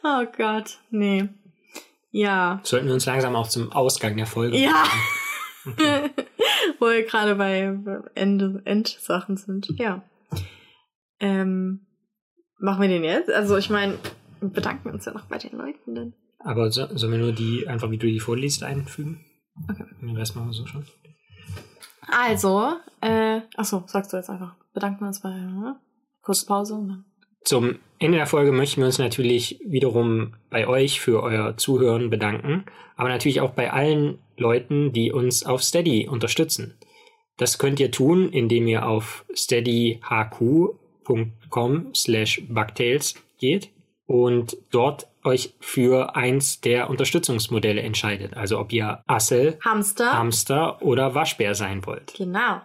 Oh 0.04 0.24
Gott, 0.36 0.78
nee. 0.90 1.28
Ja. 2.10 2.60
Sollten 2.62 2.86
wir 2.86 2.94
uns 2.94 3.06
langsam 3.06 3.34
auch 3.34 3.48
zum 3.48 3.72
Ausgang 3.72 4.16
der 4.16 4.26
Folge 4.26 4.58
Ja. 4.58 4.84
Wo 6.78 6.86
wir 6.86 7.02
gerade 7.04 7.34
bei 7.36 7.76
Ende, 8.14 8.60
Endsachen 8.66 9.38
sind. 9.38 9.68
Ja. 9.78 10.02
Ähm, 11.18 11.86
machen 12.60 12.82
wir 12.82 12.88
den 12.88 13.04
jetzt? 13.04 13.30
Also 13.30 13.56
ich 13.56 13.70
meine, 13.70 13.98
bedanken 14.40 14.84
wir 14.84 14.94
uns 14.94 15.04
ja 15.04 15.12
noch 15.12 15.26
bei 15.26 15.38
den 15.38 15.56
Leuten 15.56 15.94
denn. 15.94 16.14
Aber 16.38 16.70
so, 16.70 16.86
sollen 16.96 17.12
wir 17.12 17.18
nur 17.18 17.32
die, 17.32 17.68
einfach 17.68 17.90
wie 17.90 17.98
du 17.98 18.06
die 18.06 18.20
vorliest, 18.20 18.62
einfügen? 18.62 19.24
Okay. 19.68 19.84
Den 20.00 20.16
Rest 20.16 20.36
machen 20.36 20.48
wir 20.48 20.54
so 20.54 20.66
schon. 20.66 20.84
Also, 22.10 22.72
äh, 23.02 23.40
achso, 23.56 23.84
sagst 23.86 24.12
du 24.12 24.16
jetzt 24.16 24.30
einfach. 24.30 24.54
Bedanken 24.72 25.00
wir 25.00 25.08
uns 25.08 25.20
bei, 25.20 25.30
ne? 25.30 25.78
Kurz 26.22 26.44
Pause 26.44 26.74
und 26.74 26.88
dann. 26.88 27.04
Zum 27.44 27.78
Ende 27.98 28.18
der 28.18 28.26
Folge 28.26 28.52
möchten 28.52 28.80
wir 28.80 28.86
uns 28.86 28.98
natürlich 28.98 29.60
wiederum 29.66 30.34
bei 30.50 30.66
euch 30.66 31.00
für 31.00 31.22
euer 31.22 31.56
Zuhören 31.56 32.10
bedanken, 32.10 32.64
aber 32.96 33.08
natürlich 33.08 33.40
auch 33.40 33.52
bei 33.52 33.72
allen 33.72 34.18
Leuten, 34.36 34.92
die 34.92 35.12
uns 35.12 35.44
auf 35.44 35.62
Steady 35.62 36.08
unterstützen. 36.08 36.78
Das 37.38 37.58
könnt 37.58 37.80
ihr 37.80 37.90
tun, 37.90 38.28
indem 38.30 38.66
ihr 38.66 38.86
auf 38.86 39.24
steadyhq.com 39.34 40.79
slash 41.94 42.42
bugtails 42.48 43.14
geht 43.38 43.70
und 44.06 44.56
dort 44.70 45.06
euch 45.22 45.54
für 45.60 46.16
eins 46.16 46.60
der 46.60 46.90
Unterstützungsmodelle 46.90 47.80
entscheidet. 47.80 48.36
Also 48.36 48.58
ob 48.58 48.72
ihr 48.72 49.02
Assel, 49.06 49.58
Hamster. 49.64 50.12
Hamster 50.18 50.82
oder 50.82 51.14
Waschbär 51.14 51.54
sein 51.54 51.84
wollt. 51.86 52.14
genau. 52.14 52.60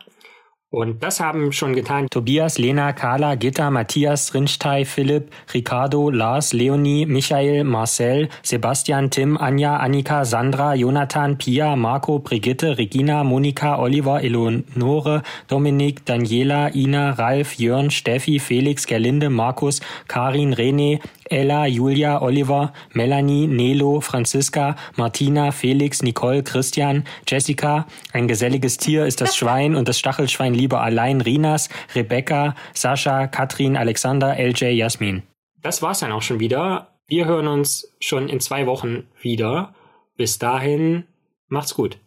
Und 0.76 1.03
das 1.03 1.21
haben 1.21 1.53
schon 1.53 1.73
getan 1.73 2.07
Tobias, 2.09 2.57
Lena, 2.57 2.91
Carla, 2.91 3.36
Gitta, 3.36 3.71
Matthias, 3.71 4.34
Rinchtei, 4.34 4.84
Philipp, 4.84 5.32
Ricardo, 5.53 6.09
Lars, 6.09 6.51
Leonie, 6.51 7.05
Michael, 7.05 7.63
Marcel, 7.63 8.28
Sebastian, 8.43 9.09
Tim, 9.09 9.38
Anja, 9.38 9.78
Annika, 9.78 10.26
Sandra, 10.26 10.73
Jonathan, 10.73 11.38
Pia, 11.38 11.78
Marco, 11.78 12.19
Brigitte, 12.19 12.78
Regina, 12.78 13.23
Monika, 13.23 13.80
Oliver, 13.80 14.21
Eleonore, 14.21 15.23
Dominik, 15.47 16.05
Daniela, 16.05 16.76
Ina, 16.76 17.11
Ralf, 17.11 17.53
Jörn, 17.57 17.89
Steffi, 17.89 18.39
Felix, 18.39 18.86
Gerlinde, 18.86 19.30
Markus, 19.30 19.80
Karin, 20.09 20.53
René, 20.53 20.99
Ella, 21.30 21.65
Julia, 21.65 22.21
Oliver, 22.21 22.73
Melanie, 22.93 23.47
Nelo, 23.47 24.01
Franziska, 24.01 24.76
Martina, 24.95 25.51
Felix, 25.51 26.01
Nicole, 26.01 26.43
Christian, 26.43 27.03
Jessica, 27.28 27.88
ein 28.13 28.28
geselliges 28.28 28.78
Tier 28.78 29.05
ist 29.05 29.21
das 29.21 29.36
Schwein 29.36 29.76
und 29.76 29.88
das 29.88 29.99
Stachelschwein 29.99 30.53
lieber 30.53 30.82
allein, 30.82 31.21
Rinas, 31.21 31.69
Rebecca, 31.95 32.55
Sascha, 32.73 33.28
Katrin, 33.28 33.78
Alexander, 33.78 34.38
LJ, 34.38 34.71
Jasmin. 34.71 35.23
Das 35.61 35.82
war's 35.82 35.99
dann 35.99 36.11
auch 36.11 36.21
schon 36.21 36.39
wieder. 36.39 36.89
Wir 37.07 37.26
hören 37.26 37.47
uns 37.47 37.91
schon 37.99 38.30
in 38.30 38.39
zwei 38.39 38.67
Wochen 38.67 39.07
wieder. 39.21 39.73
Bis 40.17 40.38
dahin, 40.39 41.05
macht's 41.47 41.76
gut. 41.76 41.97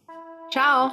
Ciao. 0.51 0.93